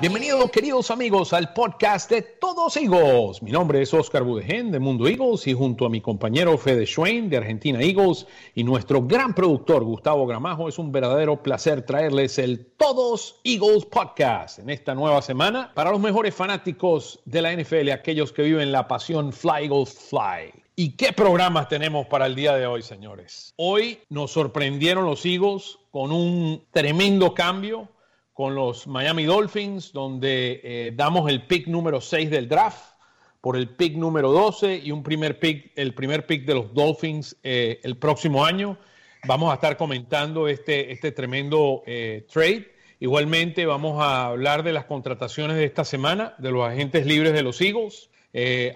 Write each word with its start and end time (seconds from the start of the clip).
Bienvenidos 0.00 0.52
queridos 0.52 0.92
amigos 0.92 1.32
al 1.32 1.52
podcast 1.52 2.08
de 2.08 2.22
Todos 2.22 2.76
Eagles. 2.76 3.42
Mi 3.42 3.50
nombre 3.50 3.82
es 3.82 3.92
Oscar 3.92 4.22
Budegen 4.22 4.70
de 4.70 4.78
Mundo 4.78 5.08
Eagles 5.08 5.44
y 5.48 5.54
junto 5.54 5.84
a 5.84 5.90
mi 5.90 6.00
compañero 6.00 6.56
Fede 6.56 6.86
Schwein 6.86 7.28
de 7.28 7.38
Argentina 7.38 7.80
Eagles 7.80 8.24
y 8.54 8.62
nuestro 8.62 9.02
gran 9.02 9.34
productor 9.34 9.82
Gustavo 9.82 10.24
Gramajo 10.24 10.68
es 10.68 10.78
un 10.78 10.92
verdadero 10.92 11.42
placer 11.42 11.82
traerles 11.82 12.38
el 12.38 12.64
Todos 12.76 13.40
Eagles 13.42 13.86
podcast 13.86 14.60
en 14.60 14.70
esta 14.70 14.94
nueva 14.94 15.20
semana 15.20 15.72
para 15.74 15.90
los 15.90 15.98
mejores 15.98 16.32
fanáticos 16.32 17.18
de 17.24 17.42
la 17.42 17.52
NFL, 17.52 17.90
aquellos 17.90 18.32
que 18.32 18.42
viven 18.42 18.70
la 18.70 18.86
pasión 18.86 19.32
Fly 19.32 19.64
Eagles 19.64 19.92
Fly. 20.10 20.62
¿Y 20.76 20.90
qué 20.92 21.12
programas 21.12 21.68
tenemos 21.68 22.06
para 22.06 22.26
el 22.26 22.36
día 22.36 22.54
de 22.54 22.68
hoy, 22.68 22.82
señores? 22.82 23.52
Hoy 23.56 23.98
nos 24.10 24.30
sorprendieron 24.30 25.06
los 25.06 25.26
Eagles 25.26 25.76
con 25.90 26.12
un 26.12 26.62
tremendo 26.70 27.34
cambio 27.34 27.88
con 28.38 28.54
los 28.54 28.86
Miami 28.86 29.24
Dolphins, 29.24 29.92
donde 29.92 30.60
eh, 30.62 30.92
damos 30.94 31.28
el 31.28 31.42
pick 31.48 31.66
número 31.66 32.00
6 32.00 32.30
del 32.30 32.48
draft 32.48 32.94
por 33.40 33.56
el 33.56 33.68
pick 33.68 33.96
número 33.96 34.30
12 34.30 34.76
y 34.76 34.92
un 34.92 35.02
primer 35.02 35.40
pick, 35.40 35.72
el 35.74 35.92
primer 35.92 36.24
pick 36.24 36.44
de 36.44 36.54
los 36.54 36.72
Dolphins 36.72 37.36
eh, 37.42 37.80
el 37.82 37.96
próximo 37.96 38.44
año. 38.44 38.78
Vamos 39.26 39.50
a 39.50 39.54
estar 39.54 39.76
comentando 39.76 40.46
este, 40.46 40.92
este 40.92 41.10
tremendo 41.10 41.82
eh, 41.84 42.28
trade. 42.32 42.72
Igualmente 43.00 43.66
vamos 43.66 44.00
a 44.00 44.26
hablar 44.26 44.62
de 44.62 44.72
las 44.72 44.84
contrataciones 44.84 45.56
de 45.56 45.64
esta 45.64 45.84
semana, 45.84 46.36
de 46.38 46.52
los 46.52 46.64
agentes 46.64 47.06
libres 47.06 47.32
de 47.32 47.42
los 47.42 47.60
Eagles. 47.60 48.08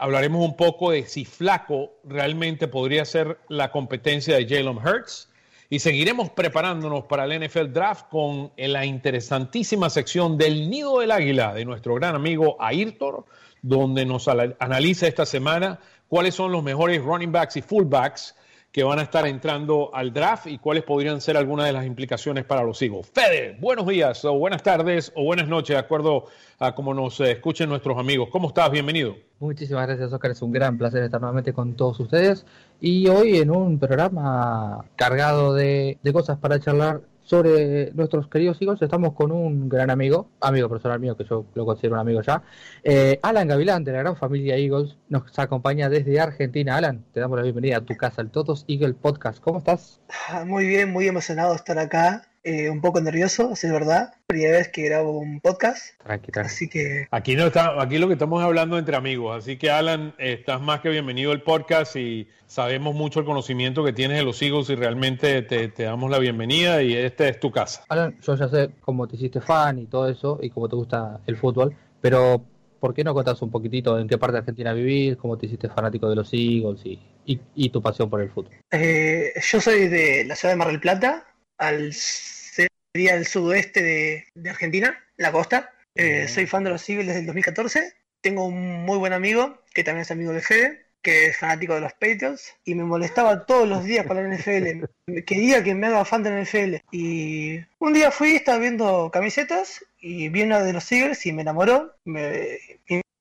hablaremos 0.01 0.45
un 0.45 0.57
poco 0.57 0.91
de 0.91 1.07
si 1.07 1.25
Flaco 1.25 1.93
realmente 2.03 2.67
podría 2.67 3.05
ser 3.05 3.39
la 3.49 3.71
competencia 3.71 4.35
de 4.35 4.45
Jalen 4.45 4.79
Hurts 4.79 5.32
y 5.73 5.79
seguiremos 5.79 6.29
preparándonos 6.29 7.05
para 7.05 7.25
el 7.25 7.49
NFL 7.49 7.73
Draft 7.73 8.11
con 8.11 8.53
la 8.59 8.85
interesantísima 8.85 9.89
sección 9.89 10.37
del 10.37 10.69
Nido 10.69 11.01
del 11.01 11.11
Águila 11.11 11.55
de 11.55 11.65
nuestro 11.65 11.95
gran 11.95 12.15
amigo 12.15 12.59
Ayrton, 12.61 13.25
donde 13.63 14.05
nos 14.05 14.29
analiza 14.29 15.07
esta 15.07 15.25
semana 15.25 15.81
cuáles 16.09 16.35
son 16.35 16.53
los 16.53 16.63
mejores 16.63 17.03
running 17.03 17.33
backs 17.33 17.57
y 17.57 17.63
fullbacks 17.63 18.37
que 18.73 18.83
van 18.85 18.99
a 18.99 19.03
estar 19.03 19.27
entrando 19.27 19.95
al 19.95 20.15
draft 20.15 20.47
y 20.47 20.57
cuáles 20.57 20.83
podrían 20.83 21.21
ser 21.21 21.37
algunas 21.37 21.67
de 21.67 21.75
las 21.75 21.85
implicaciones 21.85 22.45
para 22.47 22.63
los 22.63 22.81
Eagles. 22.81 23.11
Fede, 23.13 23.59
buenos 23.61 23.87
días 23.87 24.25
o 24.25 24.33
buenas 24.39 24.63
tardes 24.63 25.13
o 25.15 25.25
buenas 25.25 25.47
noches, 25.47 25.77
de 25.77 25.79
acuerdo 25.79 26.25
a 26.59 26.75
cómo 26.75 26.95
nos 26.95 27.21
eh, 27.21 27.33
escuchen 27.33 27.69
nuestros 27.69 27.99
amigos. 27.99 28.31
¿Cómo 28.33 28.49
estás? 28.49 28.71
Bienvenido. 28.71 29.15
Muchísimas 29.41 29.87
gracias, 29.87 30.11
Oscar. 30.11 30.31
Es 30.31 30.41
un 30.41 30.53
gran 30.53 30.79
placer 30.79 31.03
estar 31.03 31.21
nuevamente 31.21 31.53
con 31.53 31.75
todos 31.75 32.01
ustedes. 32.01 32.47
Y 32.81 33.09
hoy 33.09 33.37
en 33.37 33.51
un 33.51 33.79
programa 33.79 34.87
cargado 34.97 35.53
de, 35.53 35.99
de 36.03 36.13
cosas 36.15 36.39
para 36.39 36.59
charlar 36.59 37.03
sobre 37.23 37.93
nuestros 37.93 38.29
queridos 38.29 38.61
hijos, 38.61 38.81
estamos 38.83 39.15
con 39.15 39.33
un 39.33 39.69
gran 39.69 39.91
amigo, 39.91 40.29
amigo 40.41 40.69
personal 40.69 41.01
mío, 41.01 41.17
que 41.17 41.25
yo 41.25 41.47
lo 41.55 41.65
considero 41.65 41.95
un 41.95 42.01
amigo 42.01 42.23
ya, 42.23 42.43
eh, 42.83 43.19
Alan 43.23 43.49
Gavilán, 43.49 43.85
de 43.85 43.93
la 43.93 43.99
gran 43.99 44.17
familia 44.17 44.57
Eagles, 44.57 44.97
nos 45.09 45.39
acompaña 45.39 45.89
desde 45.89 46.21
Argentina. 46.21 46.77
Alan, 46.77 47.05
te 47.13 47.21
damos 47.21 47.37
la 47.37 47.43
bienvenida 47.43 47.79
a 47.79 47.81
tu 47.81 47.97
casa, 47.97 48.23
el 48.23 48.31
Totos 48.31 48.65
Eagle 48.69 48.95
Podcast. 48.95 49.41
¿Cómo 49.41 49.59
estás? 49.59 50.01
Ah, 50.29 50.45
muy 50.45 50.67
bien, 50.67 50.91
muy 50.91 51.07
emocionado 51.07 51.51
de 51.51 51.57
estar 51.57 51.79
acá. 51.79 52.32
Eh, 52.45 52.69
un 52.71 52.81
poco 52.81 53.01
nervioso, 53.01 53.53
es 53.53 53.63
verdad. 53.71 54.15
Primera 54.27 54.59
vez 54.59 54.69
que 54.69 54.83
grabo 54.83 55.17
un 55.17 55.41
podcast. 55.41 55.97
Tranqui, 56.03 56.33
Así 56.41 56.69
que. 56.69 57.07
Aquí, 57.13 57.37
no 57.37 57.47
está, 57.47 57.81
aquí 57.81 57.99
lo 57.99 58.09
que 58.09 58.15
estamos 58.15 58.43
hablando 58.43 58.79
entre 58.79 58.97
amigos. 58.97 59.37
Así 59.37 59.57
que, 59.57 59.71
Alan, 59.71 60.13
estás 60.19 60.61
más 60.61 60.81
que 60.81 60.89
bienvenido 60.89 61.31
al 61.31 61.43
podcast 61.43 61.95
y 61.95 62.27
sabemos 62.47 62.97
mucho 62.97 63.21
el 63.21 63.27
conocimiento 63.27 63.85
que 63.85 63.93
tienes 63.93 64.19
de 64.19 64.25
los 64.25 64.43
Eagles 64.43 64.69
y 64.71 64.75
realmente 64.75 65.43
te, 65.43 65.69
te 65.69 65.85
damos 65.85 66.11
la 66.11 66.19
bienvenida 66.19 66.83
y 66.83 66.95
esta 66.95 67.29
es 67.29 67.39
tu 67.39 67.53
casa. 67.53 67.85
Alan, 67.89 68.19
yo 68.21 68.35
ya 68.35 68.49
sé 68.49 68.71
cómo 68.81 69.07
te 69.07 69.15
hiciste 69.15 69.41
fan 69.41 69.79
y 69.79 69.87
todo 69.87 70.09
eso 70.09 70.41
y 70.43 70.51
cómo 70.51 70.69
te 70.69 70.75
gusta 70.75 71.21
el 71.27 71.37
fútbol, 71.37 71.77
pero 72.01 72.45
¿por 72.81 72.93
qué 72.93 73.05
no 73.05 73.15
contás 73.15 73.41
un 73.43 73.53
poquitito 73.53 74.01
en 74.01 74.09
qué 74.09 74.19
parte 74.19 74.33
de 74.33 74.39
Argentina 74.41 74.73
vivís, 74.73 75.17
cómo 75.17 75.39
te 75.39 75.47
hiciste 75.47 75.69
fanático 75.69 76.11
de 76.11 76.17
los 76.17 76.29
Eagles 76.33 76.81
y, 76.85 76.99
y, 77.25 77.41
y 77.55 77.71
tu 77.71 77.81
pasión 77.81 78.11
por 78.11 78.21
el 78.21 78.31
fútbol? 78.31 78.53
Eh, 78.73 79.33
yo 79.41 79.61
soy 79.61 79.87
de 79.87 80.25
la 80.25 80.35
ciudad 80.35 80.55
de 80.55 80.59
Mar 80.59 80.69
del 80.69 80.81
Plata, 80.81 81.25
al 81.63 81.93
sería 81.93 83.15
el 83.15 83.27
sudoeste 83.27 83.83
de, 83.83 84.27
de 84.35 84.51
Argentina, 84.51 84.99
la 85.17 85.33
costa. 85.33 85.71
Eh, 85.95 86.29
soy 86.29 86.47
fan 86.47 86.65
de 86.65 86.71
los 86.71 86.89
Eagles 86.89 87.07
desde 87.07 87.21
el 87.21 87.27
2014. 87.27 87.95
Tengo 88.21 88.47
un 88.47 88.85
muy 88.85 88.99
buen 88.99 89.13
amigo, 89.13 89.63
que 89.75 89.85
también 89.85 90.03
es 90.03 90.11
amigo 90.11 90.33
de 90.33 90.41
Fede, 90.41 90.87
que 91.03 91.27
es 91.27 91.37
fanático 91.37 91.75
de 91.75 91.81
los 91.81 91.93
Patriots, 91.95 92.55
y 92.65 92.75
me 92.75 92.85
molestaba 92.85 93.47
todos 93.47 93.69
los 93.69 93.85
días 93.85 94.07
con 94.07 94.17
la 94.17 94.37
NFL. 94.37 94.85
Quería 95.27 95.65
que 95.65 95.75
me 95.75 95.89
haga 95.89 96.05
fan 96.05 96.23
de 96.23 96.31
la 96.31 96.43
NFL. 96.43 96.77
Y 96.93 97.61
un 97.79 97.93
día 97.93 98.11
fui, 98.11 98.37
estaba 98.37 98.59
viendo 98.59 99.11
camisetas, 99.11 99.85
y 100.01 100.29
vi 100.29 100.43
una 100.43 100.63
de 100.63 100.73
los 100.73 100.91
Eagles 100.93 101.25
y 101.27 101.33
me 101.33 101.43
enamoró. 101.43 101.95
Me 102.05 102.59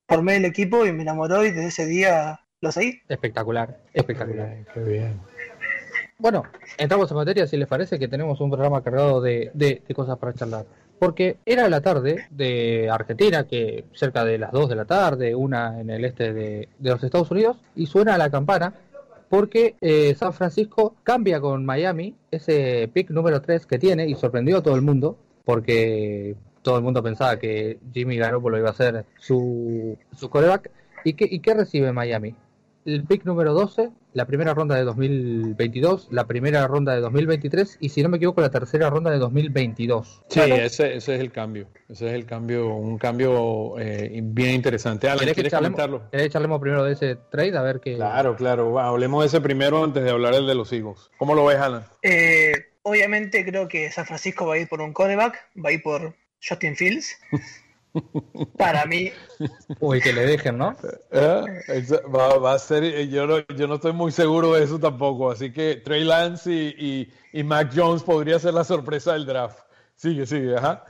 formé 0.07 0.35
el 0.37 0.45
equipo 0.45 0.85
y 0.85 0.91
me 0.91 1.03
enamoró, 1.03 1.45
y 1.45 1.51
desde 1.51 1.67
ese 1.67 1.85
día 1.85 2.41
lo 2.61 2.71
seguí. 2.71 3.01
Espectacular, 3.09 3.79
espectacular. 3.93 4.65
Qué 4.73 4.79
bien. 4.81 5.30
Bueno, 6.21 6.43
entramos 6.77 7.09
en 7.09 7.17
materia, 7.17 7.47
si 7.47 7.57
les 7.57 7.67
parece 7.67 7.97
que 7.97 8.07
tenemos 8.07 8.39
un 8.41 8.51
programa 8.51 8.83
cargado 8.83 9.21
de, 9.21 9.49
de, 9.55 9.81
cosas 9.95 10.19
para 10.19 10.35
charlar. 10.35 10.67
Porque 10.99 11.37
era 11.47 11.67
la 11.67 11.81
tarde 11.81 12.27
de 12.29 12.91
Argentina, 12.91 13.47
que 13.47 13.85
cerca 13.93 14.23
de 14.23 14.37
las 14.37 14.51
2 14.51 14.69
de 14.69 14.75
la 14.75 14.85
tarde, 14.85 15.33
una 15.33 15.81
en 15.81 15.89
el 15.89 16.05
este 16.05 16.31
de, 16.31 16.69
de 16.77 16.89
los 16.91 17.03
Estados 17.03 17.31
Unidos, 17.31 17.57
y 17.75 17.87
suena 17.87 18.19
la 18.19 18.29
campana 18.29 18.75
porque 19.29 19.77
eh, 19.81 20.13
San 20.13 20.31
Francisco 20.33 20.93
cambia 21.01 21.41
con 21.41 21.65
Miami 21.65 22.13
ese 22.29 22.87
pick 22.93 23.09
número 23.09 23.41
3 23.41 23.65
que 23.65 23.79
tiene 23.79 24.07
y 24.07 24.13
sorprendió 24.13 24.57
a 24.57 24.61
todo 24.61 24.75
el 24.75 24.83
mundo 24.83 25.17
porque 25.43 26.35
todo 26.61 26.77
el 26.77 26.83
mundo 26.83 27.01
pensaba 27.01 27.39
que 27.39 27.79
Jimmy 27.93 28.17
Garoppolo 28.17 28.59
iba 28.59 28.69
a 28.69 28.73
ser 28.73 29.05
su, 29.17 29.97
su 30.15 30.29
coreback. 30.29 30.69
¿Y 31.03 31.13
qué, 31.13 31.27
¿Y 31.31 31.39
qué 31.39 31.55
recibe 31.55 31.91
Miami? 31.91 32.35
El 32.85 33.03
pick 33.03 33.25
número 33.25 33.53
12, 33.53 33.89
la 34.13 34.25
primera 34.25 34.53
ronda 34.53 34.75
de 34.75 34.83
2022, 34.83 36.07
la 36.11 36.25
primera 36.27 36.67
ronda 36.67 36.93
de 36.93 37.01
2023 37.01 37.77
y 37.79 37.89
si 37.89 38.03
no 38.03 38.09
me 38.09 38.17
equivoco 38.17 38.41
la 38.41 38.49
tercera 38.49 38.89
ronda 38.89 39.11
de 39.11 39.17
2022. 39.19 40.23
Sí, 40.27 40.39
ese, 40.39 40.95
ese 40.95 41.15
es 41.15 41.21
el 41.21 41.31
cambio, 41.31 41.67
ese 41.89 42.07
es 42.07 42.13
el 42.13 42.25
cambio, 42.25 42.75
un 42.75 42.97
cambio 42.97 43.79
eh, 43.79 44.19
bien 44.23 44.55
interesante. 44.55 45.07
Alan, 45.07 45.19
¿quieres, 45.19 45.35
¿quieres 45.35 45.53
comentarlo? 45.53 46.09
¿Querés 46.11 46.29
charlemos 46.29 46.59
primero 46.59 46.83
de 46.83 46.93
ese 46.93 47.15
trade? 47.15 47.57
A 47.57 47.61
ver 47.61 47.79
qué... 47.79 47.95
Claro, 47.95 48.35
claro, 48.35 48.79
hablemos 48.79 49.23
de 49.23 49.27
ese 49.27 49.41
primero 49.41 49.83
antes 49.83 50.03
de 50.03 50.09
hablar 50.09 50.33
del 50.33 50.47
de 50.47 50.55
los 50.55 50.71
Eagles. 50.73 51.09
¿Cómo 51.17 51.35
lo 51.35 51.45
ves, 51.45 51.57
Alan? 51.57 51.83
Eh, 52.01 52.53
obviamente 52.83 53.45
creo 53.45 53.67
que 53.67 53.91
San 53.91 54.05
Francisco 54.05 54.45
va 54.45 54.55
a 54.55 54.57
ir 54.57 54.67
por 54.67 54.81
un 54.81 54.93
coreback, 54.93 55.49
va 55.63 55.69
a 55.69 55.73
ir 55.73 55.83
por 55.83 56.15
Justin 56.41 56.75
Fields. 56.75 57.17
Para 58.57 58.85
mí. 58.85 59.11
Uy, 59.79 60.01
que 60.01 60.13
le 60.13 60.25
dejen, 60.25 60.57
¿no? 60.57 60.75
Eh, 61.11 61.85
va, 62.13 62.37
va, 62.37 62.53
a 62.53 62.59
ser. 62.59 63.07
Yo 63.09 63.27
no, 63.27 63.39
yo 63.55 63.67
no 63.67 63.75
estoy 63.75 63.93
muy 63.93 64.11
seguro 64.11 64.53
de 64.53 64.63
eso 64.63 64.79
tampoco. 64.79 65.31
Así 65.31 65.51
que 65.51 65.75
Trey 65.75 66.03
Lance 66.03 66.51
y, 66.51 66.75
y, 66.77 67.39
y 67.39 67.43
Mac 67.43 67.71
Jones 67.75 68.03
podría 68.03 68.39
ser 68.39 68.53
la 68.53 68.63
sorpresa 68.63 69.13
del 69.13 69.25
draft. 69.25 69.59
Sigue, 69.95 70.25
sigue, 70.25 70.55
ajá. 70.55 70.85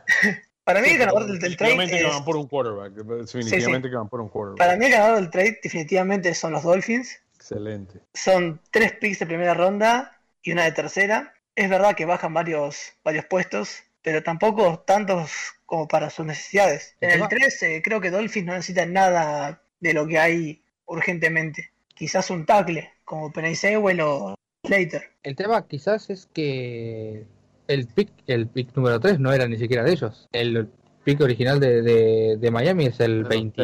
Para 0.64 0.82
mí, 0.82 0.90
el 0.90 0.98
ganador 1.00 1.26
del, 1.26 1.40
del 1.40 1.58
trade. 1.58 1.72
Definitivamente 1.72 1.96
es... 1.96 2.02
que 2.04 2.18
van 2.18 2.26
por 2.26 2.38
un 2.38 2.48
quarterback. 2.48 2.94
Definitivamente 2.94 3.60
sí, 3.60 3.82
sí. 3.84 3.90
que 3.90 3.96
van 3.96 4.10
por 4.10 4.22
un 4.22 4.30
quarterback. 4.30 4.60
Para 4.60 4.78
mí, 4.78 4.86
el 4.86 4.92
ganador 4.92 5.16
del 5.16 5.30
trade, 5.32 5.60
definitivamente 5.64 6.34
son 6.34 6.54
los 6.54 6.64
Dolphins. 6.64 7.20
Excelente. 7.36 8.00
Son 8.14 8.62
tres 8.70 8.94
picks 8.94 9.20
de 9.20 9.26
primera 9.26 9.54
ronda 9.54 10.20
y 10.44 10.52
una 10.52 10.66
de 10.66 10.72
tercera. 10.72 11.34
Es 11.56 11.70
verdad 11.70 11.96
que 11.96 12.06
bajan 12.06 12.34
varios, 12.34 12.94
varios 13.04 13.26
puestos, 13.26 13.84
pero 14.02 14.24
tampoco 14.24 14.80
tantos 14.80 15.32
como 15.72 15.88
para 15.88 16.10
sus 16.10 16.26
necesidades. 16.26 16.98
En 17.00 17.22
el 17.22 17.30
13 17.30 17.82
creo 17.82 18.02
que 18.02 18.12
Dolphins 18.12 18.46
no 18.46 18.52
necesita 18.52 18.86
nada 18.86 19.64
de 19.80 19.94
lo 19.94 20.06
que 20.06 20.20
hay 20.20 20.62
urgentemente. 20.86 21.72
Quizás 21.96 22.30
un 22.30 22.46
tackle, 22.46 22.90
como 23.06 23.32
Penny 23.32 23.56
o 24.02 24.36
Slater. 24.66 25.04
El 25.24 25.38
tema 25.38 25.66
quizás 25.66 26.10
es 26.10 26.28
que 26.34 27.26
el 27.70 27.88
pick, 27.88 28.10
el 28.28 28.48
pick 28.48 28.76
número 28.76 29.00
3 29.00 29.22
no 29.22 29.32
era 29.32 29.48
ni 29.48 29.58
siquiera 29.58 29.86
de 29.86 29.94
ellos. 29.94 30.28
El 30.34 30.68
pick 31.06 31.22
original 31.22 31.62
de, 31.62 31.82
de, 31.82 32.36
de 32.38 32.52
Miami 32.52 32.88
es 32.88 33.00
el 33.00 33.24
20, 33.24 33.64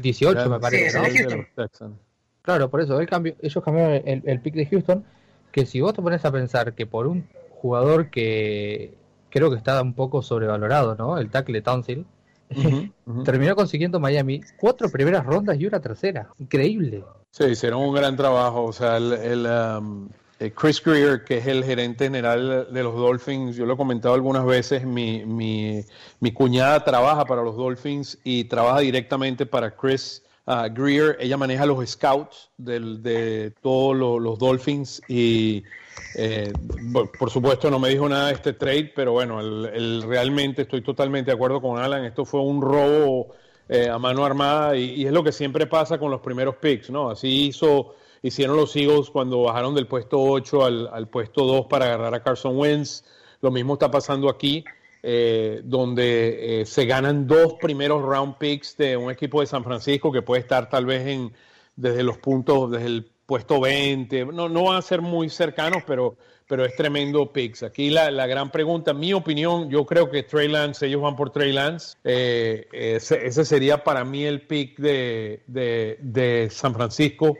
18 0.00 0.48
me 0.48 0.60
parece. 0.60 0.90
Sí, 0.90 0.96
es 0.96 1.26
el 1.26 1.46
¿no? 1.80 1.98
Claro, 2.42 2.70
por 2.70 2.82
eso 2.82 3.00
el 3.00 3.08
cambio, 3.08 3.34
ellos 3.42 3.64
cambiaron 3.64 4.00
el, 4.06 4.22
el 4.24 4.40
pick 4.40 4.54
de 4.54 4.66
Houston, 4.66 5.04
que 5.50 5.66
si 5.66 5.80
vos 5.80 5.92
te 5.92 6.02
pones 6.02 6.24
a 6.24 6.30
pensar 6.30 6.72
que 6.74 6.86
por 6.86 7.08
un 7.08 7.26
jugador 7.50 8.10
que 8.10 9.01
creo 9.32 9.50
que 9.50 9.56
está 9.56 9.80
un 9.82 9.94
poco 9.94 10.22
sobrevalorado, 10.22 10.94
¿no? 10.94 11.18
El 11.18 11.30
tackle 11.30 11.62
Townsend. 11.62 12.04
Uh 12.50 12.54
-huh, 12.54 12.92
uh 13.06 13.12
-huh. 13.14 13.24
Terminó 13.24 13.56
consiguiendo 13.56 13.98
Miami 13.98 14.42
cuatro 14.60 14.90
primeras 14.90 15.24
rondas 15.24 15.58
y 15.58 15.66
una 15.66 15.80
tercera. 15.80 16.28
Increíble. 16.38 17.02
Sí, 17.30 17.44
hicieron 17.44 17.80
un 17.80 17.94
gran 17.94 18.14
trabajo. 18.14 18.64
O 18.64 18.72
sea, 18.72 18.98
el, 18.98 19.12
el, 19.14 19.46
um, 19.46 20.08
el, 20.38 20.52
Chris 20.52 20.82
Greer, 20.84 21.24
que 21.24 21.38
es 21.38 21.46
el 21.46 21.64
gerente 21.64 22.04
general 22.04 22.68
de 22.70 22.82
los 22.82 22.94
Dolphins, 22.94 23.56
yo 23.56 23.64
lo 23.64 23.72
he 23.72 23.76
comentado 23.76 24.14
algunas 24.14 24.44
veces, 24.44 24.84
mi, 24.84 25.24
mi, 25.24 25.82
mi 26.20 26.32
cuñada 26.32 26.84
trabaja 26.84 27.24
para 27.24 27.42
los 27.42 27.56
Dolphins 27.56 28.18
y 28.22 28.44
trabaja 28.44 28.80
directamente 28.80 29.46
para 29.46 29.70
Chris 29.70 30.22
uh, 30.46 30.72
Greer, 30.72 31.16
ella 31.20 31.36
maneja 31.36 31.66
los 31.66 31.88
scouts 31.88 32.50
del, 32.56 33.02
de 33.02 33.52
todos 33.62 33.96
los, 34.20 34.38
Dolphins 34.38 35.02
y 35.08 35.62
eh, 36.16 36.52
por, 36.92 37.30
supuesto 37.30 37.70
no 37.70 37.78
me 37.78 37.90
dijo 37.90 38.08
nada 38.08 38.28
de 38.28 38.34
este 38.34 38.52
trade, 38.52 38.92
pero 38.94 39.12
bueno, 39.12 39.40
el, 39.40 40.02
realmente 40.02 40.62
estoy 40.62 40.82
totalmente 40.82 41.30
de 41.30 41.34
acuerdo 41.34 41.60
con 41.60 41.78
Alan, 41.78 42.04
esto 42.04 42.24
fue 42.24 42.40
un 42.40 42.60
robo 42.60 43.34
eh, 43.68 43.88
a 43.88 43.98
mano 43.98 44.24
armada 44.24 44.76
y, 44.76 44.94
y, 44.94 45.06
es 45.06 45.12
lo 45.12 45.22
que 45.22 45.32
siempre 45.32 45.66
pasa 45.66 45.98
con 45.98 46.10
los 46.10 46.20
primeros 46.20 46.56
picks, 46.56 46.90
¿no? 46.90 47.10
Así 47.10 47.46
hizo, 47.46 47.94
hicieron 48.22 48.56
los 48.56 48.74
Eagles 48.76 49.10
cuando 49.10 49.42
bajaron 49.42 49.74
del 49.74 49.86
puesto 49.86 50.20
8 50.20 50.64
al, 50.64 50.90
al 50.92 51.08
puesto 51.08 51.44
2 51.44 51.66
para 51.66 51.86
agarrar 51.86 52.14
a 52.14 52.22
Carson 52.22 52.56
Wentz, 52.56 53.04
lo 53.40 53.50
mismo 53.50 53.74
está 53.74 53.90
pasando 53.90 54.28
aquí. 54.28 54.64
Eh, 55.04 55.62
donde 55.64 56.60
eh, 56.60 56.66
se 56.66 56.86
ganan 56.86 57.26
dos 57.26 57.54
primeros 57.54 58.02
round 58.02 58.36
picks 58.38 58.76
de 58.76 58.96
un 58.96 59.10
equipo 59.10 59.40
de 59.40 59.48
San 59.48 59.64
Francisco 59.64 60.12
que 60.12 60.22
puede 60.22 60.42
estar 60.42 60.70
tal 60.70 60.86
vez 60.86 61.04
en 61.08 61.32
desde 61.74 62.04
los 62.04 62.18
puntos, 62.18 62.70
desde 62.70 62.86
el 62.86 63.10
puesto 63.26 63.60
20, 63.60 64.26
no, 64.26 64.48
no 64.48 64.64
van 64.64 64.76
a 64.76 64.82
ser 64.82 65.00
muy 65.00 65.28
cercanos, 65.28 65.82
pero, 65.86 66.16
pero 66.46 66.64
es 66.64 66.76
tremendo 66.76 67.32
picks. 67.32 67.64
Aquí 67.64 67.90
la, 67.90 68.12
la 68.12 68.28
gran 68.28 68.50
pregunta, 68.52 68.92
mi 68.92 69.12
opinión, 69.12 69.70
yo 69.70 69.86
creo 69.86 70.08
que 70.08 70.22
Trey 70.22 70.46
Lance, 70.48 70.86
ellos 70.86 71.02
van 71.02 71.16
por 71.16 71.30
Trey 71.30 71.52
Lance, 71.52 71.96
eh, 72.04 72.68
ese, 72.72 73.26
ese, 73.26 73.44
sería 73.44 73.82
para 73.82 74.04
mí 74.04 74.24
el 74.24 74.42
pick 74.42 74.78
de, 74.78 75.42
de, 75.48 75.98
de 76.00 76.48
San 76.50 76.74
Francisco. 76.74 77.36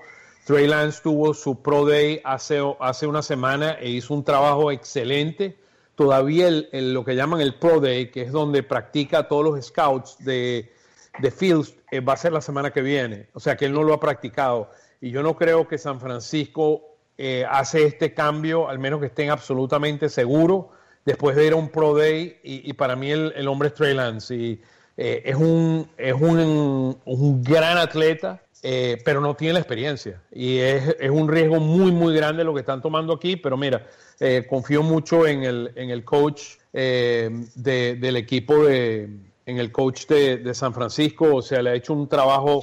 Trey 0.46 0.66
Lance 0.66 1.00
tuvo 1.02 1.34
su 1.34 1.62
Pro 1.62 1.86
Day 1.86 2.20
hace, 2.24 2.60
hace 2.80 3.06
una 3.06 3.22
semana 3.22 3.76
e 3.80 3.90
hizo 3.90 4.14
un 4.14 4.24
trabajo 4.24 4.72
excelente 4.72 5.61
todavía 5.94 6.48
el, 6.48 6.94
lo 6.94 7.04
que 7.04 7.14
llaman 7.14 7.40
el 7.40 7.54
Pro 7.54 7.80
Day, 7.80 8.10
que 8.10 8.22
es 8.22 8.32
donde 8.32 8.62
practica 8.62 9.28
todos 9.28 9.44
los 9.44 9.64
scouts 9.64 10.16
de, 10.18 10.72
de 11.18 11.30
Fields, 11.30 11.74
eh, 11.90 12.00
va 12.00 12.14
a 12.14 12.16
ser 12.16 12.32
la 12.32 12.40
semana 12.40 12.70
que 12.70 12.82
viene. 12.82 13.28
O 13.34 13.40
sea 13.40 13.56
que 13.56 13.66
él 13.66 13.72
no 13.72 13.82
lo 13.82 13.94
ha 13.94 14.00
practicado. 14.00 14.70
Y 15.00 15.10
yo 15.10 15.22
no 15.22 15.36
creo 15.36 15.68
que 15.68 15.78
San 15.78 16.00
Francisco 16.00 16.96
eh, 17.18 17.44
hace 17.50 17.84
este 17.84 18.14
cambio, 18.14 18.68
al 18.68 18.78
menos 18.78 19.00
que 19.00 19.06
estén 19.06 19.30
absolutamente 19.30 20.08
seguros, 20.08 20.66
después 21.04 21.36
de 21.36 21.46
ir 21.46 21.52
a 21.52 21.56
un 21.56 21.68
Pro 21.68 21.94
Day. 21.94 22.38
Y, 22.42 22.68
y 22.70 22.72
para 22.72 22.96
mí 22.96 23.10
el, 23.10 23.32
el, 23.36 23.48
hombre 23.48 23.68
es 23.68 23.74
Trey 23.74 23.94
Lance. 23.94 24.34
Y, 24.34 24.62
eh, 24.96 25.22
es, 25.24 25.36
un, 25.36 25.88
es 25.96 26.14
un, 26.14 26.98
un 27.04 27.42
gran 27.42 27.78
atleta. 27.78 28.42
Eh, 28.64 29.02
pero 29.04 29.20
no 29.20 29.34
tiene 29.34 29.54
la 29.54 29.58
experiencia. 29.58 30.22
Y 30.30 30.58
es, 30.58 30.96
es, 31.00 31.10
un 31.10 31.28
riesgo 31.28 31.58
muy, 31.58 31.90
muy 31.90 32.14
grande 32.14 32.44
lo 32.44 32.54
que 32.54 32.60
están 32.60 32.80
tomando 32.80 33.12
aquí. 33.12 33.36
Pero 33.36 33.56
mira, 33.56 33.86
eh, 34.20 34.46
confío 34.48 34.84
mucho 34.84 35.26
en 35.26 35.42
el, 35.42 35.72
en 35.74 35.90
el 35.90 36.04
coach 36.04 36.42
eh, 36.72 37.28
de, 37.56 37.96
del 37.96 38.16
equipo 38.16 38.64
de, 38.64 39.08
en 39.46 39.58
el 39.58 39.72
coach 39.72 40.06
de, 40.06 40.36
de, 40.36 40.54
San 40.54 40.72
Francisco. 40.72 41.34
O 41.34 41.42
sea, 41.42 41.60
le 41.60 41.70
ha 41.70 41.74
hecho 41.74 41.92
un 41.92 42.08
trabajo. 42.08 42.62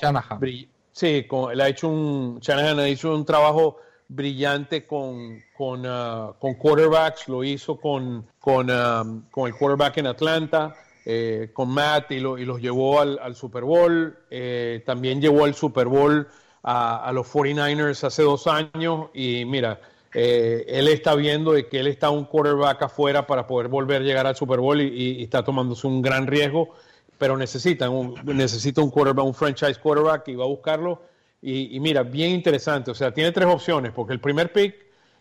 Sí, 0.94 1.25
con, 1.28 1.56
le 1.56 1.63
ha 1.63 1.68
hecho 1.68 1.90
un. 1.90 2.40
Shanahan 2.40 2.80
ha 2.80 2.88
hecho 2.88 3.13
un 3.13 3.25
trabajo 3.25 3.78
brillante 4.07 4.88
con, 4.88 5.44
con, 5.56 5.86
uh, 5.86 6.34
con 6.40 6.54
quarterbacks. 6.54 7.28
Lo 7.28 7.44
hizo 7.44 7.78
con, 7.78 8.25
con, 8.40 8.69
um, 8.72 9.24
con 9.30 9.48
el 9.48 9.54
quarterback 9.54 9.98
en 9.98 10.07
Atlanta 10.07 10.75
eh, 11.06 11.50
con 11.54 11.69
Matt 11.69 12.12
y, 12.12 12.19
lo, 12.19 12.38
y, 12.38 12.46
los 12.46 12.62
llevó 12.62 13.00
al, 13.00 13.36
Super 13.36 13.63
Bowl. 13.63 14.18
Eh, 14.30 14.84
también 14.86 15.22
llevó 15.22 15.46
al 15.46 15.56
Super 15.56 15.88
Bowl 15.88 16.28
a, 16.63 17.12
los 17.13 17.28
49ers 17.28 18.04
hace 18.04 18.24
dos 18.24 18.48
años 18.48 19.10
y 19.13 19.46
mira, 19.46 19.80
eh, 20.13 20.66
él 20.68 20.88
está 20.88 21.16
viendo 21.16 21.54
de 21.54 21.68
que 21.68 21.80
él 21.80 21.88
está 21.88 22.10
un 22.10 22.25
quarterback 22.25 22.84
afuera 22.84 23.25
para 23.25 23.48
poder 23.48 23.69
volver 23.69 24.01
a 24.01 24.06
llegar 24.06 24.28
al 24.28 24.36
Super 24.36 24.60
Bowl 24.60 24.81
y, 24.81 25.24
está 25.24 25.44
tomándose 25.44 25.88
un 25.88 26.01
gran 26.01 26.28
riesgo, 26.28 26.69
pero 27.18 27.38
necesita 27.38 27.90
un, 27.90 28.16
necesita 28.25 28.81
un 28.81 28.90
quarterback, 28.90 29.25
un 29.25 29.34
franchise 29.34 29.80
quarterback 29.80 30.28
y 30.28 30.36
va 30.36 30.46
a 30.46 30.48
buscarlo. 30.48 31.01
Y, 31.42 31.80
mira, 31.80 32.04
bien 32.04 32.31
interesante, 32.31 32.92
o 32.92 32.94
sea, 32.94 33.13
tiene 33.13 33.31
tres 33.31 33.48
opciones, 33.48 33.94
porque 33.94 34.12
el 34.12 34.19
primer 34.19 34.51
pick, 34.51 34.75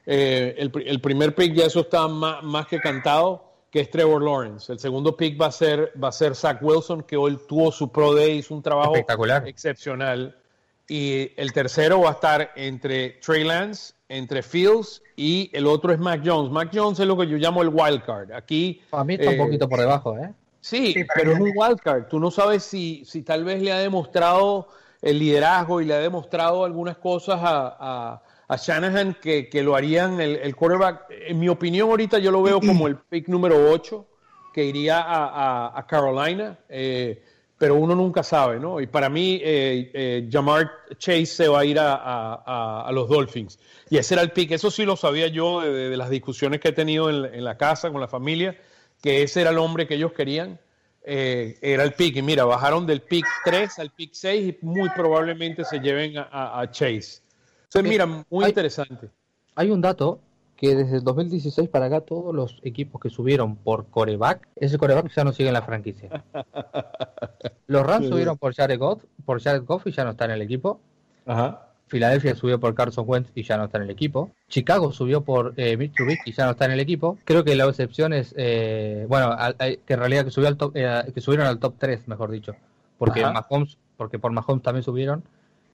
eh, 0.05 0.57
el, 0.59 0.73
el, 0.85 1.01
primer 1.01 1.33
pick 1.33 1.55
ya 1.55 1.67
eso 1.67 1.83
está 1.83 2.09
más 2.09 2.67
que 2.67 2.81
cantado, 2.81 3.48
que 3.70 3.81
es 3.81 3.91
Trevor 3.91 4.23
Lawrence. 4.23 4.73
El 4.73 4.79
segundo 4.79 5.17
pick 5.17 5.41
va 5.41 5.47
a 5.47 5.53
ser, 5.53 5.93
va 6.03 6.09
a 6.09 6.12
ser 6.12 6.35
Zach 6.35 6.59
Wilson, 6.62 7.03
que 7.03 7.17
hoy 7.17 7.38
tuvo 7.49 7.70
su 7.70 7.91
Pro 7.91 8.15
Day, 8.15 8.38
hizo 8.38 8.55
un 8.55 8.62
trabajo 8.62 8.94
excepcional. 8.97 10.37
Y 10.91 11.32
el 11.37 11.53
tercero 11.53 12.00
va 12.00 12.11
a 12.11 12.12
estar 12.12 12.50
entre 12.56 13.19
Trey 13.20 13.44
Lance, 13.44 13.93
entre 14.09 14.43
Fields 14.43 15.03
y 15.17 15.50
el 15.53 15.67
otro 15.67 15.93
es 15.93 15.99
Mac 15.99 16.23
Jones. 16.25 16.50
Mac 16.50 16.70
Jones 16.73 16.99
es 16.99 17.06
lo 17.06 17.17
que 17.17 17.26
yo 17.26 17.37
llamo 17.37 17.61
el 17.61 17.69
wild 17.69 18.05
card. 18.05 18.32
Aquí. 18.32 18.81
A 18.93 19.05
mí 19.05 19.15
está 19.15 19.31
eh, 19.31 19.38
un 19.38 19.47
poquito 19.47 19.69
por 19.69 19.81
debajo, 19.81 20.17
¿eh? 20.17 20.32
Sí, 20.61 20.94
sí 20.94 21.05
pero 21.15 21.32
es 21.32 21.41
un 21.41 21.53
wild 21.55 21.79
card. 21.79 22.05
Tú 22.09 22.19
no 22.19 22.31
sabes 22.31 22.62
si, 22.62 23.05
si 23.05 23.23
tal 23.23 23.44
vez 23.44 23.61
le 23.61 23.73
ha 23.73 23.79
demostrado 23.79 24.69
el 25.03 25.19
liderazgo 25.19 25.81
y 25.82 25.85
le 25.85 25.94
ha 25.94 25.99
demostrado 25.99 26.65
algunas 26.65 26.97
cosas 26.97 27.38
a, 27.43 27.76
a 27.79 28.23
a 28.49 28.56
Shanahan 28.56 29.15
que, 29.21 29.49
que 29.49 29.62
lo 29.62 29.77
harían 29.77 30.21
el, 30.21 30.37
el, 30.37 30.56
quarterback. 30.56 31.05
En 31.11 31.39
mi 31.39 31.49
opinión, 31.49 31.91
ahorita 31.91 32.19
yo 32.19 32.31
lo 32.31 32.43
veo 32.43 32.61
como 32.61 32.89
el 32.89 32.97
pick 32.97 33.29
número 33.29 33.71
8 33.71 34.06
que 34.55 34.65
iría 34.65 35.00
a, 35.00 35.27
a, 35.27 35.79
a 35.79 35.87
Carolina, 35.87 36.59
eh, 36.69 37.23
pero 37.59 37.75
uno 37.75 37.95
nunca 37.95 38.23
sabe, 38.23 38.59
¿no? 38.59 38.81
Y 38.81 38.87
para 38.87 39.11
mí, 39.11 39.39
eh, 39.43 39.91
eh, 39.93 40.29
Jamar 40.31 40.71
Chase 40.97 41.27
se 41.27 41.49
va 41.49 41.61
a 41.61 41.65
ir 41.65 41.77
a, 41.79 42.89
los 42.93 43.09
Dolphins. 43.09 43.59
Y 43.91 43.99
ese 43.99 44.15
era 44.15 44.23
el 44.23 44.31
pick, 44.31 44.53
eso 44.53 44.71
sí 44.71 44.85
lo 44.85 44.97
sabía 44.97 45.29
yo 45.29 45.61
de, 45.61 45.91
de 45.91 45.97
las 45.97 46.09
discusiones 46.09 46.61
que 46.61 46.69
he 46.69 46.73
tenido 46.73 47.11
en, 47.11 47.35
en, 47.35 47.44
la 47.44 47.59
casa 47.59 47.91
con 47.91 48.01
la 48.01 48.09
familia, 48.09 48.59
que 49.03 49.23
ese 49.23 49.43
era 49.43 49.51
el 49.51 49.59
hombre 49.59 49.87
que 49.87 49.94
ellos 49.96 50.13
querían. 50.13 50.58
era 51.05 51.84
el 51.84 51.93
pick, 51.93 52.17
y 52.17 52.22
mira, 52.22 52.44
bajaron 52.44 52.87
del 52.87 53.03
pick 53.03 53.27
3 53.44 53.79
al 53.79 53.91
pick 53.91 54.11
6 54.15 54.56
y 54.61 54.65
muy 54.65 54.89
probablemente 54.91 55.65
se 55.65 55.81
lleven 55.81 56.15
a 56.17 56.67
Chase. 56.70 57.28
Se 57.69 57.82
mira 57.82 58.06
muy 58.06 58.44
hay, 58.44 58.51
interesante. 58.51 59.10
Hay 59.55 59.70
un 59.70 59.81
dato 59.81 60.20
que 60.56 60.75
desde 60.75 60.96
el 60.96 61.05
2016 61.05 61.69
para 61.69 61.87
acá 61.87 62.01
todos 62.01 62.34
los 62.34 62.58
equipos 62.63 63.01
que 63.01 63.10
subieron 63.10 63.56
por 63.56 63.87
coreback, 63.87 64.48
ese 64.56 64.77
coreback 64.77 65.13
ya 65.15 65.25
no 65.25 65.32
sigue 65.32 65.48
en 65.48 65.55
la 65.55 65.63
franquicia. 65.63 66.25
Los 67.69 67.87
Rams 67.87 68.08
subieron 68.08 68.37
por 68.39 68.55
Jared 68.55 68.79
Goff, 68.79 69.05
por 69.25 69.41
Jared 69.41 69.65
Goff 69.65 69.87
y 69.87 69.93
ya 69.93 70.05
no 70.05 70.10
está 70.10 70.25
en 70.25 70.32
el 70.32 70.43
equipo. 70.43 70.81
Ajá. 71.27 71.69
Filadelfia 71.89 72.34
subió 72.34 72.60
por 72.60 72.75
Carson 72.75 73.05
Wentz 73.06 73.31
y 73.34 73.43
ya 73.43 73.56
no 73.56 73.65
está 73.65 73.79
en 73.79 73.84
el 73.84 73.91
equipo. 73.91 74.31
Chicago 74.48 74.93
subió 74.93 75.22
por 75.22 75.55
eh, 75.56 75.77
Mitch 75.77 75.94
Trubisky 75.94 76.31
y 76.31 76.32
ya 76.32 76.44
no 76.44 76.53
está 76.53 76.67
en 76.67 76.72
el 76.72 76.81
equipo. 76.81 77.19
Creo 77.25 77.44
que 77.44 77.55
la 77.55 77.65
excepción 77.65 78.13
es, 78.13 78.34
eh, 78.37 79.06
bueno, 79.08 79.27
a, 79.27 79.48
a, 79.48 79.55
que 79.55 79.94
en 79.94 79.98
realidad 79.98 80.25
que, 80.25 80.31
subió 80.31 80.48
al 80.48 80.56
top, 80.56 80.72
eh, 80.75 81.10
que 81.15 81.20
subieron 81.20 81.46
al 81.46 81.58
top 81.58 81.75
3, 81.79 82.06
mejor 82.08 82.31
dicho. 82.31 82.55
Porque 82.98 83.22
Mahomes, 83.22 83.79
porque 83.96 84.19
por 84.19 84.32
Mahomes 84.32 84.63
también 84.63 84.82
subieron 84.82 85.22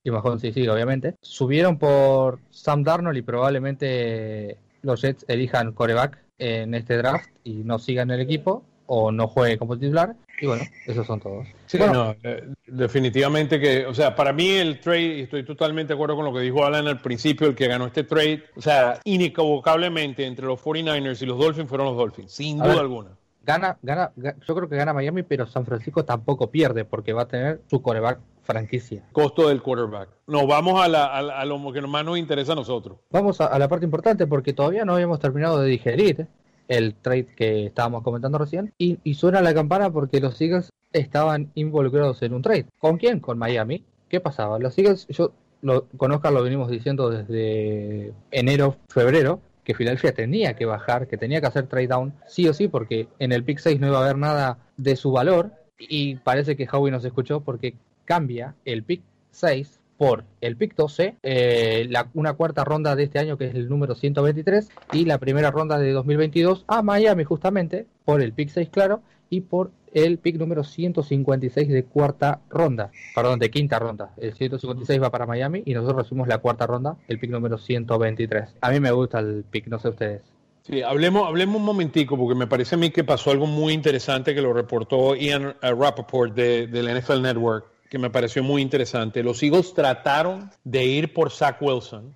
y 0.04 0.10
Mahomes 0.10 0.42
sí, 0.42 0.52
sí, 0.52 0.68
obviamente. 0.68 1.14
Subieron 1.22 1.78
por 1.78 2.38
Sam 2.50 2.84
Darnold 2.84 3.16
y 3.16 3.22
probablemente 3.22 4.58
los 4.82 5.00
Jets 5.00 5.24
elijan 5.28 5.72
coreback 5.72 6.18
en 6.38 6.74
este 6.74 6.98
draft 6.98 7.30
y 7.42 7.54
no 7.64 7.78
sigan 7.78 8.10
el 8.10 8.20
equipo 8.20 8.62
o 8.86 9.10
no 9.10 9.26
juegue 9.28 9.56
como 9.56 9.78
titular. 9.78 10.14
Y 10.40 10.46
bueno, 10.46 10.64
esos 10.86 11.06
son 11.06 11.20
todos. 11.20 11.46
Sí, 11.66 11.78
bueno, 11.78 11.92
no, 11.94 12.16
eh, 12.22 12.44
definitivamente 12.66 13.58
que, 13.58 13.86
o 13.86 13.94
sea, 13.94 14.14
para 14.14 14.32
mí 14.32 14.50
el 14.50 14.78
trade, 14.80 15.18
y 15.18 15.20
estoy 15.22 15.44
totalmente 15.44 15.92
de 15.92 15.94
acuerdo 15.94 16.16
con 16.16 16.26
lo 16.26 16.34
que 16.34 16.40
dijo 16.40 16.66
Alan 16.66 16.86
al 16.86 17.00
principio, 17.00 17.46
el 17.46 17.54
que 17.54 17.68
ganó 17.68 17.86
este 17.86 18.04
trade, 18.04 18.42
o 18.56 18.60
sea, 18.60 19.00
inequivocablemente 19.04 20.26
entre 20.26 20.44
los 20.44 20.60
49ers 20.60 21.22
y 21.22 21.26
los 21.26 21.38
Dolphins 21.38 21.68
fueron 21.68 21.86
los 21.86 21.96
Dolphins, 21.96 22.32
sin 22.32 22.58
duda 22.58 22.68
ver, 22.68 22.78
alguna. 22.78 23.10
Gana, 23.42 23.78
gana, 23.82 24.10
yo 24.16 24.54
creo 24.54 24.68
que 24.68 24.76
gana 24.76 24.92
Miami, 24.92 25.22
pero 25.22 25.46
San 25.46 25.64
Francisco 25.64 26.04
tampoco 26.04 26.50
pierde 26.50 26.84
porque 26.84 27.12
va 27.12 27.22
a 27.22 27.28
tener 27.28 27.60
su 27.70 27.80
coreback 27.80 28.18
franquicia. 28.44 29.02
Costo 29.12 29.48
del 29.48 29.62
quarterback. 29.62 30.08
Nos 30.26 30.46
vamos 30.46 30.82
a, 30.82 30.88
la, 30.88 31.06
a, 31.06 31.18
a, 31.18 31.44
lo 31.44 31.72
que 31.72 31.80
más 31.82 32.04
nos 32.04 32.18
interesa 32.18 32.52
a 32.52 32.56
nosotros. 32.56 32.98
Vamos 33.10 33.40
a, 33.40 33.46
a, 33.46 33.58
la 33.58 33.68
parte 33.68 33.84
importante 33.84 34.26
porque 34.26 34.52
todavía 34.52 34.84
no 34.84 34.94
habíamos 34.94 35.18
terminado 35.18 35.60
de 35.60 35.68
digerir 35.68 36.28
el 36.68 36.94
trade 36.94 37.26
que 37.36 37.66
estábamos 37.66 38.02
comentando 38.02 38.38
recién 38.38 38.72
y, 38.78 38.98
y 39.04 39.14
suena 39.14 39.42
la 39.42 39.52
campana 39.52 39.90
porque 39.90 40.20
los 40.20 40.40
Eagles 40.40 40.70
estaban 40.92 41.50
involucrados 41.54 42.22
en 42.22 42.34
un 42.34 42.42
trade. 42.42 42.66
¿Con 42.78 42.98
quién? 42.98 43.20
Con 43.20 43.38
Miami. 43.38 43.84
¿Qué 44.08 44.20
pasaba? 44.20 44.58
Los 44.58 44.78
Eagles, 44.78 45.06
yo 45.08 45.32
lo 45.62 45.86
conozco, 45.96 46.30
lo 46.30 46.42
venimos 46.42 46.70
diciendo 46.70 47.10
desde 47.10 48.12
enero, 48.30 48.76
febrero, 48.88 49.40
que 49.64 49.74
Filadelfia 49.74 50.14
tenía 50.14 50.54
que 50.54 50.66
bajar, 50.66 51.08
que 51.08 51.16
tenía 51.16 51.40
que 51.40 51.46
hacer 51.46 51.66
trade 51.66 51.88
down, 51.88 52.14
sí 52.26 52.46
o 52.48 52.54
sí, 52.54 52.68
porque 52.68 53.08
en 53.18 53.32
el 53.32 53.44
pick 53.44 53.58
6 53.58 53.80
no 53.80 53.88
iba 53.88 53.98
a 53.98 54.02
haber 54.02 54.18
nada 54.18 54.58
de 54.76 54.94
su 54.94 55.10
valor. 55.10 55.52
Y 55.78 56.16
parece 56.16 56.56
que 56.56 56.68
Howie 56.70 56.92
nos 56.92 57.04
escuchó 57.04 57.40
porque 57.40 57.74
cambia 58.04 58.54
el 58.64 58.82
pick 58.82 59.02
6 59.30 59.80
por 59.96 60.24
el 60.40 60.56
pick 60.56 60.74
12, 60.74 61.16
eh, 61.22 61.86
la, 61.88 62.08
una 62.14 62.34
cuarta 62.34 62.64
ronda 62.64 62.96
de 62.96 63.04
este 63.04 63.18
año 63.18 63.38
que 63.38 63.46
es 63.46 63.54
el 63.54 63.68
número 63.68 63.94
123 63.94 64.68
y 64.92 65.04
la 65.04 65.18
primera 65.18 65.50
ronda 65.50 65.78
de 65.78 65.92
2022 65.92 66.64
a 66.66 66.82
Miami 66.82 67.24
justamente 67.24 67.86
por 68.04 68.20
el 68.20 68.32
pick 68.32 68.48
6 68.48 68.68
claro 68.70 69.02
y 69.30 69.42
por 69.42 69.70
el 69.92 70.18
pick 70.18 70.36
número 70.36 70.64
156 70.64 71.68
de 71.68 71.84
cuarta 71.84 72.40
ronda, 72.50 72.90
perdón, 73.14 73.38
de 73.38 73.50
quinta 73.50 73.78
ronda. 73.78 74.10
El 74.16 74.34
156 74.34 75.00
va 75.00 75.10
para 75.10 75.24
Miami 75.24 75.62
y 75.64 75.72
nosotros 75.72 76.02
recibimos 76.02 76.26
la 76.26 76.38
cuarta 76.38 76.66
ronda, 76.66 76.96
el 77.06 77.20
pick 77.20 77.30
número 77.30 77.58
123. 77.58 78.56
A 78.60 78.70
mí 78.70 78.80
me 78.80 78.90
gusta 78.90 79.20
el 79.20 79.44
pick, 79.48 79.68
no 79.68 79.78
sé 79.78 79.88
ustedes. 79.88 80.22
Sí, 80.62 80.82
hablemos, 80.82 81.28
hablemos 81.28 81.56
un 81.56 81.64
momentico, 81.64 82.16
porque 82.16 82.34
me 82.34 82.46
parece 82.46 82.74
a 82.74 82.78
mí 82.78 82.90
que 82.90 83.04
pasó 83.04 83.30
algo 83.30 83.46
muy 83.46 83.72
interesante 83.72 84.34
que 84.34 84.42
lo 84.42 84.52
reportó 84.52 85.14
Ian 85.14 85.46
uh, 85.46 85.54
Rappaport 85.60 86.34
de, 86.34 86.66
del 86.66 86.98
NFL 86.98 87.20
Network 87.22 87.73
que 87.94 87.98
me 88.00 88.10
pareció 88.10 88.42
muy 88.42 88.60
interesante. 88.60 89.22
Los 89.22 89.40
Eagles 89.40 89.72
trataron 89.72 90.50
de 90.64 90.84
ir 90.84 91.14
por 91.14 91.30
Zach 91.30 91.58
Wilson 91.62 92.12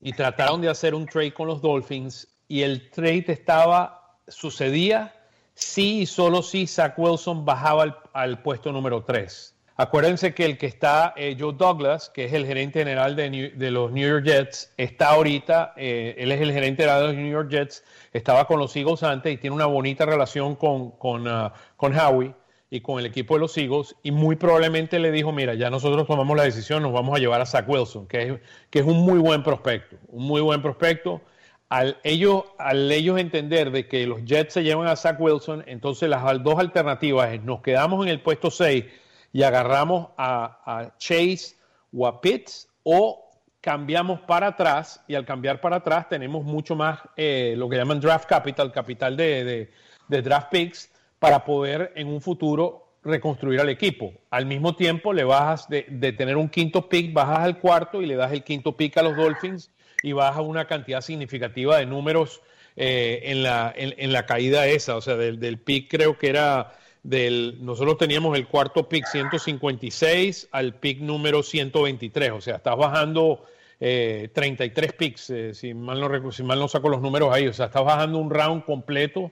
y 0.00 0.14
trataron 0.14 0.62
de 0.62 0.70
hacer 0.70 0.94
un 0.94 1.04
trade 1.04 1.34
con 1.34 1.46
los 1.46 1.60
Dolphins 1.60 2.26
y 2.48 2.62
el 2.62 2.88
trade 2.88 3.26
estaba, 3.28 4.16
sucedía 4.28 5.14
si 5.52 6.00
y 6.00 6.06
solo 6.06 6.42
si 6.42 6.66
Zach 6.66 6.94
Wilson 6.96 7.44
bajaba 7.44 8.02
al, 8.14 8.40
puesto 8.40 8.72
número 8.72 9.04
3. 9.04 9.54
Acuérdense 9.76 10.32
que 10.32 10.46
el 10.46 10.56
que 10.56 10.64
está, 10.64 11.12
eh, 11.18 11.36
Joe 11.38 11.52
Douglas, 11.52 12.08
que 12.08 12.24
es 12.24 12.32
el 12.32 12.46
gerente 12.46 12.78
general 12.78 13.14
de, 13.14 13.70
los 13.70 13.92
New 13.92 14.08
York 14.08 14.24
Jets, 14.24 14.72
está 14.78 15.10
ahorita, 15.10 15.74
eh, 15.76 16.14
él 16.16 16.32
es 16.32 16.40
el 16.40 16.50
gerente 16.50 16.84
general 16.84 17.02
de 17.02 17.06
los 17.08 17.16
New 17.16 17.30
York 17.30 17.50
Jets, 17.50 17.84
estaba 18.14 18.46
con 18.46 18.58
los 18.58 18.74
Eagles 18.74 19.02
antes 19.02 19.34
y 19.34 19.36
tiene 19.36 19.54
una 19.54 19.66
bonita 19.66 20.06
relación 20.06 20.56
con, 20.56 20.92
con, 20.92 21.28
uh, 21.28 21.50
con 21.76 21.94
Howie 21.94 22.32
y 22.70 22.80
con 22.80 23.00
el 23.00 23.06
equipo 23.06 23.34
de 23.34 23.40
los 23.40 23.58
Eagles 23.58 23.96
y 24.02 24.12
muy 24.12 24.36
probablemente 24.36 25.00
le 25.00 25.10
dijo, 25.10 25.32
mira, 25.32 25.54
ya 25.54 25.70
nosotros 25.70 26.06
tomamos 26.06 26.36
la 26.36 26.44
decisión, 26.44 26.82
nos 26.82 26.92
vamos 26.92 27.16
a 27.16 27.20
llevar 27.20 27.40
a 27.40 27.46
Zach 27.46 27.68
Wilson, 27.68 28.06
que 28.06 28.22
es, 28.22 28.40
que 28.70 28.78
es 28.78 28.84
un 28.86 28.98
muy 28.98 29.18
buen 29.18 29.42
prospecto, 29.42 29.96
un 30.08 30.24
muy 30.24 30.40
buen 30.40 30.62
prospecto. 30.62 31.20
Al 31.68 31.98
ellos, 32.04 32.44
al 32.58 32.90
ellos 32.90 33.18
entender 33.18 33.72
de 33.72 33.86
que 33.86 34.06
los 34.06 34.24
Jets 34.24 34.54
se 34.54 34.62
llevan 34.62 34.86
a 34.86 34.96
Zach 34.96 35.20
Wilson, 35.20 35.64
entonces 35.66 36.08
las 36.08 36.22
dos 36.42 36.58
alternativas 36.58 37.32
es 37.32 37.42
nos 37.42 37.60
quedamos 37.60 38.06
en 38.06 38.12
el 38.12 38.20
puesto 38.20 38.50
6 38.50 38.84
y 39.32 39.42
agarramos 39.42 40.08
a, 40.16 40.92
Chase 40.98 41.56
o 41.92 42.06
a 42.06 42.20
Pitts 42.20 42.68
o 42.84 43.30
cambiamos 43.60 44.20
para 44.20 44.48
atrás 44.48 45.02
y 45.06 45.14
al 45.14 45.24
cambiar 45.24 45.60
para 45.60 45.76
atrás 45.76 46.08
tenemos 46.08 46.44
mucho 46.44 46.74
más 46.74 47.00
eh, 47.16 47.54
lo 47.56 47.68
que 47.68 47.76
llaman 47.76 48.00
draft 48.00 48.28
capital, 48.28 48.72
capital 48.72 49.16
de, 49.16 49.70
draft 50.08 50.50
picks 50.50 50.89
para 51.20 51.44
poder 51.44 51.92
en 51.94 52.08
un 52.08 52.20
futuro 52.20 52.88
reconstruir 53.04 53.60
al 53.60 53.68
equipo. 53.68 54.12
Al 54.30 54.46
mismo 54.46 54.74
tiempo 54.74 55.12
le 55.12 55.22
bajas 55.22 55.68
de, 55.68 55.82
tener 56.12 56.36
un 56.36 56.48
quinto 56.48 56.88
pick, 56.88 57.12
bajas 57.12 57.40
al 57.40 57.58
cuarto 57.60 58.02
y 58.02 58.06
le 58.06 58.16
das 58.16 58.32
el 58.32 58.42
quinto 58.42 58.76
pick 58.76 58.96
a 58.96 59.02
los 59.02 59.16
Dolphins 59.16 59.70
y 60.02 60.12
bajas 60.12 60.42
una 60.44 60.66
cantidad 60.66 61.00
significativa 61.00 61.78
de 61.78 61.86
números 61.86 62.40
eh, 62.76 63.20
en, 63.24 63.42
la, 63.42 63.72
en, 63.76 64.12
la 64.12 64.26
caída 64.26 64.66
esa. 64.66 64.96
O 64.96 65.00
sea, 65.00 65.16
del, 65.16 65.38
del 65.38 65.58
pick 65.58 65.90
creo 65.90 66.18
que 66.18 66.28
era 66.28 66.72
del, 67.02 67.58
nosotros 67.64 67.98
teníamos 67.98 68.36
el 68.36 68.46
cuarto 68.46 68.88
pick 68.88 69.06
156 69.06 70.48
al 70.52 70.74
pick 70.74 71.00
número 71.00 71.42
123, 71.42 72.32
o 72.32 72.40
sea, 72.40 72.56
estás 72.56 72.76
bajando 72.76 73.44
33 73.78 74.90
eh, 74.90 74.92
picks, 74.92 75.30
eh, 75.30 75.54
si, 75.54 75.72
mal 75.72 76.00
no, 76.00 76.32
si 76.32 76.42
mal 76.42 76.58
no 76.58 76.68
saco 76.68 76.90
los 76.90 77.00
números 77.00 77.32
ahí, 77.32 77.46
o 77.46 77.52
sea, 77.52 77.66
estás 77.66 77.84
bajando 77.84 78.18
un 78.18 78.30
round 78.30 78.64
completo 78.64 79.30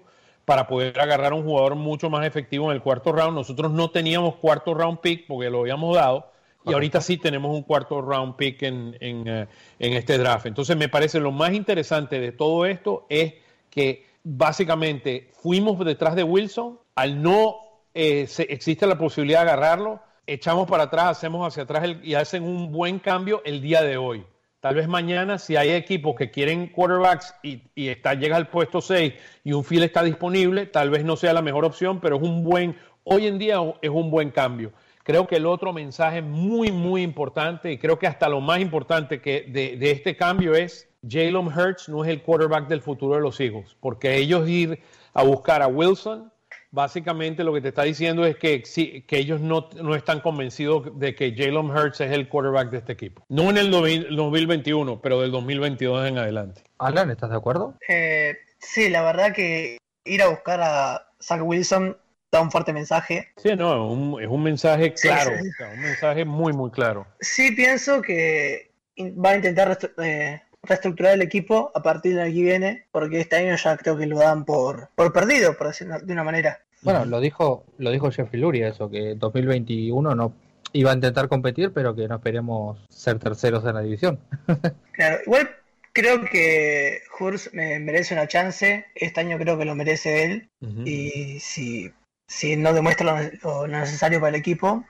para 0.49 0.67
poder 0.67 0.99
agarrar 0.99 1.33
a 1.33 1.35
un 1.35 1.43
jugador 1.43 1.75
mucho 1.75 2.09
más 2.09 2.27
efectivo 2.27 2.71
en 2.71 2.77
el 2.77 2.83
cuarto 2.83 3.13
round. 3.13 3.35
Nosotros 3.35 3.71
no 3.71 3.91
teníamos 3.91 4.37
cuarto 4.37 4.73
round 4.73 5.01
pick 5.01 5.27
porque 5.27 5.51
lo 5.51 5.61
habíamos 5.61 5.95
dado. 5.95 6.33
Y 6.65 6.73
ahorita 6.73 7.03
sí 7.03 7.19
tenemos 7.19 7.55
un 7.55 7.65
cuarto 7.65 8.01
round 8.01 8.35
pick 8.37 8.63
en, 8.63 8.97
en, 9.01 9.29
eh, 9.29 9.47
en 9.79 9.93
este 9.93 10.17
draft. 10.17 10.47
Entonces 10.47 10.75
me 10.75 10.89
parece 10.89 11.21
lo 11.21 11.33
más 11.33 11.53
interesante 11.53 12.19
de 12.19 12.33
todo 12.33 12.65
esto 12.65 13.05
es 13.11 13.35
que 13.69 14.07
básicamente 14.25 15.29
fuimos 15.35 15.79
detrás 15.85 16.17
de 16.17 16.23
Wilson, 16.23 16.81
al 16.95 17.21
no 17.21 17.57
eh, 17.93 18.27
existe 18.49 18.87
la 18.87 18.97
posibilidad 18.97 19.45
de 19.45 19.51
agarrarlo, 19.51 20.01
echamos 20.27 20.67
para 20.67 20.85
atrás, 20.85 21.19
hacemos 21.19 21.47
hacia 21.47 21.65
atrás 21.65 21.91
y 22.03 22.15
hacen 22.15 22.43
un 22.43 22.73
buen 22.73 23.01
cambio 23.01 23.43
el 23.45 23.61
día 23.61 23.83
de 23.83 23.99
hoy. 23.99 24.25
Tal 24.61 24.75
vez 24.75 24.89
mañana, 24.89 25.39
si 25.39 25.55
hay 25.55 25.71
equipos 25.71 26.17
que 26.17 26.33
quieren 26.33 26.67
quarterbacks 26.67 27.33
y, 27.45 27.63
está, 27.77 28.15
llega 28.15 28.37
al 28.37 28.49
puesto 28.49 28.81
6 28.81 29.15
y 29.45 29.53
un 29.53 29.63
field 29.63 29.85
está 29.85 30.03
disponible, 30.03 30.67
tal 30.67 30.91
vez 30.91 31.05
no 31.05 31.15
sea 31.17 31.33
la 31.33 31.43
mejor 31.43 31.65
opción, 31.65 32.01
pero 32.01 32.17
es 32.17 32.23
un 32.23 32.43
buen, 32.43 32.77
hoy 33.05 33.29
en 33.29 33.39
día 33.39 33.59
es 33.81 33.91
un 33.91 34.11
buen 34.11 34.31
cambio. 34.31 34.73
Creo 35.05 35.29
que 35.29 35.37
el 35.37 35.47
otro 35.47 35.73
mensaje 35.73 36.23
muy, 36.23 36.73
muy 36.73 37.03
importante, 37.03 37.71
y 37.71 37.79
creo 37.79 38.01
que 38.01 38.09
hasta 38.09 38.29
lo 38.29 38.41
más 38.41 38.59
importante 38.59 39.21
que 39.21 39.43
de, 39.43 39.77
de 39.77 39.91
este 39.93 40.17
cambio 40.17 40.57
es, 40.57 40.89
Jalen 41.09 41.47
Hurts 41.47 41.89
no 41.89 42.05
es 42.05 42.11
el 42.11 42.23
quarterback 42.23 42.67
del 42.67 42.83
futuro 42.83 43.15
de 43.15 43.21
los 43.21 43.39
Eagles, 43.39 43.77
porque 43.79 44.17
ellos 44.17 44.49
ir 44.49 44.83
a 45.15 45.23
buscar 45.23 45.63
a 45.63 45.69
Wilson, 45.69 46.33
básicamente 46.71 47.45
lo 47.45 47.53
que 47.53 47.61
te 47.61 47.69
está 47.69 47.83
diciendo 47.83 48.25
es 48.25 48.37
que, 48.37 48.63
que 49.07 49.19
ellos 49.19 49.41
no, 49.41 49.69
no, 49.77 49.95
están 49.95 50.21
convencidos 50.21 50.99
de 50.99 51.15
que 51.15 51.35
Jalen 51.37 51.71
Hurts 51.71 52.01
es 52.01 52.13
el 52.13 52.29
quarterback 52.29 52.71
de 52.71 52.79
este 52.79 52.93
equipo. 52.93 53.25
No 53.29 53.51
en 53.51 53.59
el 53.59 53.71
2021, 53.71 55.01
pero 55.01 55.21
del 55.21 55.31
2022 55.31 56.09
en 56.09 56.19
adelante. 56.19 56.63
Alan, 56.79 57.11
¿estás 57.11 57.31
de 57.31 57.37
acuerdo? 57.37 57.75
Eh, 57.89 58.37
sí, 58.59 58.89
la 58.89 59.03
verdad 59.03 59.33
que 59.33 59.79
ir 60.05 60.23
a 60.23 60.29
buscar 60.29 60.61
a 60.61 61.07
Zach 61.21 61.41
Wilson 61.43 61.97
da 62.31 62.41
un 62.41 62.51
fuerte 62.51 62.73
mensaje. 62.73 63.29
Sí, 63.37 63.51
no, 63.57 64.21
es 64.21 64.29
un 64.29 64.43
mensaje 64.43 64.93
claro, 64.93 65.33
un 65.33 65.81
mensaje 65.81 66.25
muy, 66.25 66.53
muy 66.53 66.71
claro. 66.71 67.07
Sí, 67.21 67.53
pienso 67.53 68.03
que 68.03 68.71
va 68.99 69.31
a 69.31 69.37
intentar 69.37 69.79
eh, 70.03 70.41
reestructurar 70.69 71.15
el 71.15 71.23
equipo 71.23 71.73
a 71.75 71.83
partir 71.83 72.15
del 72.15 72.23
año 72.23 72.35
que 72.35 72.43
viene, 72.43 72.87
porque 72.93 73.21
este 73.21 73.37
año 73.37 73.57
ya 73.57 73.77
creo 73.77 73.97
que 73.97 74.07
lo 74.07 74.19
dan 74.19 74.45
por, 74.45 74.91
por 74.95 75.13
perdido, 75.13 75.57
por 75.57 75.69
decirlo 75.69 75.99
de 75.99 76.13
una 76.13 76.25
manera. 76.25 76.61
Bueno, 76.83 77.05
lo 77.05 77.21
dijo, 77.21 77.65
lo 77.79 77.91
dijo 77.91 78.11
Jeffrey 78.11 78.41
Lurie 78.41 78.69
eso, 78.69 78.89
que 78.89 79.15
2021 79.17 80.15
no 80.15 80.33
iba 80.73 80.93
a 80.93 80.95
intentar 80.95 81.29
competir, 81.29 81.73
pero 81.73 81.95
que 81.95 82.07
no 82.09 82.17
esperemos 82.17 82.79
ser 82.89 83.19
terceros 83.19 83.65
en 83.65 83.75
la 83.75 83.81
división. 83.81 84.21
claro, 84.93 85.19
igual 85.27 85.51
creo 85.93 86.25
que 86.25 87.01
Hurst 87.19 87.53
me 87.53 87.81
merece 87.81 88.15
una 88.15 88.29
chance, 88.29 88.87
este 88.95 89.21
año 89.21 89.39
creo 89.39 89.59
que 89.59 89.65
lo 89.65 89.75
merece 89.75 90.25
él, 90.25 90.49
y 90.85 91.41
si, 91.41 91.93
si 92.29 92.57
no 92.57 92.73
demuestra 92.73 93.33
lo, 93.43 93.67
necesario 93.67 94.21
para 94.21 94.31
el 94.31 94.41
equipo, 94.41 94.85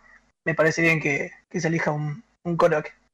me 0.45 0.55
parece 0.55 0.83
bien 0.83 1.01
que, 1.01 1.31
se 1.51 1.69
elija 1.69 1.93
un, 1.93 2.23
un 2.45 2.57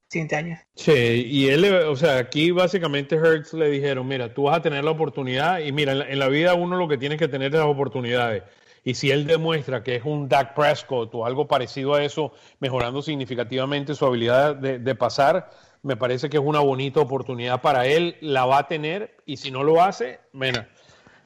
siguiente 0.08 0.36
año. 0.36 0.58
Sí, 0.74 1.26
y 1.28 1.48
él, 1.48 1.64
o 1.64 1.96
sea, 1.96 2.18
aquí 2.18 2.50
básicamente 2.50 3.16
Hertz 3.16 3.52
le 3.52 3.68
dijeron, 3.68 4.06
mira, 4.06 4.32
tú 4.32 4.44
vas 4.44 4.58
a 4.58 4.62
tener 4.62 4.84
la 4.84 4.92
oportunidad 4.92 5.60
y 5.60 5.72
mira, 5.72 5.92
en 5.92 6.18
la, 6.18 6.28
vida 6.28 6.54
uno 6.54 6.76
lo 6.76 6.88
que 6.88 6.98
tiene 6.98 7.16
que 7.16 7.28
tener 7.28 7.52
es 7.52 7.58
las 7.58 7.66
oportunidades. 7.66 8.42
Y 8.84 8.94
si 8.94 9.10
él 9.10 9.26
demuestra 9.26 9.82
que 9.82 9.96
es 9.96 10.04
un 10.04 10.28
Dak 10.28 10.54
Prescott 10.54 11.14
o 11.14 11.24
algo 11.24 11.48
parecido 11.48 11.94
a 11.94 12.04
eso, 12.04 12.32
mejorando 12.60 13.00
significativamente 13.00 13.94
su 13.94 14.04
habilidad 14.04 14.56
de, 14.56 14.94
pasar, 14.94 15.50
me 15.82 15.96
parece 15.96 16.28
que 16.28 16.36
es 16.36 16.42
una 16.44 16.60
bonita 16.60 17.00
oportunidad 17.00 17.62
para 17.62 17.86
él, 17.86 18.16
la 18.20 18.44
va 18.44 18.58
a 18.58 18.68
tener 18.68 19.16
y 19.24 19.38
si 19.38 19.50
no 19.50 19.64
lo 19.64 19.82
hace, 19.82 20.20
mira. 20.32 20.68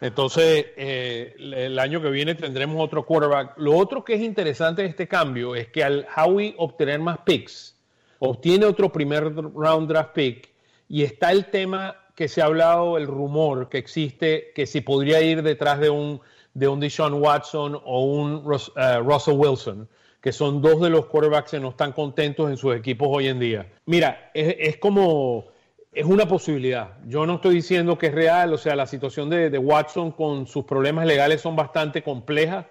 Entonces, 0.01 0.67
eh, 0.77 1.35
el 1.39 1.77
año 1.81 2.01
que 2.01 2.11
viene 2.11 2.37
tendremos 2.37 2.77
otro 2.79 3.05
quarterback. 3.05 3.59
Lo 3.59 3.77
otro 3.77 4.05
que 4.05 4.15
es 4.15 4.21
interesante 4.21 4.83
de 4.83 4.89
este 4.89 5.09
cambio 5.09 5.57
es 5.57 5.67
que 5.69 5.83
al 5.83 6.07
Howie 6.17 6.55
obtener 6.57 7.01
más 7.01 7.19
picks, 7.27 7.78
obtiene 8.19 8.67
otro 8.67 8.91
primer 8.91 9.35
round 9.35 9.89
draft 9.89 10.13
pick 10.13 10.49
y 10.89 11.03
está 11.03 11.33
el 11.33 11.47
tema 11.47 11.97
que 12.15 12.29
se 12.29 12.43
ha 12.43 12.47
hablado, 12.47 12.97
el 12.99 13.07
rumor 13.07 13.69
que 13.69 13.79
existe, 13.79 14.51
que 14.55 14.67
si 14.67 14.81
podría 14.81 15.21
ir 15.21 15.43
detrás 15.43 15.79
de 15.79 15.91
un, 15.91 16.21
de 16.53 16.67
un 16.67 16.81
Deshaun 16.81 17.15
Watson 17.15 17.81
o 17.85 18.05
un 18.05 18.43
eh, 18.77 18.99
Russell 18.99 19.37
Wilson, 19.37 19.89
que 20.21 20.33
son 20.33 20.61
dos 20.61 20.81
de 20.81 20.91
los 20.91 21.07
quarterbacks 21.07 21.53
que 21.53 21.61
no 21.61 21.69
están 21.69 21.93
contentos 21.93 22.51
en 22.51 22.57
sus 22.57 22.75
equipos 22.75 23.09
hoy 23.09 23.29
en 23.29 23.39
día. 23.39 23.67
Mira, 23.87 24.33
es, 24.35 24.79
como, 24.79 25.47
es 25.93 26.05
una 26.07 26.27
posibilidad. 26.27 26.99
Yo 27.07 27.25
no 27.25 27.37
estoy 27.37 27.55
diciendo 27.55 27.97
que 27.97 28.07
es 28.07 28.15
real, 28.15 28.53
o 28.53 28.59
sea, 28.59 28.75
la 28.75 28.87
situación 28.87 29.31
de, 29.31 29.49
de 29.49 29.59
Watson 29.59 30.11
con 30.11 30.49
sus 30.49 30.65
problemas 30.65 31.07
legales 31.07 31.41
son 31.41 31.55
bastante 31.55 32.03
complejas 32.03 32.67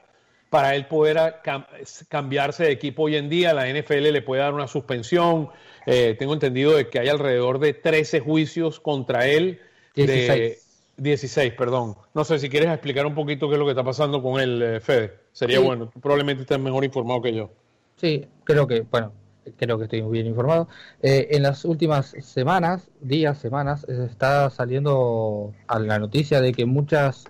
para 0.50 0.76
él 0.76 0.88
poder 0.88 1.36
cambiarse 2.08 2.64
de 2.64 2.72
equipo 2.72 3.04
hoy 3.04 3.16
en 3.16 3.30
día. 3.30 3.54
La 3.54 3.68
NFL 3.68 4.12
le 4.12 4.22
puede 4.22 4.42
dar 4.42 4.54
una 4.54 4.68
suspensión. 4.68 5.50
Eh, 5.86 6.16
tengo 6.18 6.34
entendido 6.34 6.76
de 6.76 6.90
que 6.90 7.00
hay 7.00 7.10
alrededor 7.10 7.60
de 7.60 7.74
13 7.74 8.20
juicios 8.20 8.80
contra 8.80 9.28
él. 9.28 9.60
16. 9.96 10.64
16, 10.98 11.54
perdón. 11.54 11.96
No 12.14 12.24
sé 12.24 12.40
si 12.40 12.50
quieres 12.50 12.70
explicar 12.70 13.06
un 13.06 13.14
poquito 13.14 13.48
qué 13.48 13.54
es 13.54 13.60
lo 13.60 13.66
que 13.66 13.72
está 13.72 13.84
pasando 13.84 14.22
con 14.22 14.42
él, 14.42 14.62
eh, 14.62 14.80
Fede. 14.80 15.14
Sería 15.32 15.60
bueno. 15.60 15.92
Probablemente 16.02 16.42
estés 16.42 16.60
mejor 16.60 16.84
informado 16.84 17.22
que 17.22 17.34
yo. 17.34 17.52
Sí, 17.98 18.26
creo 18.44 18.68
que, 18.68 18.82
bueno, 18.82 19.14
creo 19.58 19.78
que 19.78 19.84
estoy 19.84 20.02
bien 20.02 20.26
informado. 20.26 20.68
Eh, 21.02 21.28
en 21.32 21.44
las 21.44 21.66
últimas 21.66 22.16
semanas, 22.22 22.90
días, 23.00 23.38
semanas, 23.38 23.88
está 23.88 24.50
saliendo 24.50 25.54
a 25.68 25.80
la 25.80 26.00
noticia 26.00 26.42
de 26.42 26.52
que 26.52 26.66
muchas 26.66 27.26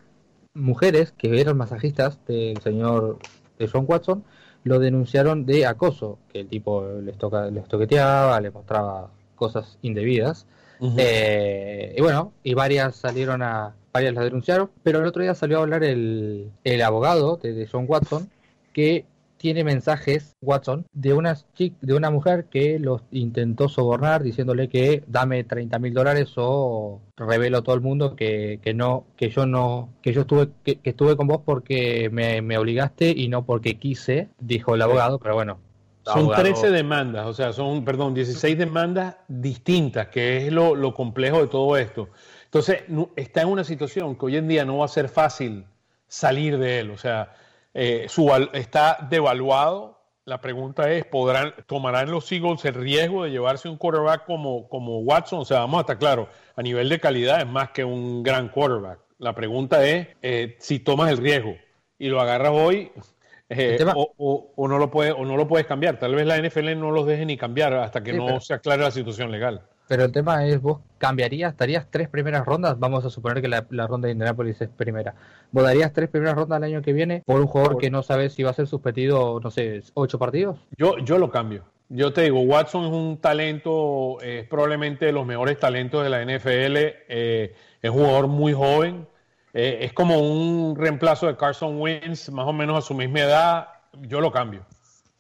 mujeres 0.57 1.13
que 1.17 1.39
eran 1.39 1.57
masajistas 1.57 2.19
del 2.27 2.57
señor 2.61 3.19
de 3.59 3.67
John 3.67 3.85
Watson 3.87 4.23
lo 4.63 4.79
denunciaron 4.79 5.45
de 5.45 5.65
acoso, 5.65 6.19
que 6.31 6.41
el 6.41 6.47
tipo 6.47 6.85
les, 7.01 7.17
toca, 7.17 7.49
les 7.49 7.65
toqueteaba, 7.67 8.39
les 8.41 8.53
mostraba 8.53 9.09
cosas 9.35 9.77
indebidas. 9.81 10.45
Eh, 10.97 11.95
y 11.97 12.01
bueno, 12.01 12.33
y 12.43 12.53
varias 12.53 12.95
salieron 12.97 13.41
a, 13.41 13.73
varias 13.93 14.13
las 14.13 14.25
denunciaron, 14.25 14.69
pero 14.83 14.99
el 14.99 15.05
otro 15.05 15.23
día 15.23 15.33
salió 15.33 15.57
a 15.57 15.61
hablar 15.61 15.83
el, 15.83 16.51
el 16.63 16.81
abogado 16.81 17.37
de, 17.37 17.53
de 17.53 17.67
John 17.67 17.85
Watson 17.87 18.29
que 18.73 19.05
tiene 19.37 19.63
mensajes, 19.63 20.35
Watson, 20.41 20.85
de 20.93 21.13
una, 21.13 21.37
de 21.57 21.93
una 21.93 22.09
mujer 22.09 22.45
que 22.45 22.79
los 22.79 23.01
intentó 23.11 23.69
sobornar 23.69 24.23
diciéndole 24.23 24.67
que 24.67 25.03
dame 25.07 25.43
30 25.43 25.79
mil 25.79 25.93
dólares 25.93 26.33
o 26.35 27.01
revelo 27.15 27.59
a 27.59 27.61
todo 27.61 27.75
el 27.75 27.81
mundo 27.81 28.15
que, 28.15 28.59
que 28.61 28.73
no, 28.73 29.05
que 29.15 29.29
yo 29.29 29.45
no, 29.45 29.89
que 30.01 30.13
yo 30.13 30.21
estuve, 30.21 30.49
que, 30.63 30.79
estuve 30.83 31.15
con 31.15 31.27
vos 31.27 31.41
porque 31.45 32.09
me, 32.11 32.57
obligaste 32.57 33.09
y 33.15 33.27
no 33.27 33.45
porque 33.45 33.77
quise, 33.77 34.29
dijo 34.39 34.75
el 34.75 34.81
abogado, 34.81 35.19
pero 35.19 35.35
bueno, 35.35 35.59
Son 36.03 36.19
abogado. 36.19 36.43
13 36.43 36.71
demandas, 36.71 37.27
o 37.27 37.33
sea, 37.33 37.53
son, 37.53 37.85
perdón, 37.85 38.13
16 38.13 38.57
demandas 38.57 39.17
distintas, 39.27 40.07
que 40.07 40.47
es 40.47 40.51
lo, 40.51 40.75
lo 40.75 40.93
complejo 40.93 41.41
de 41.41 41.47
todo 41.47 41.77
esto. 41.77 42.09
Entonces, 42.45 42.83
está 43.15 43.41
en 43.41 43.49
una 43.49 43.63
situación 43.63 44.15
que 44.15 44.25
hoy 44.25 44.37
en 44.37 44.47
día 44.47 44.63
no 44.63 44.77
va 44.77 44.85
a 44.85 44.89
ser 44.89 45.09
fácil 45.09 45.65
salir 46.07 46.57
de 46.57 46.79
él. 46.79 46.91
O 46.91 46.97
sea, 46.97 47.33
eh, 47.77 48.05
su 48.09 48.29
está 48.53 48.97
devaluado. 49.09 49.95
La 50.25 50.41
pregunta 50.41 50.91
es, 50.91 51.05
¿podrán, 51.05 51.53
¿tomarán 51.67 52.11
los 52.11 52.29
Eagles 52.33 52.65
el 52.65 52.73
riesgo 52.73 53.23
de 53.23 53.31
llevarse 53.31 53.69
un 53.69 53.77
quarterback 53.77 54.25
como, 54.25 54.67
como 54.67 54.99
Watson? 54.99 55.39
O 55.39 55.45
sea, 55.45 55.59
vamos 55.59 55.77
a 55.77 55.81
estar 55.81 55.97
claro, 55.97 56.27
a 56.57 56.61
nivel 56.61 56.89
de 56.89 56.99
calidad 56.99 57.39
es 57.39 57.47
más 57.47 57.69
que 57.69 57.85
un 57.85 58.23
gran 58.23 58.49
quarterback. 58.49 58.99
La 59.19 59.33
pregunta 59.33 59.85
es 59.87 60.07
eh, 60.21 60.57
si 60.59 60.79
tomas 60.79 61.09
el 61.11 61.17
riesgo 61.19 61.55
y 61.97 62.09
lo 62.09 62.19
agarras 62.19 62.51
hoy 62.53 62.91
eh, 63.49 63.77
o, 63.95 64.13
o- 64.17 64.51
o 64.57 64.67
no 64.67 64.77
lo 64.79 64.91
puedes, 64.91 65.13
o 65.13 65.23
no 65.23 65.37
lo 65.37 65.47
puedes 65.47 65.65
cambiar. 65.65 65.97
Tal 65.97 66.13
vez 66.13 66.25
la 66.25 66.37
NFL 66.41 66.77
no 66.77 66.91
los 66.91 67.07
deje 67.07 67.25
ni 67.25 67.37
cambiar 67.37 67.73
hasta 67.75 68.03
que 68.03 68.11
Sí, 68.11 68.17
no 68.17 68.25
pero- 68.25 68.39
se 68.41 68.53
aclare 68.55 68.81
la 68.83 68.91
situación 68.91 69.31
legal. 69.31 69.61
Pero 69.87 70.03
el 70.03 70.11
tema 70.11 70.45
es, 70.45 70.61
vos 70.61 70.79
cambiarías, 70.97 71.55
darías 71.55 71.87
tres 71.89 72.09
primeras 72.09 72.45
rondas, 72.45 72.77
vamos 72.77 73.05
a 73.05 73.09
suponer 73.09 73.41
que 73.41 73.47
la, 73.47 73.65
la 73.69 73.87
ronda 73.87 74.07
de 74.07 74.11
Indianapolis 74.13 74.59
es 74.61 74.69
primera. 74.69 75.15
¿Vos 75.51 75.63
darías 75.63 75.93
tres 75.93 76.09
primeras 76.09 76.35
rondas 76.35 76.57
el 76.57 76.63
año 76.65 76.81
que 76.81 76.91
viene 76.93 77.23
por 77.25 77.39
un 77.39 77.47
jugador 77.47 77.73
Por- 77.73 77.81
que 77.81 77.89
no 77.89 78.03
sabes 78.03 78.33
si 78.33 78.43
va 78.43 78.49
a 78.51 78.53
ser 78.53 78.67
suspendido, 78.67 79.39
no 79.41 79.49
sé, 79.51 79.81
ocho 79.93 80.19
partidos? 80.19 80.57
Yo, 80.77 80.97
yo 80.99 81.17
lo 81.17 81.29
cambio. 81.29 81.63
Yo 81.89 82.11
te 82.11 82.23
digo, 82.23 82.41
Watson 82.41 82.83
es 82.83 82.91
un 82.91 83.17
talento, 83.17 84.19
es 84.21 84.45
probablemente 84.47 85.05
de 85.05 85.13
los 85.13 85.25
mejores 85.25 85.57
talentos 85.57 86.03
de 86.03 86.09
la 86.09 86.21
NFL. 86.21 86.75
eh, 87.07 87.55
es 87.81 87.89
un 87.89 87.97
jugador 87.99 88.27
muy 88.27 88.51
joven. 88.53 89.07
eh, 89.53 89.79
es 89.81 89.93
como 89.93 90.19
un 90.19 90.75
reemplazo 90.75 91.27
de 91.27 91.37
Carson 91.37 91.79
Wentz, 91.79 92.29
más 92.29 92.45
o 92.45 92.51
menos 92.53 92.77
a 92.77 92.81
su 92.81 92.93
misma 92.93 93.21
edad. 93.21 93.67
Yo 94.01 94.19
lo 94.19 94.31
cambio. 94.33 94.65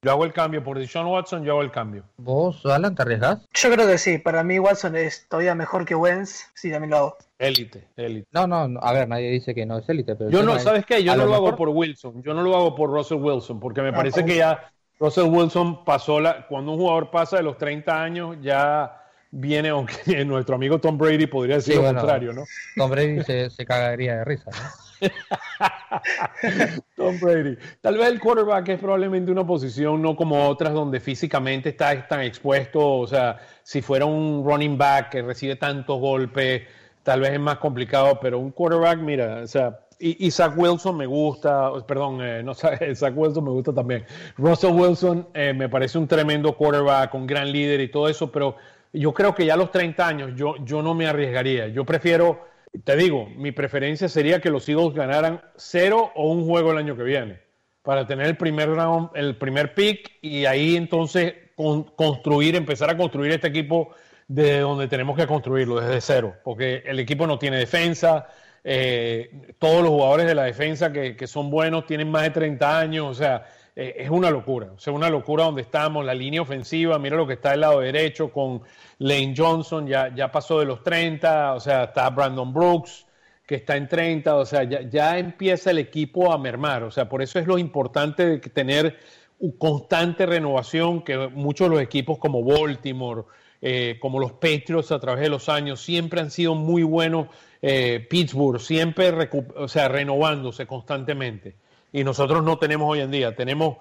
Yo 0.07 0.13
hago 0.13 0.23
el 0.23 0.31
cambio 0.31 0.63
por 0.63 0.79
Deshaun 0.79 1.07
Watson, 1.07 1.43
yo 1.43 1.51
hago 1.51 1.61
el 1.63 1.69
cambio. 1.69 2.05
¿Vos, 2.15 2.65
Alan, 2.65 2.95
te 2.95 3.01
arriesgás? 3.01 3.39
Yo 3.53 3.69
creo 3.69 3.85
que 3.85 3.97
sí, 3.97 4.17
para 4.17 4.41
mí 4.41 4.57
Watson 4.57 4.95
es 4.95 5.27
todavía 5.27 5.53
mejor 5.53 5.83
que 5.83 5.95
Wentz, 5.95 6.45
sí, 6.53 6.71
también 6.71 6.91
lo 6.91 6.95
hago. 6.97 7.17
Élite, 7.37 7.89
élite. 7.97 8.25
No, 8.31 8.47
no, 8.47 8.69
no, 8.69 8.79
a 8.81 8.93
ver, 8.93 9.09
nadie 9.09 9.29
dice 9.29 9.53
que 9.53 9.65
no 9.65 9.77
es 9.79 9.89
élite, 9.89 10.15
pero 10.15 10.29
Yo 10.29 10.43
no, 10.43 10.55
es, 10.55 10.63
¿sabes 10.63 10.85
qué? 10.85 11.03
Yo 11.03 11.13
no 11.17 11.25
lo, 11.25 11.35
hago 11.35 11.57
por 11.57 11.67
Wilson, 11.67 12.23
yo 12.23 12.33
no 12.33 12.41
lo 12.41 12.55
hago 12.55 12.73
por 12.73 12.89
Russell 12.89 13.17
Wilson, 13.17 13.59
porque 13.59 13.81
me 13.81 13.89
Ah, 13.89 13.95
parece 13.95 14.23
que 14.23 14.37
ya 14.37 14.71
Russell 14.97 15.25
Wilson 15.25 15.83
pasó 15.83 16.21
la, 16.21 16.47
cuando 16.47 16.71
un 16.71 16.77
jugador 16.77 17.11
pasa 17.11 17.35
de 17.35 17.43
los 17.43 17.57
30 17.57 18.01
años, 18.01 18.37
ya 18.41 19.03
viene, 19.31 19.67
aunque 19.67 19.93
nuestro 20.25 20.55
amigo 20.55 20.79
Tom 20.79 20.97
Brady 20.97 21.27
podría 21.27 21.57
decir 21.57 21.73
Sí, 21.73 21.79
lo 21.79 21.83
bueno. 21.83 21.99
contrario, 21.99 22.31
¿no? 22.31 22.43
Tom 22.77 22.89
Brady 22.89 23.23
se, 23.25 23.49
se 23.49 23.65
cagaría 23.65 24.15
de 24.19 24.23
risa, 24.23 24.51
¿no? 24.51 24.86
Tom 26.95 27.19
Brady. 27.19 27.57
Tal 27.81 27.97
vez 27.97 28.07
el 28.07 28.19
quarterback 28.19 28.69
es 28.69 28.79
probablemente 28.79 29.31
una 29.31 29.45
posición 29.45 30.01
no 30.01 30.15
como 30.15 30.47
otras 30.47 30.73
donde 30.73 30.99
físicamente 30.99 31.69
está 31.69 32.07
tan 32.07 32.21
expuesto. 32.21 32.97
O 32.97 33.07
sea, 33.07 33.37
si 33.63 33.81
fuera 33.81 34.05
un 34.05 34.43
running 34.45 34.77
back 34.77 35.09
que 35.09 35.21
recibe 35.21 35.55
tantos 35.55 35.99
golpes, 35.99 36.63
tal 37.03 37.21
vez 37.21 37.31
es 37.31 37.39
más 37.39 37.57
complicado, 37.57 38.19
pero 38.19 38.39
un 38.39 38.51
quarterback, 38.51 38.99
mira, 38.99 39.41
o 39.43 39.47
sea, 39.47 39.79
y, 39.99 40.29
Zach 40.29 40.53
Wilson 40.55 40.95
me 40.95 41.07
gusta, 41.07 41.71
perdón, 41.87 42.19
eh, 42.21 42.43
no 42.43 42.53
Zach 42.95 43.13
Wilson 43.15 43.43
me 43.43 43.49
gusta 43.49 43.73
también. 43.73 44.05
Russell 44.37 44.71
Wilson 44.71 45.27
eh, 45.33 45.53
me 45.53 45.69
parece 45.69 45.97
un 45.97 46.07
tremendo 46.07 46.55
quarterback, 46.55 47.13
un 47.15 47.25
gran 47.25 47.51
líder 47.51 47.81
y 47.81 47.89
todo 47.89 48.07
eso, 48.07 48.31
pero 48.31 48.57
yo 48.93 49.13
creo 49.13 49.33
que 49.33 49.45
ya 49.45 49.55
a 49.55 49.57
los 49.57 49.71
30 49.71 50.07
años 50.07 50.31
yo, 50.35 50.55
yo 50.63 50.81
no 50.81 50.93
me 50.93 51.07
arriesgaría. 51.07 51.67
Yo 51.67 51.83
prefiero, 51.83 52.45
te 52.83 52.95
digo, 52.95 53.27
mi 53.35 53.51
preferencia 53.51 54.07
sería 54.09 54.39
que 54.41 54.49
los 54.49 54.67
Eagles 54.69 54.93
ganaran 54.93 55.41
cero 55.55 56.11
o 56.15 56.31
un 56.31 56.45
juego 56.45 56.71
el 56.71 56.77
año 56.77 56.95
que 56.95 57.03
viene 57.03 57.39
para 57.81 58.05
tener 58.05 58.27
el 58.27 58.37
primer 58.37 58.69
round, 58.69 59.09
el 59.15 59.37
primer 59.37 59.73
pick 59.73 60.11
y 60.21 60.45
ahí 60.45 60.75
entonces 60.75 61.33
con- 61.55 61.83
construir, 61.83 62.55
empezar 62.55 62.89
a 62.89 62.97
construir 62.97 63.31
este 63.31 63.47
equipo 63.47 63.91
de 64.27 64.59
donde 64.59 64.87
tenemos 64.87 65.15
que 65.17 65.25
construirlo, 65.25 65.79
desde 65.79 66.01
cero, 66.01 66.35
porque 66.43 66.83
el 66.85 66.99
equipo 66.99 67.25
no 67.25 67.39
tiene 67.39 67.57
defensa, 67.57 68.27
eh, 68.63 69.53
todos 69.57 69.81
los 69.81 69.89
jugadores 69.91 70.27
de 70.27 70.35
la 70.35 70.43
defensa 70.43 70.91
que, 70.91 71.15
que 71.15 71.27
son 71.27 71.49
buenos 71.49 71.85
tienen 71.85 72.11
más 72.11 72.23
de 72.23 72.31
30 72.31 72.77
años, 72.79 73.05
o 73.07 73.13
sea, 73.13 73.45
eh, 73.79 73.95
es 73.99 74.09
una 74.09 74.31
locura, 74.31 74.71
o 74.75 74.79
sea, 74.79 74.91
una 74.91 75.07
locura 75.07 75.43
donde 75.43 75.61
estamos, 75.61 76.03
la 76.03 76.15
línea 76.15 76.41
ofensiva, 76.41 76.97
mira 76.97 77.15
lo 77.15 77.27
que 77.27 77.33
está 77.33 77.51
del 77.51 77.59
lado 77.59 77.79
derecho 77.81 78.31
con 78.31 78.63
Lane 78.97 79.35
Johnson, 79.37 79.85
ya, 79.85 80.11
ya 80.15 80.31
pasó 80.31 80.59
de 80.59 80.65
los 80.65 80.81
30, 80.81 81.53
o 81.53 81.59
sea, 81.59 81.83
está 81.83 82.09
Brandon 82.09 82.51
Brooks, 82.51 83.05
que 83.45 83.53
está 83.53 83.77
en 83.77 83.87
30, 83.87 84.35
o 84.35 84.45
sea, 84.47 84.63
ya, 84.63 84.81
ya 84.81 85.19
empieza 85.19 85.69
el 85.69 85.77
equipo 85.77 86.33
a 86.33 86.39
mermar, 86.39 86.81
o 86.81 86.89
sea, 86.89 87.07
por 87.07 87.21
eso 87.21 87.37
es 87.37 87.45
lo 87.45 87.59
importante 87.59 88.25
de 88.25 88.39
tener 88.39 88.97
constante 89.59 90.25
renovación, 90.25 91.03
que 91.03 91.27
muchos 91.27 91.69
de 91.69 91.75
los 91.75 91.83
equipos 91.83 92.17
como 92.17 92.43
Baltimore, 92.43 93.25
eh, 93.61 93.97
como 93.99 94.19
los 94.19 94.31
Patriots 94.31 94.91
a 94.91 94.99
través 94.99 95.21
de 95.21 95.29
los 95.29 95.49
años, 95.49 95.81
siempre 95.81 96.19
han 96.19 96.31
sido 96.31 96.55
muy 96.55 96.81
buenos, 96.81 97.27
eh, 97.61 98.03
Pittsburgh, 98.09 98.59
siempre 98.59 99.29
o 99.55 99.67
sea, 99.67 99.87
renovándose 99.87 100.65
constantemente. 100.65 101.53
Y 101.91 102.03
nosotros 102.03 102.43
no 102.43 102.57
tenemos 102.57 102.89
hoy 102.89 103.01
en 103.01 103.11
día, 103.11 103.35
tenemos 103.35 103.77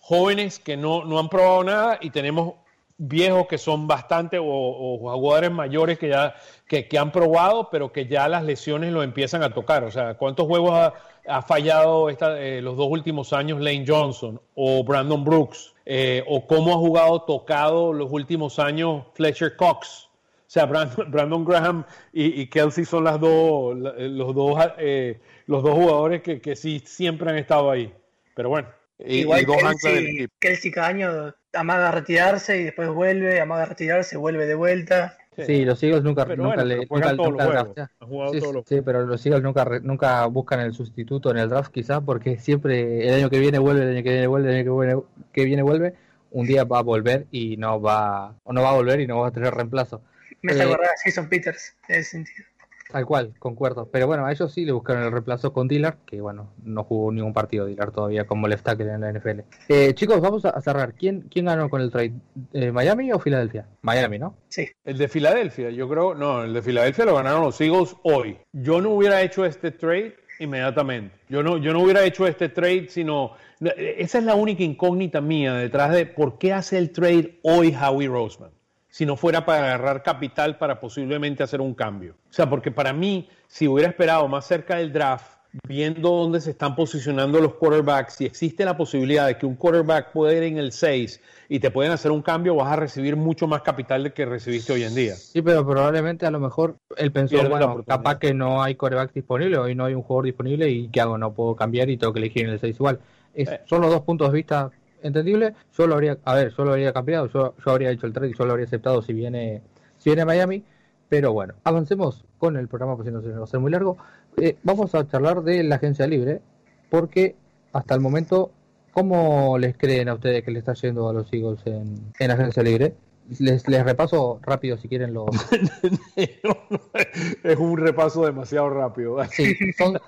jóvenes 0.00 0.58
que 0.58 0.76
no, 0.76 1.04
no 1.04 1.18
han 1.18 1.28
probado 1.28 1.64
nada 1.64 1.98
y 2.00 2.10
tenemos 2.10 2.54
viejos 3.02 3.46
que 3.46 3.56
son 3.56 3.86
bastante 3.86 4.38
o, 4.38 4.98
jugadores 4.98 5.50
mayores 5.50 5.98
que 5.98 6.10
ya 6.10 6.34
que, 6.66 6.86
que 6.86 6.98
han 6.98 7.10
probado 7.10 7.70
pero 7.70 7.92
que 7.92 8.06
ya 8.06 8.28
las 8.28 8.44
lesiones 8.44 8.92
lo 8.92 9.02
empiezan 9.02 9.42
a 9.42 9.54
tocar. 9.54 9.84
O 9.84 9.90
sea 9.90 10.14
cuántos 10.14 10.46
juegos 10.46 10.72
ha, 10.72 10.94
ha 11.26 11.42
fallado 11.42 12.10
esta, 12.10 12.38
eh, 12.40 12.60
los 12.60 12.76
dos 12.76 12.88
últimos 12.90 13.32
años 13.32 13.60
Lane 13.60 13.84
Johnson 13.86 14.40
o 14.54 14.84
Brandon 14.84 15.24
Brooks 15.24 15.74
eh, 15.86 16.22
o 16.28 16.46
cómo 16.46 16.72
ha 16.74 16.76
jugado 16.76 17.22
tocado 17.22 17.92
los 17.92 18.10
últimos 18.12 18.58
años 18.58 19.04
Fletcher 19.14 19.56
Cox 19.56 20.09
sea, 20.50 20.66
Brandon, 20.66 21.10
Brandon 21.10 21.44
Graham 21.44 21.84
y, 22.12 22.40
y 22.42 22.46
Kelsey 22.48 22.84
son 22.84 23.04
las 23.04 23.20
dos, 23.20 23.78
la- 23.78 23.92
los, 23.98 24.34
dos 24.34 24.58
eh, 24.78 25.20
los 25.46 25.62
dos 25.62 25.74
jugadores 25.74 26.22
que, 26.22 26.40
que 26.40 26.56
sí 26.56 26.82
siempre 26.84 27.30
han 27.30 27.38
estado 27.38 27.70
ahí. 27.70 27.92
Pero 28.34 28.48
bueno, 28.48 28.68
y, 28.98 29.20
Igual 29.20 29.42
y 29.42 29.44
dos 29.44 29.56
anclas 29.62 29.94
del 29.94 29.94
Kelsey, 29.94 30.16
equipo. 30.16 30.34
Kelsey 30.40 30.70
cada 30.70 30.86
año 30.88 31.34
amaga 31.52 31.88
a 31.88 31.92
retirarse 31.92 32.60
y 32.60 32.64
después 32.64 32.88
vuelve, 32.90 33.40
amaga 33.40 33.62
a 33.62 33.66
retirarse, 33.66 34.16
vuelve 34.16 34.46
de 34.46 34.54
vuelta. 34.54 35.16
Sí, 35.36 35.64
los 35.64 35.82
Eagles 35.82 36.02
nunca, 36.02 36.26
Pero 36.26 36.42
nunca 36.42 36.62
bueno, 36.62 36.64
le 36.68 36.76
nunca, 36.90 37.16
todos 37.16 37.30
nunca 37.30 37.44
los 37.44 37.62
juegos. 37.62 37.88
jugado 38.00 38.32
Sí, 38.32 38.40
todos 38.40 38.54
los 38.54 38.66
sí, 38.66 38.80
pero 38.82 39.06
los 39.06 39.24
Eagles 39.26 39.42
nunca, 39.42 39.64
nunca 39.82 40.26
buscan 40.26 40.60
el 40.60 40.74
sustituto 40.74 41.30
en 41.30 41.38
el 41.38 41.48
draft 41.48 41.72
quizás 41.72 42.02
porque 42.04 42.38
siempre 42.38 43.08
el 43.08 43.14
año 43.14 43.30
que 43.30 43.38
viene 43.38 43.58
vuelve, 43.58 43.82
el 43.84 43.96
año 43.96 44.02
que 44.02 44.10
viene 44.10 44.26
vuelve, 44.26 44.48
el 44.50 44.56
año 44.56 44.64
que 44.64 44.86
viene, 44.86 45.02
que 45.32 45.44
viene 45.44 45.62
vuelve, 45.62 45.94
un 46.32 46.46
día 46.46 46.64
va 46.64 46.80
a 46.80 46.82
volver 46.82 47.26
y 47.30 47.56
no 47.56 47.80
va, 47.80 48.34
o 48.42 48.52
no 48.52 48.62
va 48.62 48.70
a 48.70 48.74
volver 48.74 49.00
y 49.00 49.06
no 49.06 49.20
va 49.20 49.28
a 49.28 49.32
tener 49.32 49.54
reemplazo. 49.54 50.02
Me 50.42 50.52
hace 50.52 50.62
Eh, 50.62 50.64
acordar 50.64 50.86
a 50.90 50.94
Jason 51.04 51.28
Peters 51.28 51.74
en 51.88 52.00
ese 52.00 52.10
sentido. 52.10 52.46
Tal 52.90 53.06
cual, 53.06 53.32
concuerdo. 53.38 53.88
Pero 53.92 54.08
bueno, 54.08 54.26
a 54.26 54.32
ellos 54.32 54.52
sí 54.52 54.64
le 54.64 54.72
buscaron 54.72 55.04
el 55.04 55.12
reemplazo 55.12 55.52
con 55.52 55.68
Dillard, 55.68 55.98
que 56.06 56.20
bueno, 56.20 56.52
no 56.64 56.82
jugó 56.82 57.12
ningún 57.12 57.32
partido 57.32 57.66
Dillard 57.66 57.92
todavía 57.92 58.26
como 58.26 58.48
left 58.48 58.64
tackle 58.64 58.92
en 58.92 59.00
la 59.02 59.12
NFL. 59.12 59.42
Eh, 59.68 59.94
chicos, 59.94 60.20
vamos 60.20 60.44
a 60.44 60.60
cerrar. 60.60 60.94
¿Quién, 60.94 61.20
quién 61.30 61.44
ganó 61.44 61.70
con 61.70 61.82
el 61.82 61.92
trade? 61.92 62.14
Eh, 62.52 62.72
¿Miami 62.72 63.12
o 63.12 63.20
Filadelfia? 63.20 63.68
Miami, 63.82 64.18
¿no? 64.18 64.34
Sí. 64.48 64.68
El 64.84 64.98
de 64.98 65.06
Filadelfia, 65.06 65.70
yo 65.70 65.88
creo, 65.88 66.16
no, 66.16 66.42
el 66.42 66.52
de 66.52 66.62
Filadelfia 66.62 67.04
lo 67.04 67.14
ganaron 67.14 67.42
los 67.42 67.60
Eagles 67.60 67.94
hoy. 68.02 68.38
Yo 68.52 68.80
no 68.80 68.90
hubiera 68.90 69.22
hecho 69.22 69.44
este 69.44 69.70
trade 69.70 70.16
inmediatamente. 70.40 71.14
Yo 71.28 71.44
no, 71.44 71.58
yo 71.58 71.72
no 71.72 71.82
hubiera 71.82 72.02
hecho 72.02 72.26
este 72.26 72.48
trade, 72.48 72.88
sino 72.88 73.36
esa 73.60 74.18
es 74.18 74.24
la 74.24 74.34
única 74.34 74.64
incógnita 74.64 75.20
mía 75.20 75.54
detrás 75.54 75.92
de 75.92 76.06
por 76.06 76.38
qué 76.38 76.52
hace 76.54 76.76
el 76.78 76.90
trade 76.90 77.38
hoy 77.44 77.72
Howie 77.80 78.08
Roseman, 78.08 78.50
si 78.90 79.06
no 79.06 79.16
fuera 79.16 79.46
para 79.46 79.64
agarrar 79.64 80.02
capital 80.02 80.58
para 80.58 80.80
posiblemente 80.80 81.42
hacer 81.42 81.60
un 81.60 81.74
cambio. 81.74 82.14
O 82.28 82.32
sea, 82.32 82.48
porque 82.50 82.70
para 82.70 82.92
mí, 82.92 83.28
si 83.46 83.68
hubiera 83.68 83.88
esperado 83.88 84.26
más 84.28 84.46
cerca 84.46 84.76
del 84.76 84.92
draft, 84.92 85.40
viendo 85.66 86.10
dónde 86.10 86.40
se 86.40 86.50
están 86.50 86.76
posicionando 86.76 87.40
los 87.40 87.54
quarterbacks, 87.54 88.14
si 88.14 88.24
existe 88.24 88.64
la 88.64 88.76
posibilidad 88.76 89.26
de 89.26 89.36
que 89.36 89.46
un 89.46 89.56
quarterback 89.56 90.12
pueda 90.12 90.32
ir 90.34 90.44
en 90.44 90.58
el 90.58 90.72
6 90.72 91.20
y 91.48 91.58
te 91.58 91.70
pueden 91.70 91.92
hacer 91.92 92.12
un 92.12 92.22
cambio, 92.22 92.54
vas 92.54 92.72
a 92.72 92.76
recibir 92.76 93.16
mucho 93.16 93.48
más 93.48 93.62
capital 93.62 94.04
del 94.04 94.12
que 94.12 94.26
recibiste 94.26 94.72
hoy 94.72 94.84
en 94.84 94.94
día. 94.94 95.14
Sí, 95.16 95.42
pero 95.42 95.66
probablemente 95.66 96.26
a 96.26 96.30
lo 96.30 96.38
mejor 96.38 96.76
él 96.96 97.10
pensó, 97.10 97.36
Pierde 97.36 97.48
bueno, 97.48 97.84
capaz 97.84 98.18
que 98.18 98.32
no 98.32 98.62
hay 98.62 98.76
coreback 98.76 99.12
disponible, 99.12 99.58
hoy 99.58 99.74
no 99.74 99.84
hay 99.84 99.94
un 99.94 100.02
jugador 100.02 100.26
disponible 100.26 100.68
y 100.68 100.88
¿qué 100.88 101.00
hago? 101.00 101.18
No 101.18 101.32
puedo 101.32 101.56
cambiar 101.56 101.90
y 101.90 101.96
tengo 101.96 102.12
que 102.12 102.20
elegir 102.20 102.44
en 102.44 102.50
el 102.50 102.60
6 102.60 102.76
igual. 102.76 103.00
Es, 103.34 103.48
Eh. 103.48 103.60
Son 103.66 103.80
los 103.80 103.90
dos 103.90 104.02
puntos 104.02 104.30
de 104.30 104.36
vista 104.36 104.70
entendibles. 105.02 105.54
Yo 105.76 105.86
lo 105.86 105.94
habría, 105.94 106.18
a 106.24 106.34
ver, 106.34 106.52
yo 106.56 106.64
lo 106.64 106.72
habría 106.72 106.92
cambiado, 106.92 107.26
yo, 107.28 107.54
yo 107.64 107.70
habría 107.70 107.90
hecho 107.90 108.06
el 108.06 108.12
trade, 108.12 108.32
yo 108.38 108.44
lo 108.44 108.52
habría 108.52 108.66
aceptado 108.66 109.02
si 109.02 109.12
viene, 109.12 109.62
si 109.98 110.10
viene 110.10 110.22
a 110.22 110.26
Miami. 110.26 110.64
Pero 111.08 111.32
bueno, 111.32 111.54
avancemos 111.64 112.24
con 112.38 112.56
el 112.56 112.68
programa, 112.68 112.96
porque 112.96 113.10
si 113.10 113.14
no 113.14 113.20
se 113.20 113.28
nos 113.28 113.38
va 113.38 113.40
a 113.40 113.44
hacer 113.44 113.60
muy 113.60 113.72
largo. 113.72 113.96
Eh, 114.36 114.56
vamos 114.62 114.94
a 114.94 115.06
charlar 115.08 115.42
de 115.42 115.64
la 115.64 115.76
agencia 115.76 116.06
libre, 116.06 116.40
porque 116.88 117.34
hasta 117.72 117.94
el 117.94 118.00
momento, 118.00 118.52
¿cómo 118.92 119.58
les 119.58 119.76
creen 119.76 120.08
a 120.08 120.14
ustedes 120.14 120.44
que 120.44 120.52
le 120.52 120.60
está 120.60 120.74
yendo 120.74 121.08
a 121.08 121.12
los 121.12 121.32
Eagles 121.32 121.60
en, 121.66 122.12
en 122.18 122.30
agencia 122.30 122.62
libre? 122.62 122.94
Les, 123.38 123.68
les 123.68 123.84
repaso 123.84 124.40
rápido 124.42 124.76
si 124.76 124.88
quieren 124.88 125.14
los, 125.14 125.28
es 126.16 127.58
un 127.58 127.76
repaso 127.76 128.24
demasiado 128.24 128.70
rápido. 128.70 129.22
Sí, 129.30 129.54
son, 129.76 129.98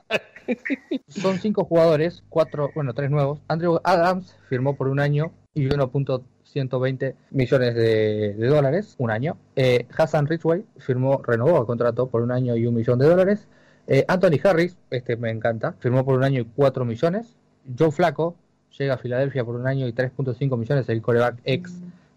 son 1.08 1.38
cinco 1.38 1.64
jugadores, 1.64 2.22
cuatro, 2.28 2.70
bueno, 2.74 2.94
tres 2.94 3.10
nuevos. 3.10 3.40
Andrew 3.48 3.80
Adams 3.84 4.36
firmó 4.48 4.76
por 4.76 4.88
un 4.88 5.00
año 5.00 5.32
y 5.54 5.68
120 6.44 7.16
millones 7.30 7.74
de, 7.74 8.34
dólares, 8.34 8.94
un 8.98 9.10
año. 9.10 9.36
Eh, 9.56 9.86
Hassan 9.96 10.26
Ridgway 10.26 10.64
firmó, 10.78 11.22
renovó 11.22 11.58
el 11.60 11.66
contrato 11.66 12.08
por 12.08 12.22
un 12.22 12.30
año 12.30 12.56
y 12.56 12.66
un 12.66 12.74
millón 12.74 12.98
de 12.98 13.06
dólares. 13.06 13.48
Eh, 13.86 14.04
Anthony 14.06 14.38
Harris, 14.42 14.76
este 14.90 15.16
me 15.16 15.30
encanta, 15.30 15.74
firmó 15.80 16.04
por 16.04 16.16
un 16.16 16.24
año 16.24 16.40
y 16.40 16.44
4 16.44 16.84
millones. 16.84 17.36
Joe 17.78 17.90
Flaco 17.90 18.36
llega 18.78 18.94
a 18.94 18.98
Filadelfia 18.98 19.44
por 19.44 19.56
un 19.56 19.66
año 19.66 19.86
y 19.86 19.92
3.5 19.92 20.56
millones, 20.56 20.88
el 20.88 21.02
coreback 21.02 21.36
ex 21.44 21.72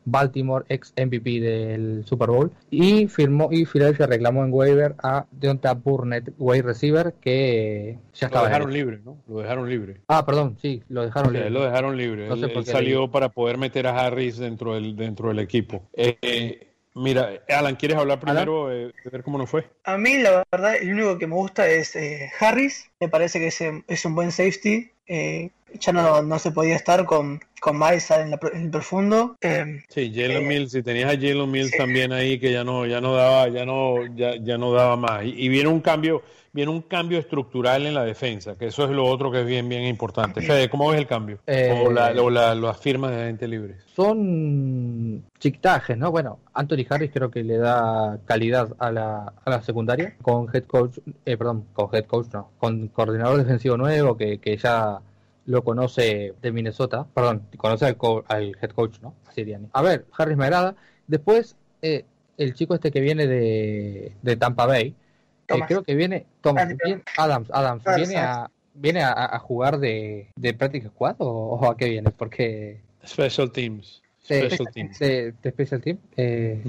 Baltimore, 0.05 0.65
ex 0.69 0.93
MVP 0.97 1.39
del 1.39 2.05
Super 2.05 2.29
Bowl, 2.29 2.51
y 2.69 3.07
firmó 3.07 3.49
y 3.51 3.65
Philadelphia 3.65 4.07
reclamó 4.07 4.45
en 4.45 4.53
waiver 4.53 4.95
a 5.03 5.25
Deonta 5.31 5.73
Burnett, 5.73 6.31
wide 6.37 6.61
receiver, 6.61 7.13
que 7.19 7.97
ya 8.13 8.27
estaba. 8.27 8.43
Lo 8.43 8.47
dejaron 8.49 8.73
libre, 8.73 8.99
¿no? 9.03 9.17
Lo 9.27 9.39
dejaron 9.39 9.69
libre. 9.69 10.01
Ah, 10.07 10.25
perdón, 10.25 10.57
sí, 10.61 10.83
lo 10.89 11.03
dejaron 11.03 11.33
libre. 11.33 11.49
Lo 11.49 11.63
dejaron 11.63 11.97
libre. 11.97 12.27
él, 12.27 12.65
salió 12.65 13.09
para 13.09 13.29
poder 13.29 13.57
meter 13.57 13.87
a 13.87 14.05
Harris 14.05 14.37
dentro 14.37 14.75
del, 14.75 14.95
dentro 14.95 15.29
del 15.29 15.39
equipo. 15.39 15.83
Eh, 15.93 16.67
mira, 16.93 17.41
Alan, 17.49 17.75
¿quieres 17.75 17.97
hablar 17.97 18.19
primero 18.19 18.71
eh, 18.71 18.93
de 19.03 19.09
ver 19.09 19.23
cómo 19.23 19.37
nos 19.37 19.49
fue? 19.49 19.67
A 19.83 19.97
mí, 19.97 20.19
la 20.19 20.43
verdad, 20.51 20.75
el 20.75 20.93
único 20.93 21.17
que 21.17 21.27
me 21.27 21.35
gusta 21.35 21.67
es 21.67 21.95
eh, 21.95 22.31
Harris. 22.39 22.89
Me 22.99 23.09
parece 23.09 23.39
que 23.39 23.47
es, 23.47 23.61
es 23.87 24.05
un 24.05 24.15
buen 24.15 24.31
safety. 24.31 24.91
Eh, 25.07 25.51
ya 25.79 25.93
no, 25.93 26.21
no 26.21 26.39
se 26.39 26.51
podía 26.51 26.75
estar 26.75 27.05
con, 27.05 27.39
con 27.59 27.79
Miles 27.79 28.11
en, 28.11 28.33
el 28.33 28.69
profundo. 28.69 29.35
Eh, 29.41 29.81
sí, 29.89 30.11
Jalen 30.13 30.43
eh, 30.43 30.47
Mills, 30.47 30.71
si 30.71 30.83
tenías 30.83 31.11
a 31.11 31.15
Jalen 31.15 31.49
Mills 31.49 31.71
también 31.77 32.11
ahí 32.11 32.39
que 32.39 32.51
ya 32.51 32.63
no, 32.63 32.85
ya 32.85 33.01
no 33.01 33.15
daba, 33.15 33.47
ya 33.49 33.65
no, 33.65 34.05
ya, 34.15 34.35
ya 34.35 34.57
no 34.57 34.71
daba 34.71 34.95
más. 34.97 35.23
Y, 35.25 35.49
viene 35.49 35.69
un 35.69 35.81
cambio, 35.81 36.21
viene 36.53 36.71
un 36.71 36.81
cambio 36.81 37.17
estructural 37.17 37.85
en 37.85 37.93
la 37.93 38.03
defensa, 38.03 38.55
que 38.55 38.67
eso 38.67 38.83
es 38.83 38.91
lo 38.91 39.05
otro 39.05 39.31
que 39.31 39.41
es 39.41 39.45
bien, 39.47 39.67
bien 39.67 39.83
importante. 39.83 40.41
Fede, 40.41 40.69
¿cómo 40.69 40.89
ves 40.89 40.99
el 40.99 41.07
cambio? 41.07 41.39
Eh, 41.47 41.83
o, 41.85 41.91
la, 41.91 42.53
las 42.53 42.79
firmas 42.79 43.11
de 43.11 43.25
gente 43.25 43.47
libre. 43.47 43.77
Son 43.95 45.23
chictajes, 45.39 45.97
¿no? 45.97 46.11
Bueno, 46.11 46.39
Anthony 46.53 46.85
Harris 46.89 47.11
creo 47.11 47.31
que 47.31 47.43
le 47.43 47.57
da 47.57 48.19
calidad 48.25 48.75
a 48.79 48.91
la, 48.91 49.33
a 49.43 49.49
la 49.49 49.61
secundaria 49.61 50.15
con 50.21 50.47
head 50.53 50.65
coach, 50.65 50.99
eh, 51.25 51.37
perdón, 51.37 51.65
con 51.73 51.93
head 51.95 52.05
coach 52.05 52.27
no, 52.33 52.51
con 52.59 52.89
coordinador 52.89 53.37
defensivo 53.37 53.77
nuevo 53.77 54.15
que, 54.17 54.39
que 54.39 54.57
ya 54.57 54.99
lo 55.45 55.63
conoce 55.63 56.33
de 56.41 56.51
Minnesota, 56.51 57.05
perdón, 57.13 57.47
conoce 57.57 57.85
al, 57.85 58.57
head 58.61 58.71
coach, 58.71 58.99
¿no? 59.01 59.13
Siriani. 59.33 59.69
A 59.73 59.81
ver, 59.81 60.05
Harris 60.17 60.37
me 60.37 60.45
agrada. 60.45 60.75
Después, 61.07 61.55
eh, 61.81 62.05
el 62.37 62.53
chico 62.53 62.73
este 62.75 62.91
que 62.91 63.01
viene 63.01 63.27
de, 63.27 64.13
de 64.21 64.35
Tampa 64.37 64.65
Bay, 64.65 64.95
eh, 65.47 65.59
creo 65.67 65.83
que 65.83 65.95
viene, 65.95 66.25
Thomas, 66.41 66.67
Adams, 67.17 67.49
Adams, 67.51 67.83
viene 67.95 68.17
a 68.17 68.49
viene 68.75 69.01
a, 69.03 69.39
jugar 69.39 69.79
de, 69.79 70.27
de 70.35 70.53
Practice 70.53 70.89
Squad 70.89 71.15
o, 71.19 71.65
a 71.67 71.77
qué 71.77 71.89
viene, 71.89 72.11
porque... 72.11 72.81
Special 73.05 73.51
Teams. 73.51 74.01
Special 74.23 74.67
Teams. 74.73 74.99
De, 74.99 75.33
Special 75.49 75.81
Team. 75.81 75.97
Eh, 76.17 76.61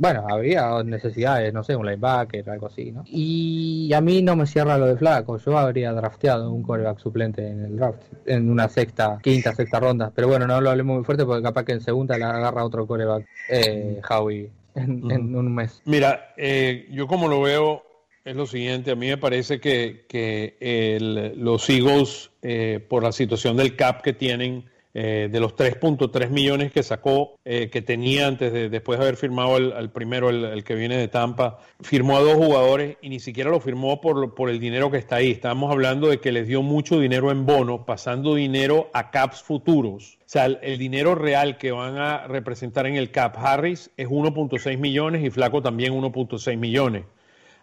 bueno, 0.00 0.24
había 0.30 0.82
necesidades, 0.82 1.52
no 1.52 1.62
sé, 1.62 1.76
un 1.76 1.84
linebacker, 1.84 2.48
algo 2.48 2.68
así, 2.68 2.90
¿no? 2.90 3.04
Y 3.04 3.92
a 3.92 4.00
mí 4.00 4.22
no 4.22 4.34
me 4.34 4.46
cierra 4.46 4.78
lo 4.78 4.86
de 4.86 4.96
Flaco. 4.96 5.36
Yo 5.36 5.58
habría 5.58 5.92
drafteado 5.92 6.50
un 6.50 6.62
coreback 6.62 7.00
suplente 7.00 7.46
en 7.46 7.66
el 7.66 7.76
draft, 7.76 8.00
en 8.24 8.48
una 8.48 8.66
sexta, 8.70 9.18
quinta, 9.22 9.54
sexta 9.54 9.78
ronda. 9.78 10.10
Pero 10.14 10.28
bueno, 10.28 10.46
no 10.46 10.58
lo 10.58 10.70
hablemos 10.70 10.96
muy 10.96 11.04
fuerte 11.04 11.26
porque 11.26 11.42
capaz 11.42 11.64
que 11.64 11.72
en 11.72 11.82
segunda 11.82 12.16
le 12.16 12.24
agarra 12.24 12.64
otro 12.64 12.86
coreback, 12.86 13.26
eh, 13.50 14.00
Howie, 14.08 14.50
en, 14.74 15.36
un 15.36 15.54
mes. 15.54 15.82
Mira, 15.84 16.32
eh, 16.38 16.88
yo 16.90 17.06
como 17.06 17.28
lo 17.28 17.42
veo, 17.42 17.82
es 18.24 18.34
lo 18.34 18.46
siguiente, 18.46 18.92
a 18.92 18.96
mí 18.96 19.06
me 19.06 19.18
parece 19.18 19.60
que, 19.60 20.06
que 20.08 20.96
los 21.36 21.68
Eagles, 21.68 22.30
eh, 22.40 22.82
por 22.88 23.02
la 23.02 23.12
situación 23.12 23.58
del 23.58 23.76
cap 23.76 24.00
que 24.00 24.14
tienen, 24.14 24.64
eh, 24.92 25.28
de 25.30 25.38
los 25.38 25.54
3.3 25.54 26.30
millones 26.30 26.72
que 26.72 26.82
sacó, 26.82 27.38
eh, 27.44 27.70
que 27.70 27.80
tenía 27.80 28.26
antes 28.26 28.52
de 28.52 28.68
después 28.68 28.98
de 28.98 29.04
haber 29.04 29.16
firmado 29.16 29.56
el, 29.56 29.90
primero, 29.90 30.30
el, 30.30 30.64
que 30.64 30.74
viene 30.74 30.96
de 30.96 31.06
Tampa, 31.06 31.58
firmó 31.80 32.16
a 32.16 32.20
dos 32.20 32.34
jugadores 32.34 32.96
y 33.00 33.08
ni 33.08 33.20
siquiera 33.20 33.50
lo 33.50 33.60
firmó 33.60 34.00
por, 34.00 34.34
por 34.34 34.50
el 34.50 34.58
dinero 34.58 34.90
que 34.90 34.98
está 34.98 35.16
ahí. 35.16 35.30
Estamos 35.30 35.70
hablando 35.70 36.08
de 36.08 36.18
que 36.18 36.32
les 36.32 36.48
dio 36.48 36.62
mucho 36.62 36.98
dinero 36.98 37.30
en 37.30 37.46
bono, 37.46 37.86
pasando 37.86 38.34
dinero 38.34 38.90
a 38.92 39.12
caps 39.12 39.42
futuros. 39.42 40.18
O 40.20 40.28
sea, 40.32 40.46
el, 40.46 40.78
dinero 40.78 41.14
real 41.14 41.56
que 41.56 41.70
van 41.70 41.96
a 41.96 42.26
representar 42.26 42.86
en 42.86 42.96
el 42.96 43.12
cap 43.12 43.36
Harris 43.38 43.90
es 43.96 44.08
1.6 44.08 44.76
millones 44.76 45.24
y 45.24 45.30
Flaco 45.30 45.62
también 45.62 45.92
1.6 45.92 46.56
millones. 46.56 47.04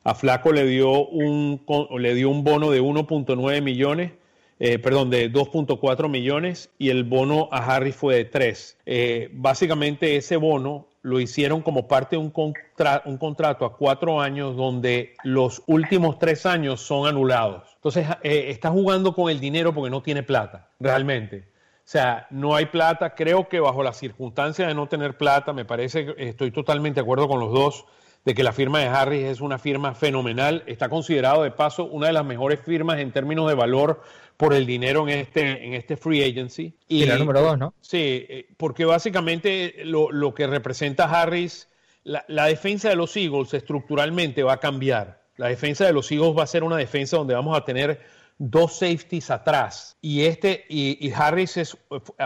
A 0.05 0.15
Flaco 0.15 0.53
le 0.53 0.65
dio 0.65 1.05
un, 1.07 1.61
le 1.97 2.15
dio 2.15 2.29
un 2.29 2.45
bono 2.45 2.71
de 2.71 2.81
1.9 2.81 3.61
millones 3.61 4.11
eh, 4.59 4.79
perdón, 4.79 5.09
de 5.09 5.31
2.4 5.31 6.09
millones 6.09 6.69
y 6.77 6.89
el 6.89 7.03
bono 7.03 7.47
a 7.51 7.57
Harry 7.57 7.91
fue 7.91 8.15
de 8.15 8.25
3. 8.25 8.77
Eh, 8.85 9.29
básicamente 9.33 10.15
ese 10.15 10.37
bono 10.37 10.87
lo 11.03 11.19
hicieron 11.19 11.61
como 11.61 11.87
parte 11.87 12.15
de 12.15 12.21
un, 12.21 12.31
contrato 12.31 13.65
a 13.65 13.77
cuatro 13.77 14.19
años 14.19 14.57
donde 14.57 15.13
los 15.23 15.63
últimos 15.65 16.19
tres 16.19 16.45
años 16.45 16.81
son 16.81 17.07
anulados. 17.07 17.63
Entonces 17.75 18.07
eh, 18.23 18.47
está 18.49 18.71
jugando 18.71 19.13
con 19.13 19.29
el 19.31 19.39
dinero 19.39 19.73
porque 19.73 19.89
no 19.89 20.01
tiene 20.01 20.23
plata, 20.23 20.69
realmente. 20.79 21.47
O 21.77 21.89
sea, 21.89 22.27
no 22.29 22.55
hay 22.55 22.65
plata. 22.65 23.15
Creo 23.15 23.47
que 23.47 23.61
bajo 23.61 23.83
las 23.83 23.95
circunstancias 23.95 24.67
de 24.67 24.73
no 24.73 24.87
tener 24.87 25.15
plata, 25.17 25.53
me 25.53 25.63
parece 25.63 26.13
estoy 26.17 26.51
totalmente 26.51 26.95
de 26.99 27.03
acuerdo 27.03 27.29
con 27.29 27.39
los 27.39 27.53
dos 27.53 27.85
de 28.25 28.35
que 28.35 28.43
la 28.43 28.51
firma 28.51 28.79
de 28.79 28.87
Harris 28.87 29.23
es 29.25 29.41
una 29.41 29.57
firma 29.57 29.95
fenomenal. 29.95 30.63
Está 30.67 30.89
considerado 30.89 31.43
de 31.43 31.51
paso 31.51 31.85
una 31.85 32.07
de 32.07 32.13
las 32.13 32.25
mejores 32.25 32.59
firmas 32.59 32.99
en 32.99 33.11
términos 33.11 33.47
de 33.47 33.55
valor 33.55 34.01
por 34.37 34.53
el 34.53 34.65
dinero 34.65 35.07
en 35.07 35.19
este, 35.19 35.65
en 35.65 35.73
este 35.73 35.97
free 35.97 36.23
agency. 36.23 36.73
Y 36.87 37.05
la 37.05 37.17
número 37.17 37.41
dos, 37.41 37.57
¿no? 37.57 37.73
Sí, 37.81 38.25
eh, 38.29 38.47
porque 38.57 38.85
básicamente 38.85 39.75
lo, 39.83 40.11
lo 40.11 40.33
que 40.33 40.45
representa 40.45 41.05
Harris, 41.05 41.67
la, 42.03 42.23
la, 42.27 42.45
defensa 42.45 42.89
de 42.89 42.95
los 42.95 43.15
Eagles 43.17 43.53
estructuralmente 43.53 44.43
va 44.43 44.53
a 44.53 44.59
cambiar. 44.59 45.23
La 45.37 45.47
defensa 45.47 45.85
de 45.85 45.93
los 45.93 46.11
Eagles 46.11 46.37
va 46.37 46.43
a 46.43 46.47
ser 46.47 46.63
una 46.63 46.77
defensa 46.77 47.17
donde 47.17 47.33
vamos 47.33 47.57
a 47.57 47.65
tener 47.65 47.99
dos 48.37 48.77
safeties 48.77 49.31
atrás. 49.31 49.97
Y 50.01 50.25
este 50.25 50.65
y, 50.69 51.11
Harris 51.11 51.77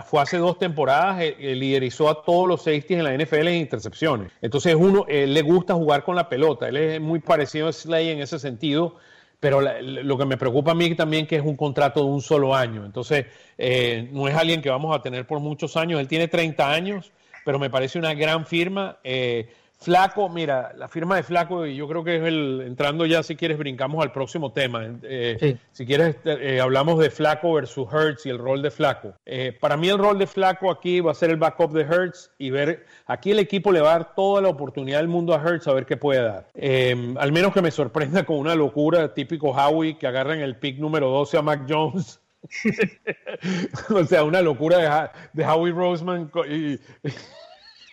fue 0.06 0.22
hace 0.22 0.38
dos 0.38 0.60
temporadas, 0.60 1.22
eh, 1.22 1.36
eh, 1.40 1.56
liderizó 1.56 2.10
a 2.10 2.24
todos 2.24 2.48
los 2.48 2.62
safeties 2.64 3.00
en 3.00 3.04
la 3.04 3.14
NFL 3.14 3.48
en 3.48 3.62
intercepciones. 3.62 4.32
Entonces, 4.42 4.76
uno, 4.76 5.06
él 5.08 5.34
le 5.34 5.42
gusta 5.42 5.74
jugar 5.74 6.04
con 6.04 6.16
la 6.16 6.28
pelota. 6.28 6.68
Él 6.68 6.78
es 6.78 7.02
muy 7.02 7.20
parecido 7.20 7.68
a 7.68 7.74
Slay 7.74 8.10
en 8.10 8.22
ese 8.22 8.40
sentido. 8.40 8.98
Pero 9.40 9.60
lo 9.60 10.20
que 10.20 10.26
me 10.26 10.38
preocupa 10.38 10.70
a 10.70 10.76
mí 10.76 10.94
también 10.94 11.26
que 11.26 11.36
es 11.38 11.42
un 11.42 11.56
contrato 11.56 12.02
de 12.02 12.12
un 12.12 12.22
solo 12.22 12.54
año. 12.54 12.86
Entonces, 12.86 13.26
eh, 13.58 14.08
no 14.12 14.28
es 14.28 14.36
alguien 14.36 14.62
que 14.62 14.70
vamos 14.70 14.96
a 14.96 15.02
tener 15.02 15.26
por 15.26 15.40
muchos 15.40 15.76
años. 15.78 16.00
Él 16.00 16.08
tiene 16.08 16.28
30 16.28 16.72
años, 16.72 17.12
pero 17.44 17.58
me 17.58 17.72
parece 17.72 17.98
una 17.98 18.14
gran 18.14 18.46
firma. 18.46 19.00
Flaco, 19.82 20.30
mira, 20.30 20.74
la 20.78 20.88
firma 20.88 21.16
de 21.16 21.24
Flaco, 21.24 21.66
y 21.66 21.76
yo 21.76 21.88
creo 21.88 22.04
que 22.04 22.18
es 22.18 22.24
el, 22.24 22.62
entrando 22.68 23.08
ya, 23.08 23.24
si 23.24 23.36
quieres, 23.36 23.58
brincamos 23.58 24.04
al 24.04 24.12
próximo 24.12 24.52
tema. 24.52 24.86
Eh, 25.02 25.58
si 25.72 25.88
quieres, 25.88 26.18
eh, 26.24 26.60
hablamos 26.62 27.00
de 27.00 27.10
Flaco 27.10 27.54
versus 27.54 27.92
Hertz 27.92 28.28
y 28.28 28.30
el 28.30 28.38
rol 28.38 28.62
de 28.62 28.70
Flaco. 28.70 29.16
Eh, 29.26 29.58
para 29.60 29.78
mí 29.78 29.90
el 29.90 29.98
rol 29.98 30.20
de 30.20 30.28
Flaco 30.28 30.70
aquí 30.70 31.00
va 31.00 31.14
a 31.14 31.16
ser 31.16 31.32
el 31.32 31.38
backup 31.38 31.72
de 31.72 31.82
Hertz 31.82 32.30
y 32.38 32.52
ver, 32.52 32.86
aquí 33.08 33.32
el 33.32 33.40
equipo 33.40 33.72
le 33.72 33.82
va 33.82 33.96
a 33.96 33.98
dar 33.98 34.14
toda 34.14 34.44
la 34.44 34.50
oportunidad 34.50 35.00
del 35.00 35.08
mundo 35.08 35.34
a 35.34 35.42
Hertz 35.42 35.68
a 35.68 35.74
ver 35.74 35.88
qué 35.88 35.98
puede 35.98 36.22
dar. 36.22 36.46
al 37.18 37.32
menos 37.32 37.52
que 37.52 37.64
me 37.64 37.72
sorprenda 37.72 38.24
con 38.24 38.38
una 38.38 38.54
locura 38.54 39.16
típico 39.16 39.50
Howie, 39.50 39.98
que 39.98 40.06
agarren 40.06 40.42
el 40.42 40.58
pick 40.58 40.78
número 40.78 41.10
12 41.10 41.38
a 41.40 41.42
Mac 41.42 41.62
Jones. 41.68 42.22
o 43.90 44.04
sea, 44.04 44.24
una 44.24 44.42
locura 44.42 44.78
de, 45.34 45.42
de 45.42 45.48
Howie 45.48 45.74
Roseman. 45.74 46.32
Y, 46.48 46.80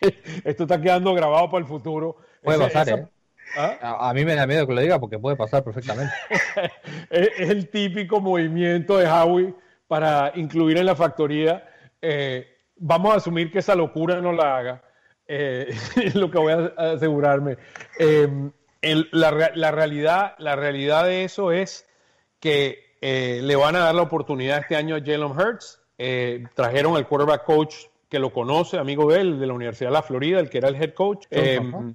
Esto 0.44 0.64
está 0.64 0.80
quedando 0.80 1.14
grabado 1.14 1.50
para 1.50 1.62
el 1.62 1.68
futuro. 1.68 2.16
Puede 2.42 2.58
pasar, 2.58 2.88
¿eh? 2.88 3.06
¿Ah? 3.56 4.08
A, 4.10 4.14
mí 4.14 4.24
me 4.24 4.34
da 4.34 4.46
miedo 4.46 4.66
que 4.66 4.74
lo 4.74 4.80
diga 4.80 4.98
porque 4.98 5.18
puede 5.18 5.36
pasar 5.36 5.64
perfectamente. 5.64 6.12
es, 7.10 7.30
el 7.38 7.68
típico 7.70 8.20
movimiento 8.20 8.98
de 8.98 9.06
Howie 9.08 9.54
para 9.86 10.32
incluir 10.34 10.76
en 10.76 10.86
la 10.86 10.94
factoría. 10.94 11.66
Eh, 12.02 12.46
vamos 12.76 13.14
a 13.14 13.16
asumir 13.16 13.50
que 13.50 13.60
esa 13.60 13.74
locura 13.74 14.20
no 14.20 14.32
la 14.32 14.58
haga. 14.58 14.82
Eh, 15.26 15.74
es 15.96 16.14
lo 16.14 16.30
que 16.30 16.38
voy 16.38 16.52
a 16.52 16.92
asegurarme. 16.92 17.56
Em, 17.98 18.52
la, 18.82 19.30
realidad, 19.30 20.34
la 20.38 20.54
realidad 20.54 21.04
de 21.04 21.24
eso 21.24 21.50
es 21.50 21.86
que 22.40 22.86
le 23.00 23.56
van 23.56 23.76
a 23.76 23.80
dar 23.80 23.94
la 23.94 24.02
oportunidad 24.02 24.58
este 24.58 24.76
año 24.76 24.94
a 24.96 25.00
Jalen 25.00 25.32
Hurts. 25.32 25.80
trajeron 26.54 26.96
el 26.96 27.06
quarterback 27.06 27.44
coach 27.44 27.74
que 28.08 28.18
lo 28.18 28.32
conoce, 28.32 28.78
amigo 28.78 29.10
de 29.10 29.20
él, 29.20 29.40
de 29.40 29.46
la 29.46 29.52
Universidad 29.52 29.90
de 29.90 29.94
la 29.94 30.02
Florida, 30.02 30.40
el 30.40 30.48
que 30.48 30.58
era 30.58 30.68
el 30.68 30.76
head 30.76 30.94
coach, 30.94 31.26
em, 31.30 31.94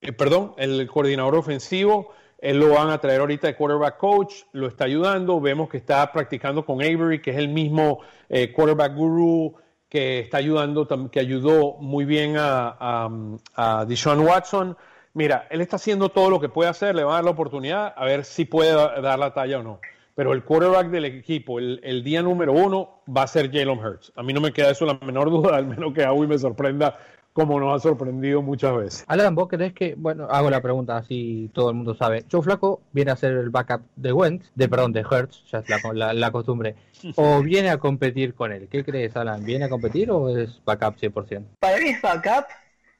eh, 0.00 0.12
perdón, 0.12 0.54
el 0.58 0.86
coordinador 0.86 1.36
ofensivo, 1.36 2.12
él 2.38 2.58
lo 2.58 2.68
van 2.74 2.90
a 2.90 2.98
traer 2.98 3.20
ahorita 3.20 3.46
de 3.46 3.56
quarterback 3.56 3.96
coach, 3.96 4.34
lo 4.52 4.66
está 4.66 4.84
ayudando, 4.84 5.40
vemos 5.40 5.70
que 5.70 5.78
está 5.78 6.12
practicando 6.12 6.66
con 6.66 6.82
Avery, 6.82 7.22
que 7.22 7.30
es 7.30 7.38
el 7.38 7.48
mismo 7.48 8.00
eh, 8.28 8.52
quarterback 8.52 8.94
guru 8.94 9.54
que 9.88 10.18
está 10.18 10.38
ayudando, 10.38 10.86
que 11.10 11.20
ayudó 11.20 11.76
muy 11.78 12.04
bien 12.04 12.36
a, 12.36 12.76
a, 12.78 13.10
a 13.54 13.84
Deshaun 13.86 14.20
Watson. 14.20 14.76
Mira, 15.14 15.46
él 15.50 15.60
está 15.60 15.76
haciendo 15.76 16.08
todo 16.08 16.28
lo 16.28 16.40
que 16.40 16.48
puede 16.48 16.68
hacer, 16.68 16.94
le 16.94 17.04
va 17.04 17.12
a 17.12 17.14
dar 17.14 17.24
la 17.24 17.30
oportunidad 17.30 17.94
a 17.96 18.04
ver 18.04 18.24
si 18.24 18.44
puede 18.44 18.72
dar 18.72 19.18
la 19.18 19.32
talla 19.32 19.60
o 19.60 19.62
no. 19.62 19.80
Pero 20.14 20.32
el 20.32 20.44
quarterback 20.44 20.88
del 20.88 21.04
equipo, 21.06 21.58
el, 21.58 21.80
el 21.82 22.04
día 22.04 22.22
número 22.22 22.52
uno, 22.52 23.02
va 23.14 23.22
a 23.22 23.26
ser 23.26 23.50
Jalen 23.50 23.78
Hurts. 23.78 24.12
A 24.16 24.22
mí 24.22 24.32
no 24.32 24.40
me 24.40 24.52
queda 24.52 24.70
eso 24.70 24.86
la 24.86 24.94
menor 24.94 25.30
duda, 25.30 25.56
al 25.56 25.66
menos 25.66 25.92
que 25.92 26.06
Howie 26.06 26.28
me 26.28 26.38
sorprenda 26.38 26.98
como 27.34 27.58
nos 27.58 27.76
ha 27.76 27.82
sorprendido 27.82 28.42
muchas 28.42 28.76
veces. 28.76 29.04
Alan, 29.08 29.34
¿vos 29.34 29.48
crees 29.48 29.72
que, 29.72 29.96
bueno, 29.96 30.28
hago 30.30 30.50
la 30.50 30.62
pregunta 30.62 30.96
así 30.96 31.50
todo 31.52 31.68
el 31.68 31.74
mundo 31.74 31.96
sabe, 31.96 32.24
Joe 32.30 32.42
Flaco 32.42 32.80
viene 32.92 33.10
a 33.10 33.16
ser 33.16 33.32
el 33.32 33.50
backup 33.50 33.82
de 33.96 34.12
Wentz, 34.12 34.52
de 34.54 34.68
perdón, 34.68 34.92
de 34.92 35.00
Hertz, 35.00 35.42
ya 35.50 35.58
es 35.58 35.68
la, 35.68 35.80
la, 35.92 36.14
la 36.14 36.30
costumbre, 36.30 36.76
o 37.16 37.42
viene 37.42 37.70
a 37.70 37.78
competir 37.78 38.34
con 38.34 38.52
él? 38.52 38.68
¿Qué 38.70 38.84
crees, 38.84 39.16
Alan? 39.16 39.44
¿Viene 39.44 39.64
a 39.64 39.68
competir 39.68 40.12
o 40.12 40.28
es 40.28 40.64
backup 40.64 40.96
100%? 40.96 41.44
Para 41.58 41.78
mí 41.78 41.88
es 41.88 42.00
backup, 42.00 42.46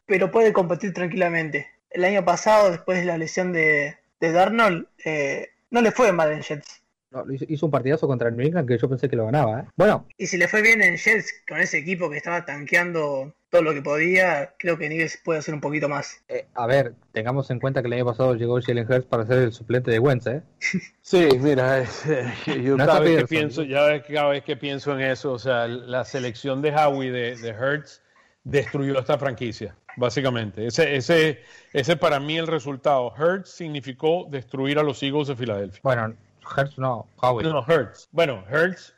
pero 0.04 0.32
puede 0.32 0.52
competir 0.52 0.92
tranquilamente. 0.92 1.68
El 1.90 2.02
año 2.02 2.24
pasado, 2.24 2.72
después 2.72 2.98
de 2.98 3.04
la 3.04 3.16
lesión 3.16 3.52
de, 3.52 3.96
de 4.18 4.32
Darnold, 4.32 4.88
eh, 5.04 5.50
no 5.70 5.80
le 5.80 5.92
fue 5.92 6.12
mal 6.12 6.32
en 6.32 6.42
Jets. 6.42 6.83
No, 7.14 7.32
hizo, 7.32 7.44
hizo 7.48 7.66
un 7.66 7.72
partidazo 7.72 8.06
contra 8.06 8.28
el 8.28 8.36
New 8.36 8.46
England 8.46 8.68
que 8.68 8.76
yo 8.76 8.88
pensé 8.88 9.08
que 9.08 9.16
lo 9.16 9.26
ganaba. 9.26 9.60
¿eh? 9.60 9.64
Bueno, 9.76 10.06
Y 10.18 10.26
si 10.26 10.36
le 10.36 10.48
fue 10.48 10.62
bien 10.62 10.82
en 10.82 10.96
Jets 10.96 11.32
con 11.48 11.60
ese 11.60 11.78
equipo 11.78 12.10
que 12.10 12.16
estaba 12.16 12.44
tanqueando 12.44 13.32
todo 13.50 13.62
lo 13.62 13.72
que 13.72 13.82
podía, 13.82 14.52
creo 14.58 14.76
que 14.76 14.88
Nigels 14.88 15.16
puede 15.24 15.38
hacer 15.38 15.54
un 15.54 15.60
poquito 15.60 15.88
más. 15.88 16.24
eh, 16.28 16.46
a 16.54 16.66
ver, 16.66 16.94
tengamos 17.12 17.48
en 17.50 17.60
cuenta 17.60 17.82
que 17.82 17.86
el 17.86 17.92
año 17.92 18.04
pasado 18.06 18.34
llegó 18.34 18.60
Jalen 18.60 18.90
Hurts 18.90 19.06
para 19.06 19.24
ser 19.26 19.38
el 19.38 19.52
suplente 19.52 19.92
de 19.92 20.00
Wentz, 20.00 20.26
¿eh? 20.26 20.42
Sí, 21.02 21.28
mira, 21.40 21.78
es, 21.78 22.04
eh, 22.06 22.32
yo 22.64 22.76
No 22.76 22.84
cada 22.84 22.98
vez 22.98 23.18
que 23.20 23.26
pienso, 23.28 23.62
ya 23.62 24.02
cada 24.02 24.30
vez 24.30 24.42
que 24.42 24.56
pienso 24.56 24.92
en 24.94 25.02
eso, 25.02 25.32
o 25.32 25.38
sea, 25.38 25.68
la 25.68 26.04
selección 26.04 26.62
de 26.62 26.74
Howie 26.74 27.12
de, 27.12 27.36
de 27.36 27.48
Hertz 27.50 28.02
destruyó 28.42 28.98
esta 28.98 29.18
franquicia, 29.18 29.76
básicamente. 29.96 30.66
Ese, 30.66 30.96
ese, 30.96 31.38
ese 31.72 31.96
para 31.96 32.18
mí 32.18 32.36
el 32.36 32.48
resultado. 32.48 33.14
Hertz 33.16 33.50
significó 33.50 34.26
destruir 34.28 34.78
a 34.80 34.82
los 34.82 35.00
Eagles 35.02 35.28
de 35.28 35.36
Filadelfia. 35.36 35.80
Bueno, 35.84 36.14
Hurts 36.44 36.78
no, 36.78 37.06
Howie. 37.20 37.44
No, 37.44 37.52
no, 37.52 37.64
Hertz. 37.66 38.08
Bueno, 38.12 38.44
Hertz, 38.48 38.94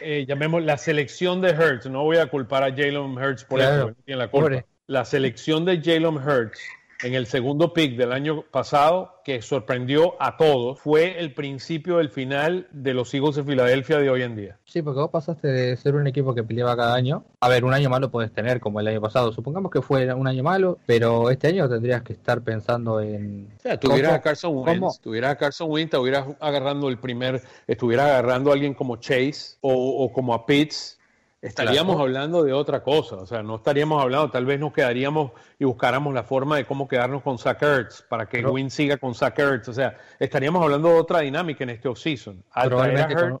eh, 0.00 0.24
llamemos 0.26 0.62
la 0.62 0.76
selección 0.78 1.40
de 1.40 1.50
Hertz. 1.50 1.86
No 1.86 2.02
voy 2.04 2.18
a 2.18 2.26
culpar 2.26 2.62
a 2.62 2.70
Jalen 2.70 3.16
Hertz 3.18 3.44
por 3.44 3.58
Claro, 3.60 3.88
eso, 3.88 3.96
tiene 4.04 4.18
la 4.18 4.28
culpa. 4.28 4.46
pobre. 4.46 4.66
La 4.86 5.04
selección 5.04 5.64
de 5.64 5.80
Jalen 5.80 6.16
Hurts 6.16 6.60
en 7.02 7.14
el 7.14 7.26
segundo 7.26 7.72
pick 7.72 7.96
del 7.96 8.12
año 8.12 8.42
pasado, 8.50 9.20
que 9.24 9.42
sorprendió 9.42 10.14
a 10.20 10.36
todos, 10.36 10.80
fue 10.80 11.18
el 11.18 11.34
principio 11.34 11.98
del 11.98 12.10
final 12.10 12.68
de 12.70 12.94
los 12.94 13.12
Eagles 13.14 13.36
de 13.36 13.44
Filadelfia 13.44 13.98
de 13.98 14.10
hoy 14.10 14.22
en 14.22 14.36
día. 14.36 14.58
Sí, 14.64 14.82
porque 14.82 15.00
vos 15.00 15.10
pasaste 15.10 15.48
de 15.48 15.76
ser 15.76 15.94
un 15.94 16.06
equipo 16.06 16.34
que 16.34 16.42
peleaba 16.42 16.76
cada 16.76 16.94
año. 16.94 17.24
A 17.40 17.48
ver, 17.48 17.64
un 17.64 17.74
año 17.74 17.90
malo 17.90 18.10
puedes 18.10 18.32
tener 18.32 18.60
como 18.60 18.80
el 18.80 18.88
año 18.88 19.00
pasado. 19.00 19.32
Supongamos 19.32 19.70
que 19.70 19.82
fue 19.82 20.12
un 20.14 20.26
año 20.26 20.42
malo, 20.42 20.78
pero 20.86 21.30
este 21.30 21.48
año 21.48 21.68
tendrías 21.68 22.02
que 22.02 22.12
estar 22.12 22.42
pensando 22.42 23.00
en. 23.00 23.48
O 23.58 23.60
sea, 23.60 23.78
tuvieras 23.78 24.12
a 24.12 24.20
Carson 24.20 24.56
Wentz, 24.56 25.00
tuvieras 25.00 25.32
a 25.32 25.36
Carson 25.36 25.70
Wentz, 25.70 25.92
estuvieras 25.94 26.26
agarrando 26.40 26.88
el 26.88 26.98
primer, 26.98 27.42
estuvieras 27.66 28.06
agarrando 28.06 28.50
a 28.50 28.54
alguien 28.54 28.74
como 28.74 28.96
Chase 28.96 29.56
o, 29.60 30.04
o 30.04 30.12
como 30.12 30.34
a 30.34 30.46
Pitts, 30.46 30.98
estaríamos 31.42 31.96
Claro. 31.96 32.02
hablando 32.02 32.42
de 32.44 32.52
otra 32.52 32.82
cosa. 32.82 33.16
O 33.16 33.26
sea, 33.26 33.42
no 33.42 33.56
estaríamos 33.56 34.00
hablando, 34.00 34.30
tal 34.30 34.46
vez 34.46 34.58
nos 34.60 34.72
quedaríamos 34.72 35.32
y 35.58 35.64
buscáramos 35.64 36.14
la 36.14 36.22
forma 36.22 36.56
de 36.56 36.64
cómo 36.64 36.86
quedarnos 36.88 37.22
con 37.22 37.36
Zach 37.38 37.60
Ertz 37.62 38.02
para 38.08 38.26
que 38.28 38.44
Wentz 38.46 38.74
siga 38.74 38.96
con 38.96 39.14
Zach 39.14 39.38
Ertz. 39.38 39.68
O 39.68 39.72
sea, 39.72 39.98
estaríamos 40.20 40.62
hablando 40.62 40.88
de 40.88 40.94
otra 41.00 41.20
dinámica 41.20 41.64
en 41.64 41.70
este 41.70 41.88
offseason. 41.88 42.42
Probablemente 42.54 43.14
con, 43.14 43.40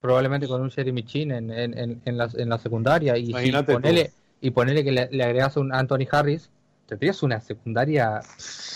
probablemente 0.00 0.46
con 0.46 0.60
un 0.60 0.70
Jeremy 0.70 1.02
Chin 1.04 1.32
en, 1.32 1.50
en, 1.50 1.76
en, 1.78 2.02
en 2.04 2.18
la, 2.18 2.28
en 2.34 2.48
la 2.48 2.58
secundaria. 2.58 3.16
Y 3.16 3.24
si 3.26 3.30
Imagínate 3.30 3.72
tú. 3.72 3.80
ponele, 3.80 4.12
y 4.40 4.50
ponele 4.50 4.84
que 4.84 4.92
le, 4.92 5.08
le 5.10 5.24
agregas 5.24 5.56
un 5.56 5.74
Anthony 5.74 6.06
Harris, 6.10 6.50
tendrías 6.86 7.22
una 7.22 7.40
secundaria 7.40 8.20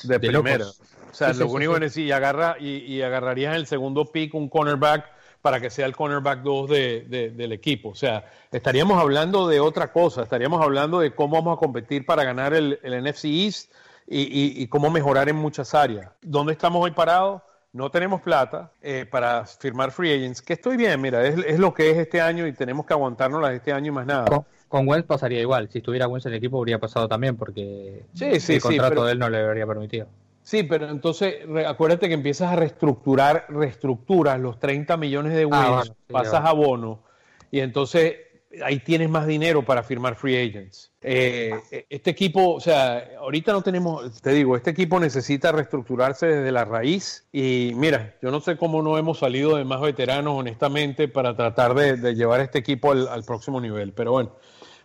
de, 0.05 0.09
de 0.19 0.21
primera. 0.21 0.59
locos. 0.65 0.81
O 1.11 1.15
sea, 1.15 1.35
sí, 1.35 1.41
lo 1.41 1.47
sí, 1.47 1.53
único 1.55 1.73
sí. 1.73 1.75
que 1.75 1.81
necesitas, 1.85 2.09
y, 2.09 2.13
agarra, 2.13 2.57
y, 2.59 2.69
y 2.79 3.03
agarrarías 3.03 3.51
en 3.55 3.61
el 3.61 3.67
segundo 3.67 4.07
pick 4.07 4.35
un 4.35 4.49
cornerback 4.49 5.05
para 5.42 5.61
que 5.61 5.70
sea 5.70 5.87
el 5.87 5.94
cornerback 5.96 6.40
2 6.42 6.70
de, 6.70 7.00
de- 7.09 7.31
del 7.31 7.52
equipo. 7.52 7.90
O 7.90 7.94
sea, 7.94 8.24
estaríamos 8.52 8.98
hablando 9.00 9.48
de 9.48 9.59
otra 9.61 9.92
cosa, 9.92 10.22
estaríamos 10.22 10.62
hablando 10.62 11.00
de 11.00 11.14
cómo 11.14 11.37
vamos 11.37 11.57
a 11.57 11.61
competir 11.61 12.07
para 12.07 12.22
ganar 12.24 12.55
el, 12.55 12.78
el 12.83 13.02
NFC 13.05 13.24
East 13.24 13.72
y, 14.07 14.20
y- 14.22 14.62
y 14.62 14.66
cómo 14.68 14.88
mejorar 14.90 15.28
en 15.28 15.37
muchas 15.37 15.74
áreas. 15.74 16.11
¿Dónde 16.22 16.52
estamos 16.52 16.83
hoy 16.85 16.92
parados? 16.92 17.42
No 17.72 17.90
tenemos 17.90 18.20
plata 18.20 18.70
eh, 18.83 19.07
para 19.11 19.46
firmar 19.46 19.90
free 19.92 20.12
agents, 20.12 20.42
que 20.42 20.52
estoy 20.52 20.76
bien, 20.76 21.00
mira, 21.00 21.26
es, 21.26 21.38
es 21.44 21.59
lo 21.59 21.72
que 21.72 21.90
es 21.90 21.96
este 21.96 22.20
año 22.20 22.46
y 22.46 22.52
tenemos 22.52 22.85
que 22.87 22.92
aguantárnoslas 22.92 23.55
este 23.55 23.72
año 23.72 23.88
y 23.88 23.94
más 23.94 24.05
nada. 24.07 24.26
Con, 24.26 24.44
con 24.68 24.87
Wentz 24.87 25.07
pasaría 25.07 25.40
igual. 25.40 25.68
Si 25.72 25.78
estuviera 25.78 26.07
Wentz 26.07 26.26
en 26.26 26.33
el 26.33 26.38
equipo, 26.38 26.59
habría 26.59 26.78
pasado 26.78 27.09
también, 27.09 27.37
porque 27.37 28.05
Sí, 28.14 28.26
sí, 28.40 28.55
el 28.55 28.61
sí, 28.61 28.61
contrato 28.61 28.90
pero- 28.90 29.05
de 29.07 29.12
él 29.12 29.18
no 29.18 29.31
le 29.31 29.38
habría 29.40 29.66
permitido. 29.66 30.07
Sí, 30.42 30.64
pero 30.64 30.88
entonces 30.88 31.37
acuérdate 31.66 32.09
que 32.09 32.14
empiezas 32.14 32.52
a 32.52 32.57
reestructurar, 32.57 33.46
reestructuras 33.48 34.40
los 34.40 34.59
30 34.59 34.96
millones 34.96 35.35
de 35.35 35.44
wins, 35.44 35.57
Ah, 35.57 35.70
bueno, 35.76 35.94
pasas 36.09 36.44
a 36.44 36.52
bono 36.52 37.05
y 37.50 37.61
entonces 37.61 38.16
ahí 38.64 38.81
tienes 38.81 39.09
más 39.09 39.26
dinero 39.26 39.64
para 39.64 39.83
firmar 39.83 40.16
free 40.16 40.37
agents. 40.37 40.90
Eh, 41.00 41.55
este 41.88 42.11
equipo, 42.11 42.55
o 42.55 42.61
sea, 42.61 43.11
ahorita 43.18 43.52
no 43.52 43.62
tenemos, 43.62 44.20
te 44.20 44.33
digo, 44.33 44.57
este 44.57 44.70
equipo 44.70 45.00
necesita 45.00 45.52
reestructurarse 45.52 46.26
desde 46.26 46.52
la 46.52 46.64
raíz 46.64 47.26
y 47.33 47.72
mira, 47.76 48.16
yo 48.20 48.31
no 48.31 48.40
sé 48.40 48.57
cómo 48.57 48.83
no 48.83 48.98
hemos 48.98 49.18
salido 49.18 49.57
de 49.57 49.64
más 49.64 49.81
veteranos, 49.81 50.38
honestamente, 50.38 51.09
para 51.09 51.37
tratar 51.37 51.74
de, 51.74 51.96
de 51.96 52.14
llevar 52.14 52.40
este 52.40 52.59
equipo 52.59 52.92
al, 52.92 53.09
al 53.09 53.24
próximo 53.24 53.61
nivel, 53.61 53.92
pero 53.92 54.12
bueno. 54.12 54.33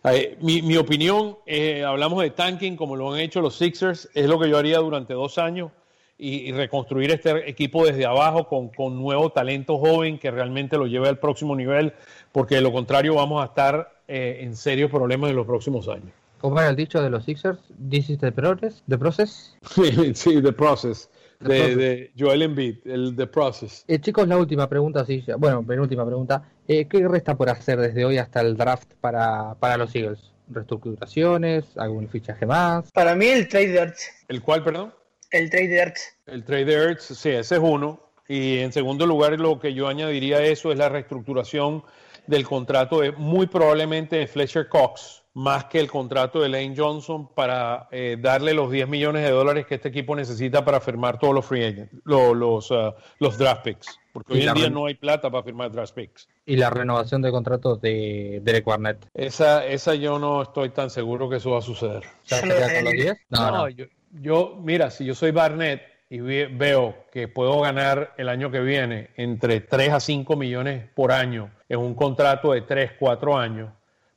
Eh, 0.06 0.38
mi, 0.42 0.62
mi 0.62 0.78
opinión, 0.78 1.38
eh, 1.46 1.84
hablamos 1.84 2.22
de 2.22 2.30
tanking 2.30 2.76
como 2.76 2.96
lo 2.96 3.14
han 3.14 3.20
hecho 3.20 3.42
los 3.42 3.56
Sixers, 3.58 4.10
es 4.14 4.28
lo 4.28 4.40
que 4.40 4.50
yo 4.50 4.58
haría 4.58 4.78
durante 4.80 5.14
dos 5.14 5.38
años 5.38 5.72
y, 6.18 6.50
y 6.50 6.52
reconstruir 6.52 7.12
este 7.12 7.50
equipo 7.50 7.86
desde 7.86 8.06
abajo 8.06 8.48
con, 8.48 8.70
con 8.70 8.96
nuevo 8.96 9.30
talento 9.32 9.78
joven 9.78 10.18
que 10.18 10.32
realmente 10.32 10.78
lo 10.78 10.88
lleve 10.88 11.10
al 11.10 11.20
próximo 11.20 11.56
nivel, 11.56 11.94
porque 12.32 12.56
de 12.56 12.62
lo 12.62 12.72
contrario 12.72 13.16
vamos 13.16 13.42
a 13.42 13.48
estar 13.48 14.02
eh, 14.08 14.40
en 14.42 14.56
serios 14.56 14.90
problemas 14.90 15.30
en 15.30 15.36
los 15.36 15.46
próximos 15.46 15.88
años. 15.90 16.12
¿Cómo 16.40 16.60
era 16.60 16.70
el 16.70 16.76
dicho 16.76 17.02
de 17.02 17.10
los 17.10 17.26
Sixers? 17.26 17.60
This 17.90 18.10
is 18.12 18.20
the 18.20 18.32
process. 18.32 18.84
The 18.88 18.98
process. 18.98 19.58
sí, 20.14 20.42
the 20.42 20.54
process. 20.54 21.10
The 21.40 21.48
De, 21.50 21.60
process. 21.60 21.78
de 21.78 22.12
Joel 22.18 22.42
Embiid, 22.44 22.76
el 22.86 23.16
the 23.16 23.28
process. 23.28 23.84
Eh, 23.88 24.00
chicos, 24.00 24.28
la 24.28 24.38
última 24.38 24.70
pregunta, 24.70 25.04
sí, 25.06 25.24
bueno, 25.38 25.64
penúltima 25.64 26.06
pregunta. 26.06 26.44
Eh, 26.68 26.86
¿Qué 26.90 27.08
resta 27.08 27.36
por 27.36 27.50
hacer 27.50 27.80
desde 27.80 28.04
hoy 28.04 28.18
hasta 28.18 28.42
el 28.42 28.58
draft 28.58 28.92
para, 29.00 29.56
para 29.56 29.78
los 29.78 29.96
Eagles? 29.96 30.32
¿Reestructuraciones? 30.50 31.78
¿Algún 31.78 32.10
fichaje 32.10 32.46
más? 32.46 32.92
Para 32.92 33.16
mí 33.16 33.26
el 33.28 33.48
trade 33.48 33.68
de 33.68 33.80
Ertz. 33.80 34.10
¿El 34.28 34.42
cual, 34.42 34.64
perdón? 34.64 34.94
El 35.32 35.50
trade 35.50 35.68
de 35.68 35.80
Ertz. 35.80 36.02
El 36.26 36.44
trade 36.44 36.66
de 36.66 36.74
Ertz, 36.74 37.04
sí, 37.18 37.30
ese 37.30 37.56
es 37.56 37.62
uno. 37.62 38.02
Y 38.28 38.60
en 38.60 38.74
segundo 38.74 39.06
lugar, 39.06 39.40
lo 39.40 39.60
que 39.60 39.74
yo 39.74 39.88
añadiría 39.88 40.38
a 40.38 40.44
eso 40.44 40.72
es 40.74 40.78
la 40.78 40.90
reestructuración 40.90 41.84
del 42.28 42.46
contrato 42.46 43.00
de 43.00 43.14
muy 43.14 43.48
probablemente 43.48 44.18
de 44.18 44.28
Fletcher 44.28 44.68
Cox, 44.68 45.24
más 45.38 45.66
que 45.66 45.80
el 45.80 45.88
contrato 45.92 46.42
de 46.42 46.50
Lane 46.50 46.74
Johnson, 46.76 47.28
para 47.36 47.88
eh, 47.92 48.18
darle 48.20 48.56
los 48.56 48.72
10 48.72 48.88
millones 48.88 49.24
de 49.24 49.30
dólares 49.30 49.68
que 49.68 49.76
este 49.76 49.90
equipo 49.90 50.16
necesita 50.16 50.66
para 50.66 50.80
firmar 50.80 51.20
todos 51.20 51.36
los 51.36 51.46
free 51.46 51.64
agents, 51.64 51.94
lo- 52.06 52.34
los, 52.34 52.72
ah, 52.72 52.96
los 53.20 53.38
draft 53.38 53.64
picks. 53.64 54.00
Porque 54.14 54.34
Y 54.34 54.38
hoy 54.42 54.48
en 54.48 54.54
día 54.56 54.70
no 54.72 54.88
hay 54.88 54.96
plata 54.96 55.30
para 55.30 55.44
firmar 55.44 55.72
draft 55.72 55.94
picks. 55.94 56.28
Y 56.48 56.56
la 56.56 56.72
renovación 56.72 57.22
de 57.22 57.30
contratos 57.30 57.80
de 57.82 58.40
Derek 58.44 58.66
Barnett. 58.66 59.06
Esa, 59.14 59.64
esa 59.68 59.94
yo 59.94 60.18
no 60.18 60.42
estoy 60.42 60.70
tan 60.70 60.90
seguro 60.90 61.30
que 61.30 61.36
eso 61.36 61.52
va 61.52 61.60
a 61.60 61.62
suceder. 61.62 62.02
¿Ya 62.26 62.42
Yo 62.42 62.48
se 62.48 62.48
con 62.48 62.84
los 62.86 62.94
libre. 62.94 62.94
10? 63.04 63.18
No, 63.30 63.52
no. 63.52 63.70
Yo, 63.70 63.86
yo, 64.20 64.56
mira, 64.60 64.90
si 64.90 65.06
yo 65.06 65.14
soy 65.14 65.30
Barnett 65.30 65.84
y 66.10 66.20
ve- 66.20 66.50
veo 66.52 66.96
que 67.12 67.28
puedo 67.28 67.60
ganar 67.62 68.16
el 68.18 68.30
año 68.30 68.50
que 68.50 68.62
viene 68.62 69.12
entre 69.18 69.60
3 69.62 69.92
a 69.94 70.00
5 70.00 70.36
millones 70.36 70.86
por 70.96 71.12
año 71.12 71.52
en 71.70 71.78
un 71.80 71.94
contrato 71.94 72.54
de 72.54 72.62
3, 72.62 72.94
4 72.98 73.38
años, 73.38 73.70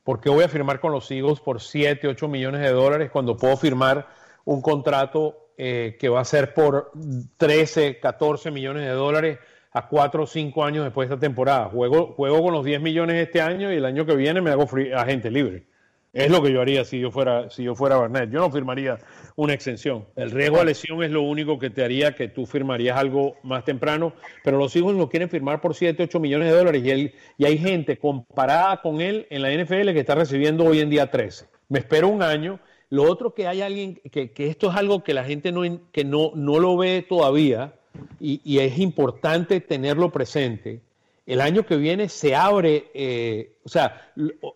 ¿por 0.03 0.19
qué 0.19 0.29
voy 0.29 0.43
a 0.43 0.49
firmar 0.49 0.79
con 0.79 0.91
los 0.91 1.09
Eagles 1.11 1.39
por 1.39 1.61
7, 1.61 2.07
8 2.07 2.27
millones 2.27 2.61
de 2.61 2.71
dólares 2.71 3.11
cuando 3.11 3.37
puedo 3.37 3.55
firmar 3.57 4.07
un 4.45 4.61
contrato 4.61 5.51
eh, 5.57 5.97
que 5.99 6.09
va 6.09 6.21
a 6.21 6.25
ser 6.25 6.53
por 6.53 6.91
13, 7.37 7.99
14 7.99 8.51
millones 8.51 8.83
de 8.83 8.91
dólares 8.91 9.39
a 9.73 9.87
4 9.87 10.23
o 10.23 10.27
5 10.27 10.63
años 10.65 10.83
después 10.83 11.07
de 11.07 11.15
esta 11.15 11.25
temporada? 11.25 11.69
Juego, 11.69 12.13
juego 12.13 12.41
con 12.41 12.53
los 12.53 12.65
10 12.65 12.81
millones 12.81 13.15
este 13.17 13.41
año 13.41 13.71
y 13.71 13.77
el 13.77 13.85
año 13.85 14.05
que 14.05 14.15
viene 14.15 14.41
me 14.41 14.51
hago 14.51 14.67
agente 14.95 15.29
libre. 15.29 15.67
Es 16.13 16.29
lo 16.29 16.43
que 16.43 16.51
yo 16.51 16.59
haría 16.59 16.83
si 16.83 16.99
yo 16.99 17.09
fuera, 17.09 17.49
si 17.49 17.63
yo 17.63 17.73
fuera 17.73 17.95
Barnett. 17.95 18.29
Yo 18.29 18.39
no 18.39 18.51
firmaría 18.51 18.97
una 19.37 19.53
extensión. 19.53 20.05
El 20.17 20.31
riesgo 20.31 20.57
de 20.57 20.65
lesión 20.65 21.01
es 21.03 21.09
lo 21.09 21.21
único 21.21 21.57
que 21.57 21.69
te 21.69 21.85
haría 21.85 22.15
que 22.15 22.27
tú 22.27 22.45
firmarías 22.45 22.97
algo 22.97 23.37
más 23.43 23.63
temprano, 23.63 24.13
pero 24.43 24.57
los 24.57 24.75
hijos 24.75 24.93
lo 24.93 25.07
quieren 25.07 25.29
firmar 25.29 25.61
por 25.61 25.73
7, 25.73 26.03
8 26.03 26.19
millones 26.19 26.51
de 26.51 26.57
dólares 26.57 26.83
y, 26.85 27.13
y 27.41 27.45
hay 27.45 27.57
gente 27.57 27.97
comparada 27.97 28.81
con 28.81 28.99
él 28.99 29.25
en 29.29 29.41
la 29.41 29.53
NFL 29.53 29.93
que 29.93 30.01
está 30.01 30.15
recibiendo 30.15 30.65
hoy 30.65 30.81
en 30.81 30.89
día 30.89 31.09
13. 31.09 31.45
Me 31.69 31.79
espero 31.79 32.09
un 32.09 32.21
año. 32.21 32.59
Lo 32.89 33.03
otro 33.03 33.33
que 33.33 33.47
hay 33.47 33.61
alguien, 33.61 34.01
que, 34.11 34.31
que 34.31 34.47
esto 34.47 34.69
es 34.69 34.75
algo 34.75 35.05
que 35.05 35.13
la 35.13 35.23
gente 35.23 35.53
no, 35.53 35.61
que 35.93 36.03
no, 36.03 36.33
no 36.35 36.59
lo 36.59 36.75
ve 36.75 37.05
todavía 37.07 37.73
y, 38.19 38.41
y 38.43 38.59
es 38.59 38.77
importante 38.79 39.61
tenerlo 39.61 40.11
presente, 40.11 40.81
el 41.25 41.41
año 41.41 41.65
que 41.65 41.77
viene 41.77 42.09
se 42.09 42.35
abre, 42.35 42.91
eh, 42.93 43.57
o 43.63 43.69
sea, 43.69 44.11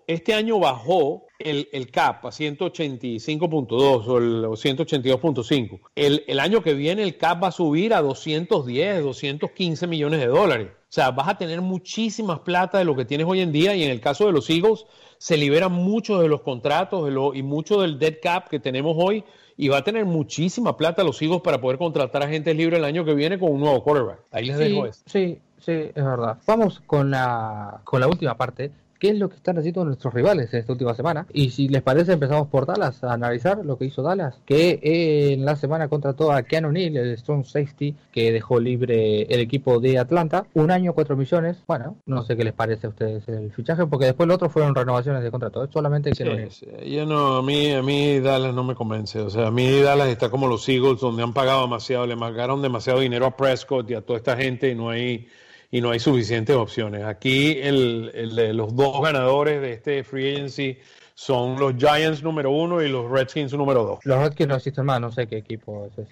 este 0.07 0.33
año 0.33 0.59
bajó 0.59 1.27
el, 1.39 1.69
el 1.71 1.91
cap 1.91 2.25
a 2.25 2.29
185.2 2.29 3.71
o, 3.71 4.17
el, 4.17 4.43
182.5. 4.45 5.79
El, 5.95 6.23
el 6.27 6.39
año 6.39 6.63
que 6.63 6.73
viene 6.73 7.03
el 7.03 7.17
cap 7.17 7.43
va 7.43 7.49
a 7.49 7.51
subir 7.51 7.93
a 7.93 8.01
210, 8.01 9.03
215 9.03 9.87
millones 9.87 10.19
de 10.19 10.27
dólares. 10.27 10.69
O 10.89 10.93
sea, 10.95 11.11
vas 11.11 11.27
a 11.27 11.37
tener 11.37 11.61
muchísimas 11.61 12.39
plata 12.39 12.77
de 12.79 12.85
lo 12.85 12.95
que 12.95 13.05
tienes 13.05 13.27
hoy 13.27 13.41
en 13.41 13.51
día 13.51 13.75
y 13.75 13.83
en 13.83 13.91
el 13.91 13.99
caso 13.99 14.25
de 14.25 14.31
los 14.31 14.49
Eagles 14.49 14.85
se 15.17 15.37
liberan 15.37 15.71
muchos 15.71 16.21
de 16.21 16.27
los 16.27 16.41
contratos 16.41 17.05
de 17.05 17.11
lo, 17.11 17.33
y 17.33 17.43
mucho 17.43 17.81
del 17.81 17.99
dead 17.99 18.15
cap 18.21 18.49
que 18.49 18.59
tenemos 18.59 18.95
hoy 18.97 19.23
y 19.57 19.67
va 19.67 19.77
a 19.77 19.83
tener 19.83 20.05
muchísima 20.05 20.77
plata 20.77 21.03
los 21.03 21.21
Eagles 21.21 21.41
para 21.41 21.61
poder 21.61 21.77
contratar 21.77 22.21
a 22.21 22.25
agentes 22.25 22.55
libres 22.55 22.79
el 22.79 22.85
año 22.85 23.05
que 23.05 23.13
viene 23.13 23.39
con 23.39 23.51
un 23.51 23.61
nuevo 23.61 23.83
quarterback. 23.83 24.19
Ahí 24.31 24.45
les 24.45 24.57
dejo 24.57 24.85
eso. 24.85 25.01
Sí, 25.05 25.39
sí, 25.65 25.71
es 25.71 26.05
verdad. 26.05 26.37
Vamos 26.45 26.81
con 26.85 27.11
la, 27.11 27.81
con 27.83 27.99
la 27.99 28.07
última 28.07 28.35
parte 28.35 28.71
qué 28.99 29.09
es 29.09 29.19
lo 29.19 29.29
que 29.29 29.35
están 29.35 29.57
haciendo 29.57 29.85
nuestros 29.85 30.13
rivales 30.13 30.53
en 30.53 30.59
esta 30.61 30.71
última 30.71 30.93
semana. 30.93 31.27
Y 31.33 31.49
si 31.51 31.67
les 31.67 31.81
parece, 31.81 32.13
empezamos 32.13 32.47
por 32.47 32.65
Dallas 32.65 33.03
a 33.03 33.13
analizar 33.13 33.63
lo 33.63 33.77
que 33.77 33.85
hizo 33.85 34.01
Dallas, 34.01 34.41
que 34.45 34.79
en 34.81 35.45
la 35.45 35.55
semana 35.55 35.87
contrató 35.87 36.31
a 36.31 36.43
Keanu 36.43 36.71
Neal, 36.71 36.97
el 36.97 37.17
Strong 37.17 37.45
Safety, 37.45 37.95
que 38.11 38.31
dejó 38.31 38.59
libre 38.59 39.23
el 39.23 39.39
equipo 39.39 39.79
de 39.79 39.99
Atlanta. 39.99 40.45
Un 40.53 40.71
año, 40.71 40.93
cuatro 40.93 41.15
millones. 41.17 41.57
Bueno, 41.67 41.97
no 42.05 42.23
sé 42.23 42.35
qué 42.35 42.43
les 42.43 42.53
parece 42.53 42.87
a 42.87 42.89
ustedes 42.89 43.27
el 43.27 43.51
fichaje, 43.51 43.85
porque 43.85 44.05
después 44.05 44.25
el 44.25 44.31
otro 44.31 44.49
fueron 44.49 44.73
renovaciones 44.73 45.23
de 45.23 45.31
contrato. 45.31 45.67
Solamente 45.71 46.11
Keanu 46.11 46.49
sí, 46.49 46.67
Yo 46.85 47.05
no, 47.05 47.37
a 47.37 47.43
mí, 47.43 47.71
a 47.71 47.83
mí 47.83 48.19
Dallas 48.19 48.53
no 48.53 48.63
me 48.63 48.75
convence. 48.75 49.19
O 49.19 49.29
sea, 49.29 49.47
a 49.47 49.51
mí 49.51 49.81
Dallas 49.81 50.09
está 50.09 50.29
como 50.29 50.47
los 50.47 50.67
Eagles, 50.69 51.01
donde 51.01 51.23
han 51.23 51.33
pagado 51.33 51.61
demasiado, 51.61 52.07
le 52.07 52.17
pagaron 52.17 52.61
demasiado 52.61 52.99
dinero 52.99 53.25
a 53.25 53.35
Prescott 53.35 53.89
y 53.91 53.93
a 53.93 54.01
toda 54.01 54.17
esta 54.17 54.37
gente 54.37 54.69
y 54.69 54.75
no 54.75 54.89
hay 54.89 55.27
y 55.71 55.81
no 55.81 55.91
hay 55.91 55.99
suficientes 55.99 56.55
opciones. 56.55 57.03
Aquí 57.03 57.59
el, 57.61 58.55
los 58.55 58.75
dos 58.75 59.01
ganadores 59.01 59.61
de 59.61 59.73
este 59.73 60.03
free 60.03 60.33
agency 60.33 60.77
son 61.13 61.59
los 61.59 61.75
Giants 61.75 62.21
número 62.23 62.51
uno 62.51 62.81
y 62.81 62.89
los 62.89 63.09
Redskins 63.09 63.53
número 63.53 63.83
dos. 63.83 63.99
Los 64.03 64.19
Redskins 64.19 64.49
no 64.49 64.55
existen 64.55 64.85
más, 64.85 65.01
no 65.01 65.11
sé 65.11 65.27
qué 65.27 65.37
equipo 65.37 65.85
es 65.85 65.97
ese. 65.97 66.07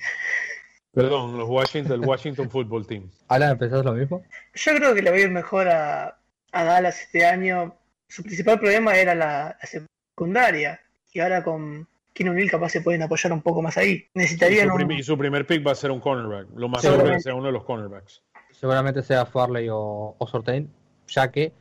Perdón, 0.94 1.38
los 1.38 1.50
Washington, 1.50 2.04
el 2.04 2.08
Washington 2.08 2.50
Football 2.50 2.86
Team. 2.86 3.10
¿Alan, 3.28 3.52
empezás 3.52 3.84
lo 3.84 3.94
mismo? 3.94 4.24
Yo 4.54 4.76
creo 4.76 4.94
que 4.94 5.02
le 5.02 5.10
va 5.10 5.18
a 5.18 5.20
ir 5.20 5.30
mejor 5.30 5.68
a, 5.68 6.18
Dallas 6.52 7.02
este 7.02 7.26
año. 7.26 7.76
Su 8.08 8.22
principal 8.22 8.60
problema 8.60 8.96
era 8.96 9.16
la, 9.16 9.58
secundaria. 9.64 10.80
Y 11.12 11.20
ahora 11.20 11.44
con 11.44 11.88
Kino 12.14 12.34
Neal 12.34 12.50
capaz 12.50 12.70
se 12.70 12.82
pueden 12.82 13.02
apoyar 13.02 13.34
un 13.34 13.42
poco 13.42 13.62
más 13.62 13.78
ahí. 13.78 14.08
Necesitarían 14.14 14.70
y 14.92 15.04
su, 15.04 15.18
primer 15.18 15.48
pick 15.48 15.66
va 15.66 15.72
a 15.72 15.76
ser 15.76 15.90
un 15.90 16.00
cornerback. 16.00 16.48
Lo 16.56 16.70
más 16.70 16.84
seguro 16.84 17.06
que 17.06 17.20
sea 17.20 17.34
uno 17.34 17.48
de 17.48 17.54
los 17.54 17.64
cornerbacks 17.64 18.22
seguramente 18.64 19.04
sea 19.04 19.26
Farley 19.26 19.68
o, 19.70 20.16
o 20.18 20.26
Sortain, 20.26 20.70
ya 21.10 21.30
que 21.30 21.52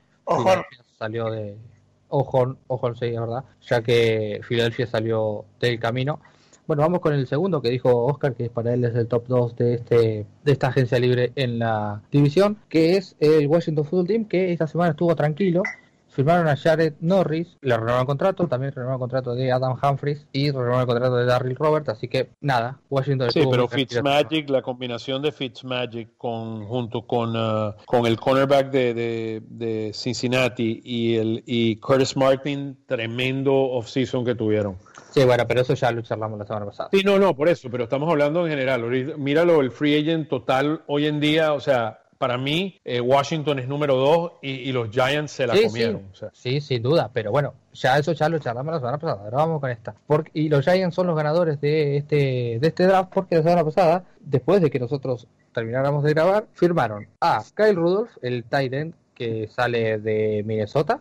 salió 0.97 1.33
de 1.33 1.57
Ojorn, 2.07 2.57
Ojorn 2.69 2.95
sí, 2.95 3.11
verdad, 3.11 3.43
ya 3.61 3.83
que 3.83 4.41
Filadelfia 4.45 4.87
salió 4.87 5.45
del 5.59 5.81
camino. 5.81 6.21
Bueno, 6.69 6.83
vamos 6.83 7.01
con 7.01 7.13
el 7.13 7.27
segundo 7.27 7.61
que 7.61 7.71
dijo 7.71 8.05
Oscar, 8.05 8.37
que 8.37 8.49
para 8.51 8.73
él 8.73 8.85
es 8.85 8.95
el 8.95 9.09
top 9.09 9.27
2 9.27 9.57
de 9.57 9.75
este 9.75 10.27
de 10.45 10.53
esta 10.53 10.69
agencia 10.69 11.01
libre 11.01 11.33
en 11.35 11.59
la 11.59 12.01
división, 12.13 12.59
que 12.69 12.97
es 12.97 13.17
el 13.19 13.49
Washington 13.49 13.85
Football 13.85 14.07
Team, 14.07 14.25
que 14.27 14.53
esta 14.53 14.69
semana 14.69 14.93
estuvo 14.93 15.17
tranquilo, 15.17 15.65
firmaron 16.13 16.47
a 16.49 16.57
Jared 16.57 16.95
Norris, 17.01 17.57
le 17.63 17.75
renovaron 17.75 18.03
el 18.03 18.07
contrato, 18.07 18.47
también 18.47 18.73
renovaron 18.73 18.99
el 18.99 19.01
contrato 19.01 19.35
de 19.35 19.51
Adam 19.51 19.77
Humphries 19.83 20.27
y 20.33 20.51
renovaron 20.51 20.81
el 20.81 20.87
contrato 20.87 21.17
de 21.17 21.25
Darryl 21.25 21.57
Roberts, 21.57 21.89
así 21.89 22.09
que 22.09 22.31
nada, 22.41 22.79
Washington 22.91 23.31
Sí, 23.31 23.43
pero 23.51 23.67
Fitzmagic, 23.67 24.51
la 24.51 24.63
combinación 24.63 25.23
de 25.23 25.33
Fitzmagic 25.33 26.17
con, 26.19 26.65
junto 26.67 27.03
con, 27.07 27.35
uh, 27.35 27.75
con 27.87 28.07
el 28.07 28.19
cornerback 28.19 28.71
de, 28.71 29.43
de, 29.49 29.93
Cincinnati 29.95 30.81
y, 30.85 31.17
el, 31.17 31.43
y 31.47 31.77
Curtis 31.77 32.17
Martin, 32.17 32.77
tremendo 32.87 33.55
offseason 33.55 34.25
que 34.25 34.35
tuvieron. 34.35 34.77
Sí, 35.11 35.25
bueno, 35.25 35.45
pero 35.47 35.61
eso 35.61 35.75
ya 35.75 35.91
lo 35.93 36.03
charlamos 36.03 36.39
la 36.39 36.47
semana 36.47 36.67
pasada. 36.67 36.89
Sí, 36.93 37.03
no, 37.05 37.19
no, 37.19 37.35
por 37.37 37.49
eso, 37.49 37.69
pero 37.71 37.85
estamos 37.85 38.09
hablando 38.11 38.45
en 38.47 38.51
general. 38.51 38.83
Míralo, 39.19 39.61
el 39.61 39.71
free 39.71 40.01
agent 40.01 40.29
total 40.29 40.83
hoy 40.87 41.07
en 41.07 41.21
día, 41.21 41.53
o 41.53 41.61
sea, 41.61 42.02
para 42.23 42.39
mí 42.39 42.81
eh, 42.85 43.01
Washington 43.01 43.59
es 43.59 43.67
número 43.67 43.97
dos 43.97 44.33
y, 44.43 44.71
los 44.71 44.91
Giants 44.91 45.33
se 45.33 45.45
la 45.45 45.61
comieron. 45.61 46.03
Sí. 46.33 46.61
sin 46.61 46.81
duda, 46.81 47.11
pero 47.13 47.33
bueno, 47.33 47.55
ya 47.73 47.99
eso 47.99 48.13
ya 48.13 48.29
lo 48.29 48.39
charlamos 48.39 48.75
la 48.75 48.79
semana 48.79 48.99
pasada, 48.99 49.25
ahora 49.25 49.39
vamos 49.39 49.61
con 49.61 49.71
esta. 49.71 49.97
Porque, 50.07 50.31
y 50.33 50.49
los 50.49 50.65
Giants 50.65 50.95
son 50.95 51.09
los 51.09 51.17
ganadores 51.17 51.61
de 51.61 51.97
este, 51.97 52.59
de 52.61 52.69
este 52.69 52.87
draft 52.87 53.11
porque 53.13 53.35
la 53.35 53.43
semana 53.43 53.65
pasada, 53.65 54.05
después 54.21 54.63
de 54.63 54.71
que 54.71 54.79
nosotros 54.79 55.27
termináramos 55.53 56.05
de 56.05 56.11
grabar, 56.15 56.47
firmaron 56.53 57.09
a 57.21 57.43
Kyle 57.57 57.75
Rudolph, 57.75 58.13
el 58.23 58.45
tight 58.45 58.73
end 58.73 58.95
que 59.17 59.49
sale 59.49 59.99
de 59.99 60.45
Minnesota 60.47 61.01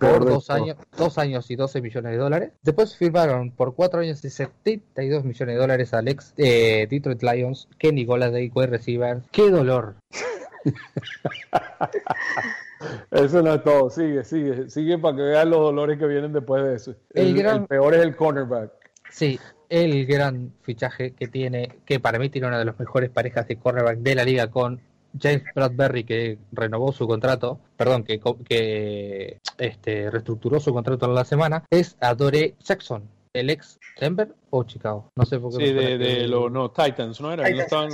por 0.00 0.24
dos 0.24 0.48
años, 0.48 0.78
dos 0.96 1.18
años 1.18 1.50
y 1.50 1.56
12 1.56 1.82
millones 1.82 2.12
de 2.12 2.16
dólares. 2.18 2.52
Después 2.62 2.96
firmaron 2.96 3.50
por 3.50 3.74
cuatro 3.74 4.00
años 4.00 4.24
y 4.24 4.30
72 4.30 5.24
millones 5.24 5.54
de 5.54 5.60
dólares 5.60 5.92
al 5.92 6.08
ex 6.08 6.32
eh, 6.38 6.86
Detroit 6.88 7.22
Lions, 7.22 7.68
Kenny 7.76 8.06
Goladay, 8.06 8.50
wide 8.54 8.68
receiver. 8.68 9.20
¡Qué 9.32 9.50
dolor! 9.50 9.96
Eso 13.10 13.42
no 13.42 13.54
es 13.54 13.62
todo, 13.62 13.90
sigue, 13.90 14.24
sigue, 14.24 14.68
sigue 14.68 14.98
para 14.98 15.16
que 15.16 15.22
vean 15.22 15.50
los 15.50 15.60
dolores 15.60 15.98
que 15.98 16.06
vienen 16.06 16.32
después 16.32 16.64
de 16.64 16.74
eso. 16.74 16.94
El, 17.14 17.66
peor 17.66 17.94
es 17.94 18.02
el 18.02 18.16
cornerback. 18.16 18.72
Sí, 19.10 19.38
el 19.68 20.06
gran 20.06 20.52
fichaje 20.62 21.12
que 21.12 21.28
tiene, 21.28 21.76
que 21.84 22.00
para 22.00 22.18
mí 22.18 22.28
tiene 22.28 22.48
una 22.48 22.58
de 22.58 22.64
las 22.64 22.78
mejores 22.78 23.10
parejas 23.10 23.46
de 23.46 23.56
cornerback 23.56 23.98
de 23.98 24.14
la 24.14 24.24
liga 24.24 24.50
con 24.50 24.80
James 25.20 25.44
Bradbury, 25.54 26.04
que 26.04 26.38
renovó 26.52 26.92
su 26.92 27.06
contrato, 27.06 27.60
perdón, 27.76 28.02
que, 28.04 28.20
que 28.48 29.38
este, 29.58 30.10
reestructuró 30.10 30.58
su 30.58 30.72
contrato 30.72 31.06
en 31.06 31.14
la 31.14 31.24
semana, 31.24 31.64
es 31.70 31.96
Adore 32.00 32.54
Jackson 32.64 33.08
el 33.32 33.50
ex 33.50 33.78
Denver 33.98 34.34
o 34.50 34.64
Chicago. 34.64 35.10
No 35.16 35.24
sé 35.24 35.38
por 35.38 35.56
qué. 35.56 35.66
Sí, 35.66 35.72
de, 35.72 36.28
los 36.28 36.50
no, 36.50 36.70
Titans, 36.70 37.20
¿no 37.20 37.32
era? 37.32 37.44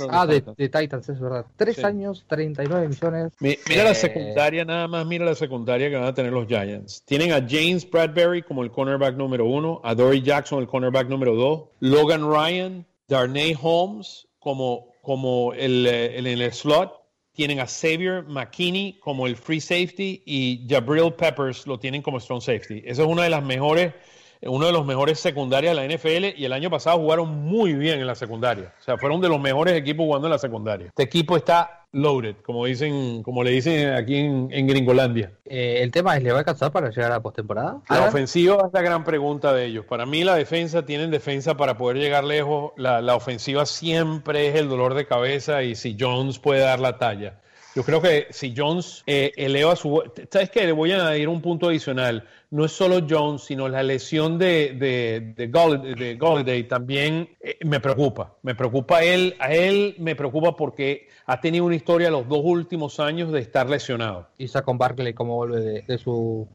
ah, 0.09 0.25
de, 0.25 0.41
Titans, 0.41 1.09
es 1.09 1.19
verdad. 1.19 1.45
Tres 1.55 1.83
años, 1.83 2.25
39 2.27 2.89
millones. 2.89 3.33
mira 3.39 3.83
la 3.83 3.91
eh, 3.91 3.95
secundaria, 3.95 4.65
nada 4.65 4.87
más, 4.87 5.05
mira 5.05 5.25
la 5.25 5.35
secundaria 5.35 5.89
que 5.89 5.95
van 5.95 6.05
a 6.05 6.13
tener 6.13 6.31
los 6.31 6.47
Giants. 6.47 7.03
Tienen 7.05 7.31
a 7.31 7.45
James 7.47 7.89
Bradbury 7.89 8.43
como 8.43 8.63
el 8.63 8.71
cornerback 8.71 9.15
número 9.15 9.45
uno, 9.45 9.81
a 9.83 9.95
Dory 9.95 10.21
Jackson 10.21 10.59
el 10.59 10.67
cornerback 10.67 11.07
número 11.07 11.35
dos, 11.35 11.69
Logan 11.79 12.29
Ryan, 12.29 12.85
Darnay 13.07 13.55
Holmes 13.61 14.27
como, 14.39 14.93
como 15.01 15.53
el, 15.53 15.87
el, 15.87 16.27
en 16.27 16.41
el 16.41 16.53
slot. 16.53 16.97
Tienen 17.31 17.61
a 17.61 17.67
Xavier 17.67 18.23
McKinney 18.23 18.99
como 18.99 19.25
el 19.25 19.37
free 19.37 19.61
safety 19.61 20.23
y 20.25 20.67
Jabril 20.69 21.13
Peppers 21.13 21.65
lo 21.67 21.79
tienen 21.79 22.01
como 22.01 22.19
strong 22.19 22.41
safety. 22.41 22.83
Esa 22.85 23.03
es 23.03 23.07
una 23.07 23.23
de 23.23 23.29
las 23.29 23.43
mejores 23.43 23.93
uno 24.41 24.65
de 24.65 24.71
los 24.71 24.85
mejores 24.85 25.19
secundarias 25.19 25.75
de 25.75 25.87
la 25.87 25.95
NFL 25.95 26.39
y 26.39 26.45
el 26.45 26.53
año 26.53 26.69
pasado 26.69 26.97
jugaron 26.97 27.29
muy 27.29 27.73
bien 27.73 27.99
en 27.99 28.07
la 28.07 28.15
secundaria. 28.15 28.73
O 28.79 28.83
sea, 28.83 28.97
fueron 28.97 29.19
de 29.19 29.29
los 29.29 29.39
mejores 29.39 29.75
equipos 29.75 30.05
jugando 30.05 30.27
en 30.27 30.31
la 30.31 30.39
secundaria. 30.39 30.87
Este 30.87 31.03
equipo 31.03 31.35
está 31.35 31.85
loaded, 31.91 32.35
como 32.45 32.65
dicen, 32.65 33.23
como 33.23 33.43
le 33.43 33.51
dicen 33.51 33.93
aquí 33.93 34.17
en, 34.17 34.67
Gringolandia. 34.67 35.31
Eh, 35.45 35.79
el 35.81 35.91
tema 35.91 36.15
es, 36.15 36.23
¿le 36.23 36.31
va 36.31 36.37
a 36.37 36.39
alcanzar 36.39 36.71
para 36.71 36.89
llegar 36.89 37.11
a 37.11 37.15
la 37.15 37.21
postemporada? 37.21 37.81
La 37.89 38.07
ofensiva 38.07 38.57
es 38.67 38.73
la 38.73 38.81
gran 38.81 39.03
pregunta 39.03 39.53
de 39.53 39.65
ellos. 39.65 39.85
Para 39.85 40.05
mí 40.05 40.23
la 40.23 40.35
defensa, 40.35 40.85
tienen 40.85 41.11
defensa 41.11 41.57
para 41.57 41.77
poder 41.77 41.97
llegar 41.97 42.23
lejos. 42.23 42.71
La, 42.77 43.01
la 43.01 43.15
ofensiva 43.15 43.65
siempre 43.65 44.47
es 44.47 44.55
el 44.55 44.69
dolor 44.69 44.93
de 44.93 45.05
cabeza 45.05 45.63
y 45.63 45.75
si 45.75 45.97
Jones 45.99 46.39
puede 46.39 46.61
dar 46.61 46.79
la 46.79 46.97
talla. 46.97 47.39
Yo 47.75 47.83
creo 47.83 48.01
que 48.01 48.27
si 48.31 48.53
Jones 48.55 49.03
eh, 49.05 49.31
eleva 49.35 49.75
su... 49.75 50.01
¿Sabes 50.31 50.49
qué? 50.49 50.65
Le 50.65 50.71
voy 50.71 50.91
a 50.91 50.95
añadir 50.95 51.29
un 51.29 51.41
punto 51.41 51.69
adicional. 51.69 52.27
No 52.49 52.65
es 52.65 52.71
solo 52.71 53.05
Jones, 53.07 53.43
sino 53.43 53.69
la 53.69 53.83
lesión 53.83 54.39
de, 54.39 54.73
de, 54.73 55.33
de, 55.35 56.63
también 56.63 57.29
eh, 57.41 57.57
me 57.63 57.79
preocupa. 57.79 58.35
Me 58.41 58.55
preocupa 58.55 58.97
a 58.97 59.03
él. 59.03 59.35
A 59.39 59.53
él 59.53 59.95
me 59.99 60.15
preocupa 60.15 60.55
porque 60.55 61.09
ha 61.25 61.39
tenido 61.39 61.65
una 61.65 61.75
historia 61.75 62.09
los 62.09 62.27
dos 62.27 62.41
últimos 62.43 62.99
años 62.99 63.31
de 63.31 63.39
estar 63.39 63.69
lesionado. 63.69 64.27
Y 64.37 64.47
con 64.47 64.77
Barkley 64.77 65.13
cómo 65.13 65.35
vuelve 65.35 65.83
de, 65.85 65.97
su... 65.99 66.47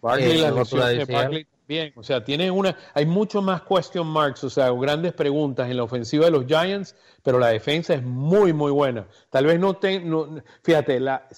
Barkley, 0.00 0.38
la 0.38 0.50
lesión 0.50 0.98
de 0.98 1.04
Barkley 1.04 1.46
Bien, 1.68 1.92
o 1.96 2.04
sea, 2.04 2.22
tiene 2.22 2.48
una, 2.48 2.76
hay 2.94 3.06
mucho 3.06 3.42
más 3.42 3.62
question 3.62 4.06
marks, 4.06 4.44
o 4.44 4.50
sea, 4.50 4.70
grandes 4.70 5.12
preguntas 5.14 5.68
en 5.68 5.76
la 5.76 5.82
ofensiva 5.82 6.26
de 6.26 6.30
los 6.30 6.46
Giants, 6.46 6.94
pero 7.24 7.40
la 7.40 7.48
defensa 7.48 7.94
es 7.94 8.04
muy, 8.04 8.52
muy 8.52 8.70
buena. 8.70 9.08
Tal 9.30 9.46
vez 9.46 9.58
no, 9.58 9.74
te, 9.74 10.00
fíjate, 10.62 11.00
la, 11.00 11.28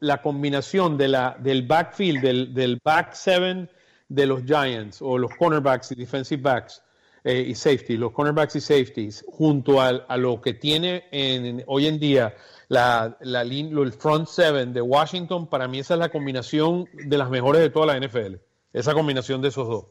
la 0.00 0.20
combinación 0.20 0.98
de 0.98 1.08
la, 1.08 1.36
del 1.38 1.66
backfield, 1.66 2.20
del, 2.20 2.52
del 2.52 2.80
back 2.84 3.14
seven 3.14 3.70
de 4.08 4.26
los 4.26 4.44
Giants, 4.44 5.00
o 5.00 5.16
los 5.16 5.34
cornerbacks 5.36 5.92
y 5.92 5.94
defensive 5.94 6.42
backs, 6.42 6.82
eh, 7.24 7.46
y 7.48 7.54
safety, 7.54 7.96
los 7.96 8.12
cornerbacks 8.12 8.56
y 8.56 8.60
safeties, 8.60 9.24
junto 9.26 9.80
a, 9.80 9.88
a 9.88 10.16
lo 10.18 10.38
que 10.42 10.52
tiene 10.52 11.04
en, 11.10 11.64
hoy 11.66 11.86
en 11.86 11.98
día 11.98 12.34
la, 12.68 13.16
la, 13.20 13.40
el 13.40 13.92
front 13.92 14.28
seven 14.28 14.74
de 14.74 14.82
Washington, 14.82 15.48
para 15.48 15.66
mí 15.66 15.78
esa 15.78 15.94
es 15.94 16.00
la 16.00 16.10
combinación 16.10 16.86
de 16.92 17.16
las 17.16 17.30
mejores 17.30 17.62
de 17.62 17.70
toda 17.70 17.86
la 17.86 18.06
NFL. 18.06 18.47
Esa 18.72 18.92
combinación 18.92 19.40
de 19.40 19.48
esos 19.48 19.66
dos. 19.66 19.84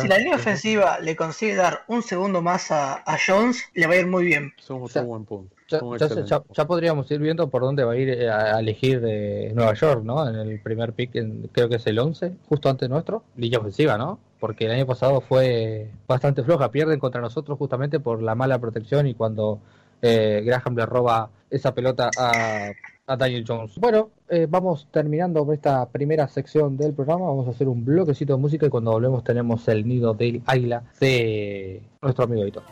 Si 0.00 0.06
la 0.06 0.18
línea 0.18 0.36
ofensiva 0.36 1.00
le 1.00 1.16
consigue 1.16 1.56
dar 1.56 1.80
un 1.88 2.02
segundo 2.02 2.40
más 2.40 2.70
a, 2.70 3.02
Jones, 3.26 3.64
le 3.74 3.86
va 3.86 3.94
a 3.94 3.96
ir 3.96 4.06
muy 4.06 4.24
bien. 4.24 4.52
Es 4.58 4.70
un 4.70 4.88
buen 5.06 5.24
punto. 5.24 5.56
Ya, 5.68 5.80
ya, 6.52 6.66
podríamos 6.66 7.10
ir 7.10 7.18
viendo 7.18 7.50
por 7.50 7.62
dónde 7.62 7.82
va 7.82 7.94
a 7.94 7.96
ir 7.96 8.08
eh, 8.10 8.30
a, 8.30 8.60
elegir 8.60 9.00
de 9.00 9.50
Nueva 9.54 9.74
York, 9.74 10.04
¿no? 10.04 10.28
En 10.28 10.36
el 10.36 10.60
primer 10.60 10.92
pick, 10.92 11.10
creo 11.50 11.68
que 11.68 11.76
es 11.76 11.86
el 11.88 11.98
11, 11.98 12.32
justo 12.48 12.68
antes 12.68 12.88
nuestro. 12.88 13.24
Línea 13.36 13.58
ofensiva, 13.58 13.98
¿no? 13.98 14.20
Porque 14.38 14.66
el 14.66 14.70
año 14.70 14.86
pasado 14.86 15.20
fue 15.20 15.90
bastante 16.06 16.44
floja. 16.44 16.70
Pierden 16.70 17.00
contra 17.00 17.20
nosotros 17.20 17.58
justamente 17.58 17.98
por 17.98 18.22
la 18.22 18.36
mala 18.36 18.60
protección 18.60 19.08
y 19.08 19.14
cuando 19.14 19.58
eh, 20.00 20.42
Graham 20.44 20.76
le 20.76 20.86
roba 20.86 21.30
esa 21.50 21.74
pelota 21.74 22.10
a, 22.16 22.70
Daniel 23.14 23.44
Jones. 23.46 23.76
Bueno, 23.76 24.10
eh, 24.28 24.46
vamos 24.48 24.88
terminando 24.90 25.52
esta 25.52 25.88
primera 25.88 26.26
sección 26.26 26.76
del 26.76 26.92
programa. 26.92 27.26
Vamos 27.26 27.46
a 27.46 27.50
hacer 27.50 27.68
un 27.68 27.84
bloquecito 27.84 28.34
de 28.34 28.40
música 28.40 28.66
y 28.66 28.68
cuando 28.68 28.90
volvemos 28.90 29.22
tenemos 29.22 29.68
el 29.68 29.86
nido 29.86 30.14
del 30.14 30.42
águila 30.46 30.82
de 30.98 31.82
nuestro 32.02 32.24
amigo. 32.24 32.62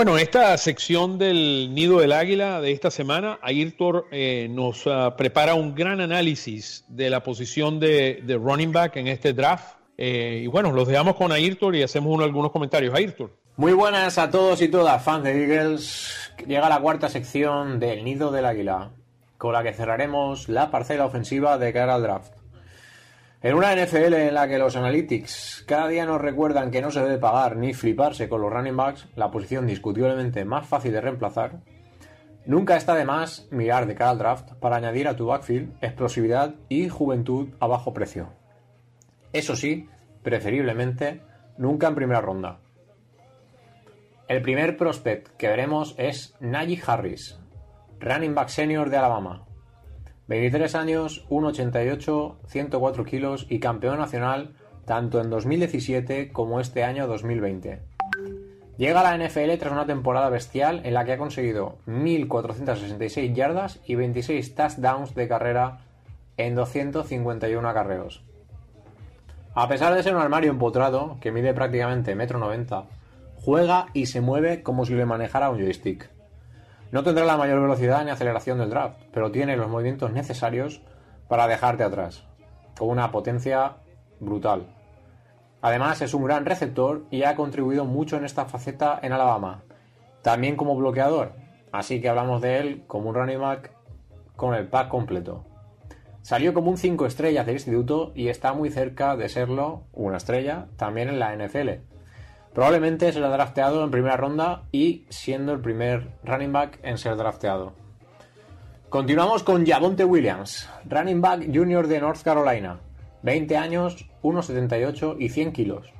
Bueno, 0.00 0.16
esta 0.16 0.56
sección 0.56 1.18
del 1.18 1.74
Nido 1.74 2.00
del 2.00 2.12
Águila 2.12 2.62
de 2.62 2.72
esta 2.72 2.90
semana, 2.90 3.38
Ayrton 3.42 4.04
eh, 4.10 4.48
nos 4.50 4.86
ah, 4.86 5.14
prepara 5.14 5.52
un 5.52 5.74
gran 5.74 6.00
análisis 6.00 6.86
de 6.88 7.10
la 7.10 7.22
posición 7.22 7.78
de, 7.78 8.24
running 8.42 8.72
back 8.72 8.96
en 8.96 9.08
este 9.08 9.34
draft. 9.34 9.76
Eh, 9.98 10.40
y 10.44 10.46
bueno, 10.46 10.72
los 10.72 10.88
dejamos 10.88 11.16
con 11.16 11.32
Ayrton 11.32 11.74
y 11.74 11.82
hacemos 11.82 12.18
algunos 12.22 12.50
comentarios. 12.50 12.94
Ayrton. 12.94 13.30
Muy 13.58 13.74
buenas 13.74 14.16
a 14.16 14.30
todos 14.30 14.62
y 14.62 14.68
todas, 14.68 15.04
fans 15.04 15.22
de 15.22 15.38
Eagles. 15.38 16.32
Llega 16.46 16.70
la 16.70 16.80
cuarta 16.80 17.10
sección 17.10 17.78
del 17.78 18.02
Nido 18.02 18.30
del 18.30 18.46
Águila, 18.46 18.92
con 19.36 19.52
la 19.52 19.62
que 19.62 19.74
cerraremos 19.74 20.48
la 20.48 20.70
parcela 20.70 21.04
ofensiva 21.04 21.58
de 21.58 21.74
cara 21.74 21.96
al 21.96 22.02
draft. 22.02 22.39
En 23.42 23.54
una 23.54 23.74
NFL 23.74 24.12
en 24.12 24.34
la 24.34 24.46
que 24.48 24.58
los 24.58 24.76
analytics 24.76 25.64
cada 25.66 25.88
día 25.88 26.04
nos 26.04 26.20
recuerdan 26.20 26.70
que 26.70 26.82
no 26.82 26.90
se 26.90 27.00
debe 27.00 27.16
pagar 27.16 27.56
ni 27.56 27.72
fliparse 27.72 28.28
con 28.28 28.42
los 28.42 28.52
running 28.52 28.76
backs, 28.76 29.08
la 29.16 29.30
posición 29.30 29.66
discutiblemente 29.66 30.44
más 30.44 30.66
fácil 30.66 30.92
de 30.92 31.00
reemplazar, 31.00 31.60
nunca 32.44 32.76
está 32.76 32.94
de 32.94 33.06
más 33.06 33.48
mirar 33.50 33.86
de 33.86 33.94
cara 33.94 34.10
al 34.10 34.18
draft 34.18 34.52
para 34.60 34.76
añadir 34.76 35.08
a 35.08 35.16
tu 35.16 35.24
backfield 35.24 35.72
explosividad 35.80 36.54
y 36.68 36.90
juventud 36.90 37.48
a 37.60 37.66
bajo 37.66 37.94
precio. 37.94 38.28
Eso 39.32 39.56
sí, 39.56 39.88
preferiblemente 40.22 41.22
nunca 41.56 41.88
en 41.88 41.94
primera 41.94 42.20
ronda. 42.20 42.58
El 44.28 44.42
primer 44.42 44.76
prospect 44.76 45.28
que 45.38 45.48
veremos 45.48 45.94
es 45.96 46.36
Najee 46.40 46.82
Harris, 46.86 47.40
running 48.00 48.34
back 48.34 48.48
senior 48.48 48.90
de 48.90 48.98
Alabama, 48.98 49.46
23 50.30 50.76
años, 50.76 51.26
1,88, 51.28 52.36
104 52.46 53.04
kilos 53.04 53.46
y 53.48 53.58
campeón 53.58 53.98
nacional 53.98 54.54
tanto 54.84 55.20
en 55.20 55.28
2017 55.28 56.30
como 56.30 56.60
este 56.60 56.84
año 56.84 57.08
2020. 57.08 57.80
Llega 58.76 59.00
a 59.00 59.16
la 59.16 59.26
NFL 59.26 59.58
tras 59.58 59.72
una 59.72 59.86
temporada 59.86 60.28
bestial 60.28 60.82
en 60.84 60.94
la 60.94 61.04
que 61.04 61.14
ha 61.14 61.18
conseguido 61.18 61.78
1.466 61.88 63.34
yardas 63.34 63.80
y 63.84 63.96
26 63.96 64.54
touchdowns 64.54 65.16
de 65.16 65.26
carrera 65.26 65.80
en 66.36 66.54
251 66.54 67.68
acarreos. 67.68 68.22
A 69.54 69.66
pesar 69.66 69.96
de 69.96 70.04
ser 70.04 70.14
un 70.14 70.22
armario 70.22 70.52
empotrado, 70.52 71.18
que 71.20 71.32
mide 71.32 71.54
prácticamente 71.54 72.16
1,90 72.16 72.54
m, 72.54 72.88
juega 73.34 73.86
y 73.94 74.06
se 74.06 74.20
mueve 74.20 74.62
como 74.62 74.86
si 74.86 74.94
le 74.94 75.06
manejara 75.06 75.50
un 75.50 75.58
joystick. 75.58 76.08
No 76.92 77.04
tendrá 77.04 77.24
la 77.24 77.36
mayor 77.36 77.60
velocidad 77.60 78.04
ni 78.04 78.10
aceleración 78.10 78.58
del 78.58 78.70
draft, 78.70 78.98
pero 79.12 79.30
tiene 79.30 79.56
los 79.56 79.68
movimientos 79.68 80.12
necesarios 80.12 80.82
para 81.28 81.46
dejarte 81.46 81.84
atrás, 81.84 82.24
con 82.76 82.88
una 82.88 83.12
potencia 83.12 83.76
brutal. 84.18 84.66
Además 85.62 86.00
es 86.02 86.14
un 86.14 86.24
gran 86.24 86.46
receptor 86.46 87.04
y 87.10 87.22
ha 87.22 87.36
contribuido 87.36 87.84
mucho 87.84 88.16
en 88.16 88.24
esta 88.24 88.46
faceta 88.46 88.98
en 89.02 89.12
Alabama, 89.12 89.62
también 90.22 90.56
como 90.56 90.74
bloqueador, 90.74 91.32
así 91.70 92.00
que 92.00 92.08
hablamos 92.08 92.40
de 92.40 92.58
él 92.58 92.82
como 92.86 93.10
un 93.10 93.14
running 93.14 93.40
back 93.40 93.72
con 94.36 94.54
el 94.54 94.66
pack 94.66 94.88
completo. 94.88 95.44
Salió 96.22 96.52
como 96.52 96.70
un 96.70 96.76
5 96.76 97.06
estrellas 97.06 97.46
del 97.46 97.56
instituto 97.56 98.12
y 98.14 98.28
está 98.28 98.52
muy 98.52 98.70
cerca 98.70 99.16
de 99.16 99.28
serlo 99.28 99.84
una 99.92 100.16
estrella 100.16 100.66
también 100.76 101.08
en 101.08 101.18
la 101.18 101.34
NFL. 101.34 101.68
Probablemente 102.54 103.12
será 103.12 103.28
drafteado 103.28 103.84
en 103.84 103.90
primera 103.90 104.16
ronda 104.16 104.64
y 104.72 105.06
siendo 105.08 105.52
el 105.52 105.60
primer 105.60 106.08
running 106.24 106.52
back 106.52 106.80
en 106.82 106.98
ser 106.98 107.16
drafteado. 107.16 107.74
Continuamos 108.88 109.44
con 109.44 109.64
Javonte 109.64 110.04
Williams, 110.04 110.68
running 110.84 111.20
back 111.20 111.46
junior 111.54 111.86
de 111.86 112.00
North 112.00 112.22
Carolina. 112.22 112.80
20 113.22 113.56
años, 113.56 114.06
1,78 114.22 115.16
y 115.20 115.28
100 115.28 115.52
kilos. 115.52 115.92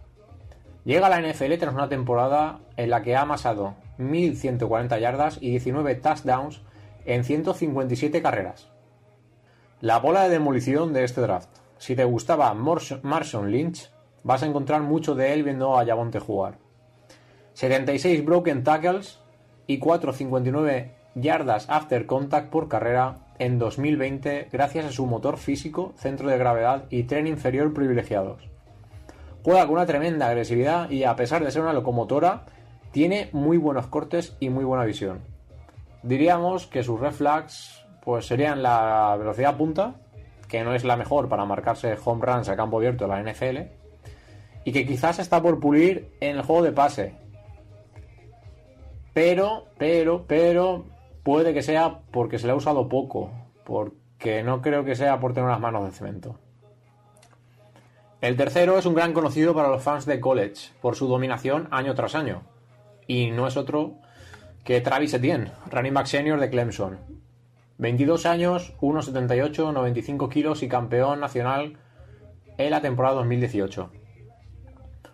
Llega 0.85 1.07
a 1.07 1.11
la 1.11 1.21
NFL 1.21 1.57
tras 1.59 1.75
una 1.75 1.89
temporada 1.89 2.61
en 2.77 2.91
la 2.91 3.03
que 3.03 3.15
ha 3.15 3.23
amasado 3.23 3.77
1.140 3.99 4.99
yardas 4.99 5.39
y 5.41 5.51
19 5.51 5.95
touchdowns 5.97 6.63
en 7.05 7.23
157 7.23 8.23
carreras. 8.23 8.71
La 9.81 9.99
bola 9.99 10.25
de 10.25 10.31
demolición 10.31 10.93
de 10.93 11.05
este 11.05 11.21
draft. 11.21 11.51
Si 11.79 11.95
te 11.95 12.05
gustaba 12.05 12.53
Marshall 12.55 13.51
Lynch, 13.51 13.91
vas 14.23 14.43
a 14.43 14.47
encontrar 14.47 14.83
mucho 14.83 15.15
de 15.15 15.33
él 15.33 15.43
viendo 15.43 15.79
a 15.79 15.85
Yabonte 15.85 16.19
jugar. 16.19 16.59
76 17.55 18.25
broken 18.25 18.65
tackles 18.65 19.21
y 19.67 19.81
4.59 19.81 20.93
yardas 21.15 21.69
after 21.69 22.07
contact 22.07 22.51
por 22.51 22.69
carrera 22.69 23.17
en 23.39 23.59
2020 23.59 24.49
gracias 24.53 24.85
a 24.85 24.93
su 24.93 25.07
motor 25.07 25.39
físico, 25.39 25.93
centro 25.97 26.29
de 26.29 26.39
gravedad 26.39 26.85
y 26.91 27.05
tren 27.05 27.27
inferior 27.27 27.73
privilegiados. 27.73 28.49
Juega 29.43 29.63
con 29.63 29.77
una 29.77 29.87
tremenda 29.87 30.29
agresividad 30.29 30.91
y 30.91 31.05
a 31.05 31.17
pesar 31.17 31.43
de 31.43 31.51
ser 31.51 31.63
una 31.63 31.73
locomotora, 31.73 32.45
tiene 32.93 33.31
muy 33.33 33.57
buenos 33.57 33.87
cortes 33.87 34.37
y 34.41 34.51
muy 34.51 34.65
buena 34.65 34.85
visión. 34.85 35.21
Diríamos 36.03 36.67
que 36.67 36.83
sus 36.83 37.01
reflex 37.01 37.87
pues 38.03 38.27
serían 38.27 38.63
la 38.63 39.17
velocidad 39.19 39.57
punta, 39.57 39.95
que 40.49 40.65
no 40.65 40.75
es 40.75 40.85
la 40.85 40.97
mejor 40.97 41.29
para 41.29 41.45
marcarse 41.45 41.97
home 42.05 42.25
runs 42.25 42.49
a 42.49 42.57
campo 42.57 42.79
abierto 42.79 43.07
de 43.07 43.11
la 43.11 43.23
NFL, 43.23 43.80
y 44.65 44.73
que 44.73 44.87
quizás 44.87 45.19
está 45.19 45.43
por 45.43 45.61
pulir 45.61 46.13
en 46.21 46.37
el 46.37 46.43
juego 46.43 46.63
de 46.63 46.73
pase. 46.73 47.15
Pero, 49.13 49.67
pero, 49.79 50.25
pero, 50.27 50.85
puede 51.23 51.53
que 51.53 51.63
sea 51.63 52.01
porque 52.11 52.39
se 52.39 52.47
le 52.47 52.53
ha 52.53 52.57
usado 52.57 52.89
poco, 52.89 53.31
porque 53.65 54.43
no 54.43 54.63
creo 54.63 54.85
que 54.85 54.95
sea 54.95 55.19
por 55.21 55.33
tener 55.33 55.49
unas 55.49 55.61
manos 55.61 55.85
de 55.85 55.93
cemento. 55.93 56.39
El 58.21 58.37
tercero 58.37 58.79
es 58.79 58.85
un 58.85 58.95
gran 58.95 59.15
conocido 59.15 59.55
para 59.55 59.69
los 59.69 59.83
fans 59.83 60.05
de 60.05 60.21
college 60.21 60.73
por 60.83 60.95
su 60.95 61.09
dominación 61.09 61.69
año 61.71 61.95
tras 61.95 62.15
año. 62.15 62.43
Y 63.07 63.31
no 63.31 63.47
es 63.47 63.57
otro 63.57 63.95
que 64.63 64.81
Travis 64.81 65.15
Etienne, 65.15 65.53
running 65.71 65.95
back 65.95 66.07
senior 66.07 66.39
de 66.39 66.51
Clemson. 66.51 66.99
22 67.79 68.27
años, 68.27 68.75
1,78, 68.81 69.73
95 69.73 70.29
kilos 70.29 70.63
y 70.63 70.69
campeón 70.69 71.19
nacional 71.19 71.79
en 72.59 72.71
la 72.71 72.83
temporada 72.83 73.17
2018. 73.17 73.91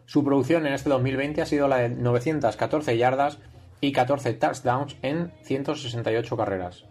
Su 0.06 0.24
producción 0.24 0.66
en 0.66 0.72
este 0.72 0.88
2020 0.88 1.42
ha 1.42 1.46
sido 1.46 1.66
la 1.66 1.78
de 1.78 1.88
914 1.88 2.96
yardas 2.96 3.38
y 3.80 3.92
14 3.92 4.34
touchdowns 4.34 4.96
en 5.02 5.32
168 5.42 6.36
carreras. 6.36 6.86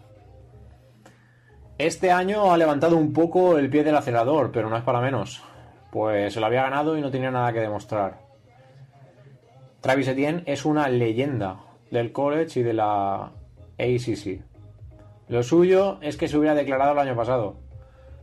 Este 1.77 2.11
año 2.11 2.53
ha 2.53 2.57
levantado 2.57 2.97
un 2.97 3.13
poco 3.13 3.57
el 3.57 3.69
pie 3.69 3.83
del 3.83 3.95
acelerador, 3.95 4.51
pero 4.51 4.69
no 4.69 4.77
es 4.77 4.83
para 4.83 5.01
menos, 5.01 5.43
pues 5.91 6.33
se 6.33 6.39
lo 6.39 6.45
había 6.45 6.63
ganado 6.63 6.97
y 6.97 7.01
no 7.01 7.11
tenía 7.11 7.31
nada 7.31 7.53
que 7.53 7.61
demostrar. 7.61 8.19
Travis 9.81 10.07
Etienne 10.07 10.43
es 10.45 10.65
una 10.65 10.89
leyenda 10.89 11.59
del 11.91 12.11
college 12.11 12.59
y 12.59 12.63
de 12.63 12.73
la 12.73 13.31
ACC. 13.77 14.41
Lo 15.29 15.41
suyo 15.41 15.99
es 16.01 16.17
que 16.17 16.27
se 16.27 16.37
hubiera 16.37 16.55
declarado 16.55 16.93
el 16.93 16.99
año 16.99 17.15
pasado, 17.15 17.57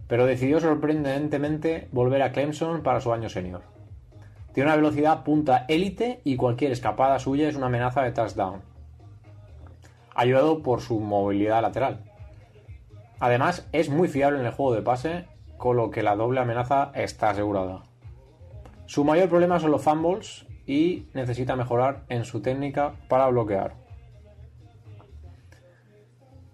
pero 0.06 0.26
decidió 0.26 0.60
sorprendentemente 0.60 1.88
volver 1.92 2.22
a 2.22 2.32
Clemson 2.32 2.82
para 2.82 3.00
su 3.00 3.12
año 3.12 3.28
senior. 3.28 3.71
Tiene 4.52 4.68
una 4.68 4.76
velocidad 4.76 5.24
punta 5.24 5.64
élite 5.68 6.20
y 6.24 6.36
cualquier 6.36 6.72
escapada 6.72 7.18
suya 7.18 7.48
es 7.48 7.56
una 7.56 7.66
amenaza 7.66 8.02
de 8.02 8.12
touchdown. 8.12 8.60
Ayudado 10.14 10.62
por 10.62 10.80
su 10.80 11.00
movilidad 11.00 11.62
lateral. 11.62 12.04
Además, 13.18 13.68
es 13.72 13.88
muy 13.88 14.08
fiable 14.08 14.40
en 14.40 14.46
el 14.46 14.52
juego 14.52 14.74
de 14.74 14.82
pase, 14.82 15.26
con 15.56 15.76
lo 15.76 15.90
que 15.90 16.02
la 16.02 16.16
doble 16.16 16.40
amenaza 16.40 16.90
está 16.94 17.30
asegurada. 17.30 17.84
Su 18.86 19.04
mayor 19.04 19.28
problema 19.28 19.58
son 19.58 19.70
los 19.70 19.82
fumbles 19.82 20.44
y 20.66 21.06
necesita 21.14 21.56
mejorar 21.56 22.02
en 22.08 22.24
su 22.24 22.42
técnica 22.42 22.94
para 23.08 23.28
bloquear. 23.28 23.74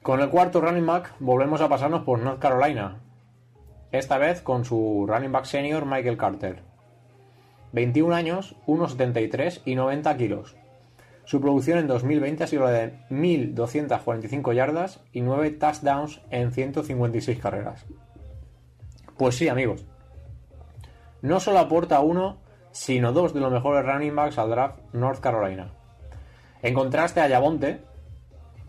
Con 0.03 0.21
el 0.21 0.29
cuarto 0.29 0.61
running 0.61 0.87
back 0.87 1.15
volvemos 1.19 1.61
a 1.61 1.69
pasarnos 1.69 2.03
por 2.03 2.21
North 2.21 2.39
Carolina, 2.39 3.01
esta 3.91 4.19
vez 4.19 4.41
con 4.43 4.65
su 4.65 5.07
running 5.09 5.33
back 5.33 5.47
senior 5.47 5.85
Michael 5.85 6.17
Carter. 6.17 6.68
21 7.73 8.15
años, 8.15 8.57
1,73 8.67 9.63
y 9.65 9.75
90 9.75 10.17
kilos. 10.17 10.57
Su 11.25 11.41
producción 11.41 11.79
en 11.79 11.87
2020 11.87 12.45
ha 12.45 12.47
sido 12.47 12.65
la 12.65 12.71
de 12.71 12.99
1.245 13.11 14.55
yardas 14.55 15.01
y 15.13 15.21
9 15.21 15.51
touchdowns 15.51 16.23
en 16.31 16.53
156 16.53 17.39
carreras. 17.39 17.85
Pues 19.19 19.37
sí, 19.37 19.49
amigos. 19.49 19.85
No 21.21 21.41
solo 21.41 21.59
aporta 21.59 22.01
uno, 22.01 22.39
sino 22.71 23.13
dos 23.13 23.35
de 23.35 23.41
los 23.41 23.53
mejores 23.53 23.85
running 23.85 24.17
backs 24.17 24.39
al 24.39 24.51
draft 24.51 24.79
North 24.93 25.21
Carolina. 25.21 25.73
En 26.63 26.75
contraste 26.75 27.21
a 27.21 27.29
Yabonte, 27.29 27.83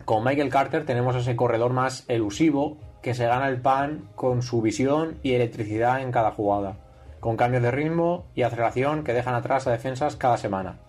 con 0.04 0.24
Michael 0.24 0.50
Carter 0.50 0.86
tenemos 0.86 1.16
ese 1.16 1.36
corredor 1.36 1.72
más 1.72 2.04
elusivo 2.10 2.78
que 3.02 3.14
se 3.14 3.26
gana 3.26 3.48
el 3.48 3.62
pan 3.62 4.10
con 4.16 4.42
su 4.42 4.62
visión 4.62 5.20
y 5.24 5.34
electricidad 5.34 6.02
en 6.02 6.12
cada 6.12 6.32
jugada 6.32 6.89
con 7.20 7.38
cambios 7.38 7.64
de 7.64 7.72
ritmo 7.72 8.26
y 8.36 8.44
aceleración 8.44 9.04
que 9.04 9.14
dejan 9.14 9.36
atrás 9.36 9.68
a 9.68 9.72
defensas 9.72 10.16
cada 10.16 10.38
semana. 10.38 10.80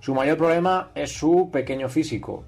Su 0.00 0.14
mayor 0.14 0.38
problema 0.38 0.90
es 0.94 1.12
su 1.12 1.50
pequeño 1.50 1.88
físico. 1.88 2.44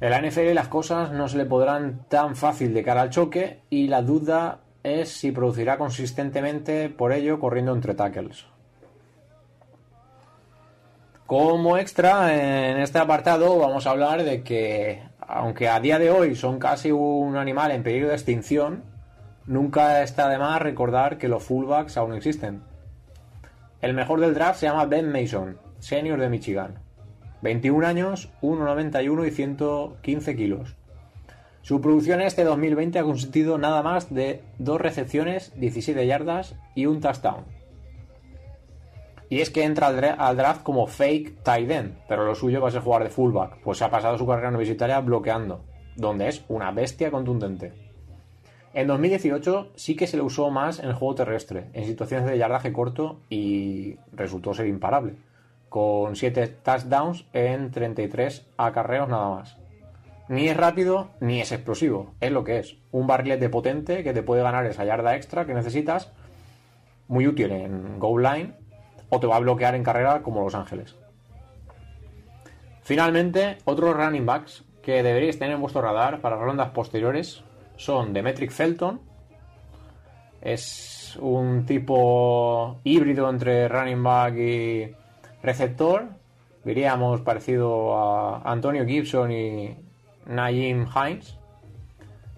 En 0.00 0.10
la 0.10 0.20
NFL 0.20 0.54
las 0.54 0.68
cosas 0.68 1.12
no 1.12 1.28
se 1.28 1.36
le 1.36 1.44
podrán 1.44 2.06
tan 2.08 2.34
fácil 2.34 2.74
de 2.74 2.82
cara 2.82 3.02
al 3.02 3.10
choque 3.10 3.60
y 3.70 3.86
la 3.86 4.02
duda 4.02 4.60
es 4.82 5.10
si 5.10 5.30
producirá 5.30 5.78
consistentemente 5.78 6.88
por 6.88 7.12
ello 7.12 7.38
corriendo 7.38 7.72
entre 7.72 7.94
tackles. 7.94 8.46
Como 11.26 11.78
extra 11.78 12.34
en 12.34 12.78
este 12.78 12.98
apartado 12.98 13.58
vamos 13.58 13.86
a 13.86 13.90
hablar 13.90 14.24
de 14.24 14.42
que 14.42 15.02
aunque 15.20 15.68
a 15.68 15.80
día 15.80 15.98
de 15.98 16.10
hoy 16.10 16.34
son 16.34 16.58
casi 16.58 16.90
un 16.90 17.36
animal 17.36 17.70
en 17.70 17.82
peligro 17.82 18.08
de 18.08 18.14
extinción, 18.14 18.82
Nunca 19.46 20.02
está 20.02 20.28
de 20.28 20.38
más 20.38 20.62
recordar 20.62 21.18
que 21.18 21.28
los 21.28 21.42
fullbacks 21.42 21.96
aún 21.96 22.14
existen. 22.14 22.62
El 23.80 23.94
mejor 23.94 24.20
del 24.20 24.34
draft 24.34 24.60
se 24.60 24.66
llama 24.66 24.86
Ben 24.86 25.10
Mason, 25.10 25.58
senior 25.80 26.20
de 26.20 26.28
Michigan. 26.28 26.78
21 27.42 27.84
años, 27.84 28.30
1,91 28.40 29.26
y 29.26 29.30
115 29.32 30.36
kilos. 30.36 30.76
Su 31.62 31.80
producción 31.80 32.20
este 32.20 32.44
2020 32.44 33.00
ha 33.00 33.02
consistido 33.02 33.58
nada 33.58 33.82
más 33.82 34.14
de 34.14 34.44
dos 34.58 34.80
recepciones, 34.80 35.52
17 35.56 36.06
yardas 36.06 36.54
y 36.76 36.86
un 36.86 37.00
touchdown. 37.00 37.44
Y 39.28 39.40
es 39.40 39.50
que 39.50 39.64
entra 39.64 39.88
al 39.88 40.36
draft 40.36 40.62
como 40.62 40.86
fake 40.86 41.42
tight 41.42 41.70
end, 41.70 41.98
pero 42.06 42.24
lo 42.24 42.36
suyo 42.36 42.60
va 42.60 42.68
a 42.68 42.70
ser 42.70 42.82
jugar 42.82 43.02
de 43.02 43.10
fullback, 43.10 43.60
pues 43.62 43.82
ha 43.82 43.90
pasado 43.90 44.18
su 44.18 44.26
carrera 44.26 44.50
universitaria 44.50 45.00
bloqueando, 45.00 45.64
donde 45.96 46.28
es 46.28 46.44
una 46.48 46.70
bestia 46.70 47.10
contundente. 47.10 47.91
En 48.74 48.86
2018 48.86 49.72
sí 49.74 49.96
que 49.96 50.06
se 50.06 50.16
le 50.16 50.22
usó 50.22 50.50
más 50.50 50.78
en 50.78 50.86
el 50.86 50.94
juego 50.94 51.14
terrestre, 51.14 51.66
en 51.74 51.84
situaciones 51.84 52.26
de 52.26 52.38
yardaje 52.38 52.72
corto 52.72 53.20
y 53.28 53.96
resultó 54.12 54.54
ser 54.54 54.66
imparable, 54.66 55.14
con 55.68 56.16
7 56.16 56.46
touchdowns 56.62 57.26
en 57.34 57.70
33 57.70 58.46
acarreos 58.56 59.10
nada 59.10 59.28
más. 59.28 59.58
Ni 60.28 60.48
es 60.48 60.56
rápido 60.56 61.10
ni 61.20 61.42
es 61.42 61.52
explosivo, 61.52 62.14
es 62.20 62.32
lo 62.32 62.44
que 62.44 62.60
es, 62.60 62.76
un 62.92 63.06
barrilete 63.06 63.50
potente 63.50 64.02
que 64.02 64.14
te 64.14 64.22
puede 64.22 64.42
ganar 64.42 64.64
esa 64.64 64.86
yarda 64.86 65.16
extra 65.16 65.44
que 65.44 65.52
necesitas, 65.52 66.10
muy 67.08 67.26
útil 67.26 67.52
en 67.52 67.98
goal 67.98 68.22
line, 68.22 68.54
o 69.10 69.20
te 69.20 69.26
va 69.26 69.36
a 69.36 69.40
bloquear 69.40 69.74
en 69.74 69.84
carrera 69.84 70.22
como 70.22 70.42
Los 70.42 70.54
Ángeles. 70.54 70.96
Finalmente, 72.80 73.58
otros 73.66 73.94
running 73.94 74.24
backs 74.24 74.64
que 74.82 75.02
deberéis 75.02 75.38
tener 75.38 75.54
en 75.54 75.60
vuestro 75.60 75.82
radar 75.82 76.22
para 76.22 76.36
rondas 76.36 76.70
posteriores 76.70 77.44
son 77.76 78.12
Demetric 78.12 78.50
Felton. 78.50 79.00
Es 80.40 81.16
un 81.20 81.66
tipo 81.66 82.80
híbrido 82.84 83.28
entre 83.30 83.68
running 83.68 84.02
back 84.02 84.34
y 84.36 84.90
receptor. 85.42 86.08
Diríamos 86.64 87.20
parecido 87.20 87.96
a 87.96 88.42
Antonio 88.50 88.86
Gibson 88.86 89.32
y 89.32 89.76
Naim 90.26 90.86
Hines. 90.86 91.38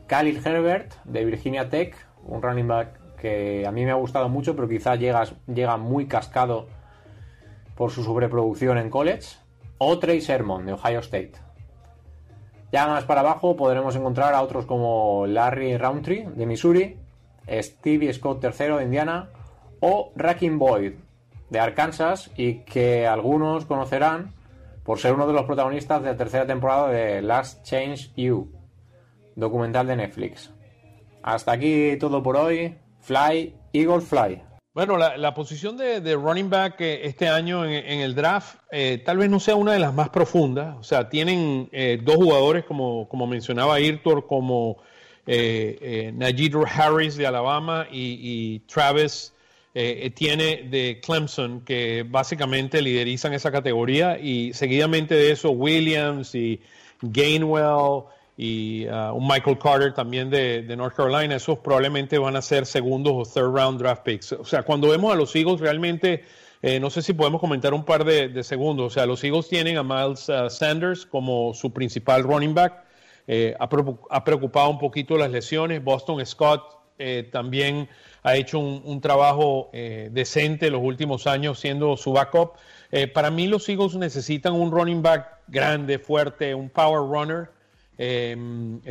Khalil 0.07 0.41
Herbert 0.45 0.95
de 1.05 1.25
Virginia 1.25 1.69
Tech, 1.69 1.97
un 2.25 2.43
running 2.43 2.69
back 2.69 3.17
que 3.17 3.67
a 3.67 3.73
mí 3.73 3.85
me 3.85 3.91
ha 3.91 3.95
gustado 3.95 4.29
mucho, 4.29 4.55
pero 4.55 4.69
quizás 4.69 4.99
llega, 4.99 5.25
llega 5.47 5.79
muy 5.79 6.07
cascado 6.07 6.69
por 7.75 7.91
su 7.91 8.05
sobreproducción 8.05 8.77
en 8.79 8.91
college. 8.91 9.37
O 9.79 9.99
Trey 9.99 10.21
Sermon 10.21 10.67
de 10.67 10.75
Ohio 10.75 11.01
State. 11.01 11.33
Ya 12.75 12.89
más 12.89 13.05
para 13.05 13.21
abajo 13.21 13.55
podremos 13.55 13.95
encontrar 13.95 14.35
a 14.35 14.43
otros 14.43 14.67
como 14.67 15.29
Larry 15.29 15.77
Roundtree 15.79 16.27
de 16.35 16.45
Missouri, 16.45 16.99
Stevie 17.49 18.13
Scott 18.13 18.43
III 18.43 18.79
de 18.79 18.83
Indiana 18.83 19.29
o 19.79 20.11
Racking 20.17 20.59
Boyd 20.59 20.95
de 21.51 21.61
Arkansas 21.61 22.33
y 22.37 22.65
que 22.65 23.07
algunos 23.07 23.65
conocerán 23.65 24.33
por 24.83 24.99
ser 24.99 25.15
uno 25.15 25.29
de 25.29 25.35
los 25.35 25.45
protagonistas 25.45 26.03
de 26.03 26.09
la 26.09 26.17
tercera 26.17 26.47
temporada 26.47 26.89
de 26.89 27.23
Last 27.23 27.63
Change 27.63 28.11
You, 28.17 28.51
documental 29.37 29.87
de 29.87 29.95
Netflix. 29.95 30.53
Hasta 31.23 31.53
aquí 31.53 31.97
todo 32.01 32.25
por 32.25 32.37
hoy. 32.37 32.77
Fly, 33.03 33.55
Eagle 33.73 34.01
Fly. 34.01 34.43
Bueno, 34.75 34.97
la, 34.99 35.35
posición 35.35 35.77
de, 35.77 36.17
running 36.17 36.51
back 36.51 36.81
eh, 36.81 37.07
este 37.07 37.29
año 37.29 37.65
en, 37.65 38.01
el 38.01 38.17
draft 38.17 38.57
eh, 38.73 39.01
tal 39.05 39.19
vez 39.19 39.31
no 39.31 39.39
sea 39.39 39.55
una 39.55 39.73
de 39.73 39.79
las 39.79 39.95
más 39.95 40.09
profundas. 40.09 40.77
O 40.81 40.83
sea, 40.83 41.09
tienen 41.09 41.69
eh, 41.71 42.01
dos 42.03 42.17
jugadores, 42.17 42.65
como, 42.65 43.09
como 43.09 43.29
mencionaba 43.29 43.79
Irtor, 43.79 44.27
como 44.27 44.79
Najee 45.27 46.51
Harris 46.67 47.17
de 47.17 47.25
Alabama 47.25 47.87
y, 47.89 48.59
Travis 48.67 49.33
eh, 49.77 50.11
tiene 50.13 50.65
de 50.69 51.01
Clemson, 51.01 51.61
que 51.61 52.05
básicamente 52.09 52.83
liderizan 52.83 53.33
esa 53.33 53.53
categoría, 53.53 54.19
y 54.19 54.53
seguidamente 54.55 55.15
de 55.15 55.31
eso 55.31 55.51
Williams 55.51 56.35
y 56.35 56.61
Gainwell 57.01 58.05
y 58.37 58.87
uh, 58.87 59.13
un 59.15 59.27
Michael 59.27 59.59
Carter 59.59 59.95
también 59.95 60.31
de, 60.31 60.63
North 60.77 60.97
Carolina, 60.97 61.37
esos 61.37 61.59
probablemente 61.59 62.19
van 62.19 62.37
a 62.37 62.43
ser 62.43 62.67
segundos 62.67 63.13
o 63.15 63.25
third 63.25 63.55
round 63.55 63.81
draft 63.81 64.03
picks. 64.03 64.33
O 64.33 64.45
sea, 64.45 64.63
cuando 64.63 64.89
vemos 64.89 65.13
a 65.13 65.17
los 65.17 65.35
Eagles 65.37 65.61
realmente, 65.61 66.25
eh, 66.63 66.81
no 66.81 66.91
sé 66.91 67.03
si 67.03 67.13
podemos 67.13 67.41
comentar 67.41 67.75
un 67.75 67.85
par 67.85 68.05
de, 68.05 68.43
segundos, 68.43 68.87
o 68.87 68.91
sea, 68.91 69.07
los 69.07 69.23
Eagles 69.23 69.49
tienen 69.49 69.77
a 69.77 69.83
Miles 69.83 70.29
uh, 70.29 70.51
Sanders 70.51 71.07
como 71.07 71.55
su 71.55 71.73
principal 71.73 72.25
running 72.25 72.55
back, 72.55 72.83
eh, 73.27 73.55
ha, 73.59 73.69
preocupado 74.25 74.69
un 74.71 74.79
poquito 74.79 75.17
las 75.17 75.31
lesiones, 75.31 75.83
Boston 75.83 76.25
Scott 76.27 76.63
también 77.33 77.89
ha 78.25 78.37
hecho 78.37 78.59
un, 78.59 79.01
trabajo 79.03 79.69
eh, 79.75 80.09
decente 80.11 80.71
los 80.71 80.83
últimos 80.83 81.27
años 81.27 81.61
siendo 81.61 81.97
su 81.97 82.13
backup. 82.13 82.55
Eh, 82.91 83.07
para 83.07 83.31
mí 83.31 83.47
los 83.47 83.69
Eagles 83.69 83.95
necesitan 83.97 84.55
un 84.55 84.71
running 84.73 85.03
back 85.03 85.41
grande, 85.49 85.99
fuerte, 85.99 86.55
un 86.55 86.71
power 86.71 87.01
runner. 87.01 87.51
Eh, 87.97 88.37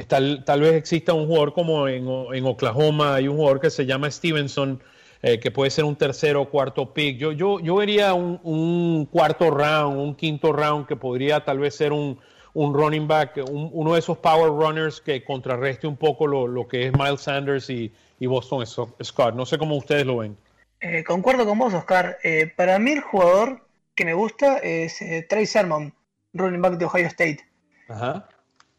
tal, 0.08 0.44
tal, 0.46 0.62
vez 0.62 0.74
exista 0.74 1.14
un 1.14 1.28
jugador 1.28 1.54
como 1.54 1.88
en, 1.88 2.46
Oklahoma, 2.46 3.16
hay 3.16 3.28
un 3.28 3.38
jugador 3.38 3.60
que 3.60 3.70
se 3.70 3.86
llama 3.86 4.10
Stevenson, 4.10 4.82
que 5.22 5.52
puede 5.52 5.72
ser 5.72 5.86
un 5.86 5.96
tercero 5.96 6.42
o 6.42 6.50
cuarto 6.50 6.94
pick. 6.94 7.18
Yo, 7.18 7.32
yo, 7.32 7.62
yo 7.62 7.76
vería 7.78 8.14
un, 8.14 9.08
cuarto 9.10 9.52
round, 9.52 9.98
un 9.98 10.16
quinto 10.16 10.52
round 10.52 10.86
que 10.86 10.98
podría 10.98 11.46
tal 11.46 11.60
vez 11.60 11.76
ser 11.76 11.94
un, 11.94 12.20
running 12.54 13.08
back, 13.08 13.40
uno 13.50 13.94
de 13.94 14.00
esos 14.00 14.18
power 14.18 14.50
runners 14.50 15.00
que 15.00 15.24
contrarreste 15.24 15.88
un 15.88 15.96
poco 15.96 16.28
lo, 16.28 16.46
lo 16.46 16.68
que 16.68 16.88
es 16.88 16.94
Miles 16.94 17.22
Sanders 17.22 17.70
y, 17.70 17.94
y 18.20 18.26
Boston 18.26 18.66
Scott. 18.66 19.36
No 19.36 19.46
sé 19.46 19.58
cómo 19.58 19.76
ustedes 19.76 20.06
lo 20.06 20.18
ven. 20.18 20.38
Eh, 20.80 21.04
concuerdo 21.06 21.46
con 21.46 21.58
vos, 21.58 21.74
Oscar. 21.74 22.18
Eh, 22.24 22.52
para 22.56 22.78
mí 22.78 22.92
el 22.92 23.02
jugador 23.02 23.66
que 23.96 24.04
me 24.04 24.14
gusta 24.14 24.58
es 24.58 25.02
eh, 25.02 25.26
Trey 25.30 25.46
Sermon, 25.46 25.94
running 26.34 26.62
back 26.62 26.74
de 26.74 26.86
Ohio 26.86 27.08
State. 27.08 27.40
Ajá. 27.88 28.28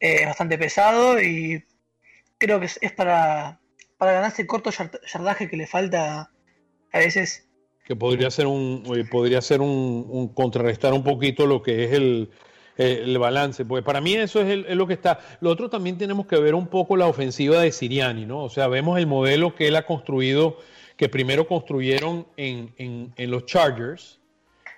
Es 0.04 0.26
bastante 0.26 0.58
pesado 0.58 1.20
y 1.20 1.64
creo 2.38 2.60
que 2.60 2.66
es, 2.66 2.92
para, 2.92 3.60
para 3.96 4.12
ganar 4.12 4.32
ese 4.32 4.46
corto 4.46 4.70
yardaje 4.70 5.48
que 5.48 5.56
le 5.56 5.66
falta 5.66 6.30
a 6.92 6.98
veces. 6.98 7.48
Que 7.84 7.96
podría 7.96 8.30
ser 8.30 8.46
un, 8.46 8.82
podría 9.10 9.42
ser 9.42 9.60
un 9.60 10.28
contrarrestar 10.34 10.92
un 10.92 11.04
poquito 11.04 11.46
lo 11.46 11.62
que 11.62 11.84
es 11.84 11.92
el, 11.92 12.30
eh, 12.76 13.02
el 13.04 13.18
balance. 13.18 13.64
Pues 13.64 13.84
para 13.84 14.00
mí 14.00 14.14
eso 14.14 14.40
es, 14.40 14.76
lo 14.76 14.86
que 14.86 14.94
está. 14.94 15.20
Lo 15.40 15.50
otro 15.50 15.70
también 15.70 15.96
tenemos 15.96 16.26
que 16.26 16.36
ver 16.36 16.54
un 16.54 16.66
poco 16.66 16.96
la 16.96 17.06
ofensiva 17.06 17.60
de 17.60 17.70
Siriani, 17.70 18.26
¿no? 18.26 18.42
O 18.42 18.48
sea, 18.48 18.66
vemos 18.66 18.98
el 18.98 19.06
modelo 19.06 19.54
que 19.54 19.68
él 19.68 19.76
ha 19.76 19.86
construido, 19.86 20.58
que 20.96 21.08
primero 21.08 21.46
construyeron 21.46 22.26
en, 22.36 22.74
en, 22.76 23.30
los 23.30 23.46
Chargers 23.46 24.18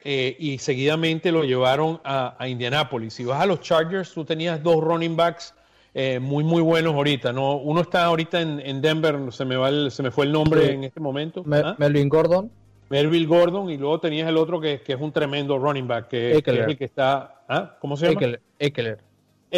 eh, 0.09 0.37
y 0.39 0.59
seguidamente 0.59 1.33
lo 1.33 1.43
llevaron 1.43 2.01
a, 2.05 2.37
a, 2.39 2.49
Indianapolis. 2.49 3.15
Si 3.15 3.25
vas 3.25 3.41
a 3.41 3.47
los 3.47 3.61
Chargers, 3.61 4.15
tú 4.15 4.25
tenías 4.25 4.63
dos 4.63 4.77
running 4.77 5.17
backs. 5.17 5.53
Eh, 5.95 6.21
muy 6.21 6.45
muy 6.45 6.63
buenos 6.63 6.95
ahorita, 6.95 7.33
¿no? 7.33 7.57
Uno 7.57 7.81
está 7.81 8.05
ahorita 8.05 8.41
en, 8.41 8.81
Denver, 8.81 9.33
se 9.33 9.45
me 9.45 9.57
va 9.57 9.91
se 9.91 10.03
me 10.05 10.13
fue 10.13 10.27
el 10.27 10.33
nombre 10.33 10.71
en 10.71 10.85
este 10.85 11.01
momento. 11.01 11.43
¿Ah? 11.51 11.75
Melvin 11.79 12.09
Gordon. 12.09 12.51
Melville 12.89 13.27
Gordon 13.27 13.69
y 13.69 13.79
luego 13.79 13.99
tenías 13.99 14.29
el 14.29 14.37
otro 14.37 14.61
que, 14.61 14.81
es 14.87 15.01
un 15.01 15.11
tremendo 15.11 15.59
running 15.59 15.89
back, 15.89 16.07
que, 16.07 16.37
es 16.37 16.47
el 16.47 16.77
que 16.77 16.85
está. 16.85 17.43
¿ah? 17.49 17.77
¿Cómo 17.81 17.97
se 17.97 18.13
llama? 18.13 18.39
Eckler. 18.61 18.99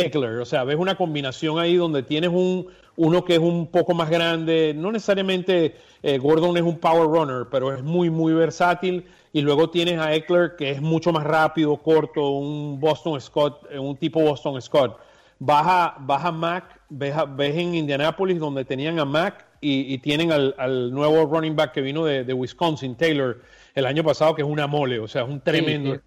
Eckler. 0.01 0.41
O 0.41 0.45
sea, 0.45 0.65
ves 0.65 0.77
una 0.77 0.97
combinación 0.97 1.59
ahí 1.59 1.77
donde 1.77 2.03
tienes 2.03 2.31
un 2.31 2.69
uno 2.97 3.25
que 3.25 3.35
es 3.35 3.39
un 3.39 3.69
poco 3.69 3.95
más 3.95 4.11
grande. 4.11 4.75
No 4.77 4.91
necesariamente 4.91 5.77
eh, 6.03 6.19
Gordon 6.19 6.57
es 6.57 6.63
un 6.63 6.79
power 6.79 7.09
runner, 7.09 7.47
pero 7.51 7.73
es 7.73 7.83
muy, 7.83 8.11
muy 8.11 8.33
versátil. 8.33 9.07
Y 9.33 9.41
luego 9.41 9.71
tienes 9.71 9.99
a 9.99 10.15
Eckler 10.15 10.57
que 10.57 10.71
es 10.71 10.81
mucho 10.81 11.13
más 11.13 11.25
rápido, 11.25 11.77
corto, 11.77 12.31
un 12.31 12.81
Boston 12.81 13.21
Scott, 13.21 13.67
eh, 13.71 13.79
un 13.79 13.97
tipo 13.97 14.21
Boston 14.21 14.61
Scott. 14.61 14.99
Baja, 15.39 15.97
baja 16.01 16.33
Mac, 16.33 16.81
ves, 16.89 17.15
ves 17.37 17.57
en 17.57 17.75
Indianapolis 17.75 18.41
donde 18.41 18.65
tenían 18.65 18.99
a 18.99 19.05
Mac 19.05 19.47
y, 19.61 19.99
tienen 19.99 20.33
al, 20.33 20.93
nuevo 20.93 21.25
running 21.27 21.57
back 21.57 21.73
que 21.73 21.81
vino 21.81 22.05
de, 22.05 22.33
Wisconsin, 22.33 22.97
Taylor, 22.97 23.41
el 23.75 23.87
año 23.87 24.05
pasado, 24.05 24.35
que 24.35 24.43
es 24.43 24.49
una 24.49 24.67
mole, 24.67 24.99
o 24.99 25.09
sea, 25.09 25.23
es 25.23 25.29
un 25.29 25.41
tremendo, 25.41 26.01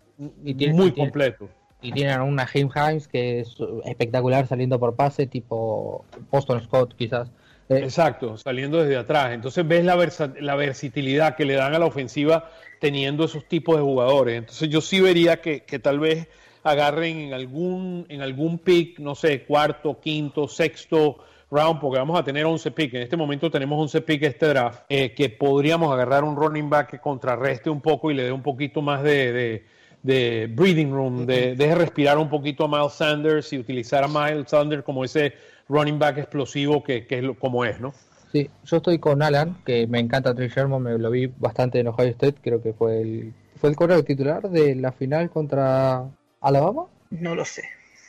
y, 0.43 0.67
muy 0.69 0.91
completo. 0.91 1.49
Y 1.82 1.91
tienen 1.91 2.21
una 2.21 2.45
James 2.45 2.73
Himes 2.75 3.07
que 3.07 3.39
es 3.39 3.55
espectacular 3.86 4.47
saliendo 4.47 4.79
por 4.79 4.95
pase, 4.95 5.27
tipo 5.27 6.05
Boston 6.29 6.61
Scott, 6.61 6.95
quizás. 6.95 7.29
Eh, 7.69 7.79
Exacto, 7.84 8.38
saliendo 8.38 8.82
desde 8.84 8.97
atrás. 8.97 9.32
Entonces 9.32 9.67
ves 9.67 9.84
la, 9.84 9.95
la 10.39 10.55
versatilidad 10.55 11.36
que 11.36 11.45
le 11.45 11.55
dan 11.55 11.73
a 11.73 11.79
la 11.79 11.86
ofensiva 11.86 12.49
teniendo 12.79 13.25
esos 13.25 13.47
tipos 13.47 13.77
de 13.77 13.82
jugadores. 13.82 14.38
Entonces 14.38 14.69
yo 14.69 14.82
sí 14.82 14.99
vería 14.99 15.41
que, 15.41 15.61
que 15.61 15.79
tal 15.79 15.99
vez 15.99 16.27
agarren 16.63 17.19
en 17.19 17.34
algún, 17.34 18.05
en 18.09 18.21
algún 18.21 18.59
pick, 18.59 18.99
no 18.99 19.15
sé, 19.15 19.43
cuarto, 19.43 19.99
quinto, 19.99 20.47
sexto, 20.47 21.17
round, 21.49 21.79
porque 21.79 21.99
vamos 21.99 22.19
a 22.19 22.23
tener 22.23 22.45
11 22.45 22.71
picks. 22.71 22.93
En 22.93 23.01
este 23.01 23.17
momento 23.17 23.51
tenemos 23.51 23.79
11 23.79 24.01
picks 24.01 24.27
este 24.27 24.47
draft, 24.47 24.84
eh, 24.89 25.13
que 25.13 25.29
podríamos 25.29 25.91
agarrar 25.91 26.23
un 26.23 26.36
running 26.36 26.69
back 26.69 26.91
que 26.91 26.99
contrarreste 26.99 27.69
un 27.69 27.82
poco 27.82 28.09
y 28.09 28.15
le 28.15 28.23
dé 28.23 28.32
un 28.32 28.41
poquito 28.41 28.82
más 28.82 29.03
de, 29.03 29.65
breathing 30.03 30.91
room, 30.91 31.25
de 31.25 31.55
deje 31.55 31.75
respirar 31.75 32.17
un 32.17 32.29
poquito 32.29 32.65
a 32.65 32.67
Miles 32.67 32.93
Sanders 32.93 33.53
y 33.53 33.59
utilizar 33.59 34.03
a 34.03 34.07
Miles 34.07 34.49
Sanders 34.49 34.83
como 34.83 35.03
ese 35.03 35.33
running 35.69 35.99
back 35.99 36.17
explosivo 36.17 36.83
que, 36.83 37.05
es 37.09 37.37
como 37.39 37.65
es, 37.65 37.79
¿no? 37.79 37.93
Sí, 38.31 38.49
yo 38.63 38.77
estoy 38.77 38.97
con 38.99 39.21
Alan, 39.21 39.57
que 39.65 39.87
me 39.87 39.99
encanta 39.99 40.33
Trey 40.33 40.47
Sherman, 40.47 40.81
me 40.81 40.97
lo 40.97 41.11
vi 41.11 41.27
bastante 41.27 41.79
en 41.79 41.87
Ohio 41.87 42.09
State, 42.09 42.37
creo 42.41 42.61
que 42.61 42.73
fue 42.73 43.01
el 43.01 43.33
fue 43.61 43.69
el 43.69 43.75
correo 43.75 44.03
titular 44.03 44.49
de 44.49 44.73
la 44.75 44.91
final 44.91 45.29
contra 45.29 46.09
Alabama. 46.39 46.85
No 47.11 47.35
lo 47.35 47.45
sé. 47.45 47.63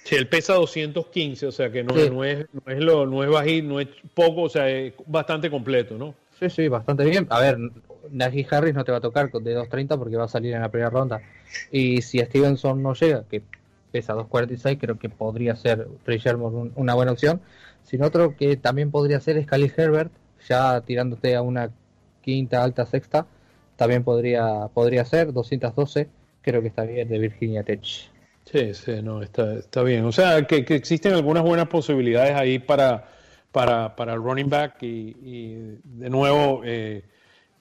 Sí, 0.05 0.16
él 0.16 0.26
pesa 0.26 0.55
215, 0.55 1.47
o 1.47 1.53
sea 1.53 1.70
que 1.70 1.84
no, 1.84 1.95
no, 1.95 2.24
es, 2.24 2.47
no 2.53 2.72
es 2.72 2.80
lo, 2.80 3.07
no 3.07 3.22
es 3.22 3.30
bajito, 3.30 3.68
no 3.68 3.78
es 3.78 3.88
poco, 4.14 4.43
o 4.43 4.49
sea, 4.49 4.68
es 4.68 4.95
bastante 5.07 5.51
completo, 5.51 5.99
¿no? 5.99 6.14
Sí, 6.40 6.49
sí, 6.49 6.68
bastante 6.68 7.05
bien. 7.05 7.26
A 7.28 7.38
ver, 7.38 7.59
Najee 8.11 8.47
Harris 8.51 8.75
no 8.75 8.85
te 8.85 8.93
va 8.93 8.99
a 8.99 9.01
tocar 9.01 9.31
de 9.31 9.55
230 9.55 9.97
porque 9.97 10.17
va 10.17 10.25
a 10.25 10.29
salir 10.29 10.55
en 10.55 10.63
la 10.63 10.71
primera 10.71 10.91
ronda. 10.91 11.21
Y 11.71 12.03
si 12.03 12.19
Stevenson 12.19 12.83
no 12.83 12.95
llega, 12.95 13.25
que 13.29 13.43
pesa 13.91 14.15
246, 14.15 14.79
creo 14.81 14.99
que 14.99 15.09
podría 15.09 15.55
ser 15.55 15.89
Trey 16.05 16.21
una 16.75 16.95
buena 16.95 17.13
opción. 17.13 17.41
Sin 17.85 18.03
otro 18.03 18.37
que 18.37 18.57
también 18.57 18.91
podría 18.91 19.21
ser 19.21 19.37
es 19.37 19.47
Khalil 19.47 19.73
Herbert, 19.77 20.13
ya 20.49 20.81
tirándote 20.81 21.37
a 21.37 21.43
una 21.43 21.71
quinta, 22.23 22.63
alta, 22.63 22.87
sexta, 22.87 23.27
también 23.77 24.05
podría, 24.05 24.69
podría 24.73 25.05
ser 25.05 25.33
212, 25.33 26.09
creo 26.41 26.63
que 26.63 26.69
está 26.69 26.85
bien, 26.85 27.09
de 27.09 27.19
Virginia 27.19 27.63
Tech. 27.63 27.83
Sí, 28.45 28.75
sí, 28.75 29.03
no, 29.03 29.23
está, 29.23 29.55
está 29.55 29.83
bien. 29.83 30.05
O 30.05 30.13
sea, 30.13 30.47
que, 30.47 30.65
existen 30.69 31.13
algunas 31.13 31.43
buenas 31.43 31.69
posibilidades 31.69 32.35
ahí 32.35 32.59
para, 32.59 33.09
para, 33.51 33.95
para 33.95 34.15
running 34.17 34.49
back 34.49 34.83
y, 34.83 35.77
de 35.85 36.11
nuevo 36.11 36.63
eh, 36.65 37.03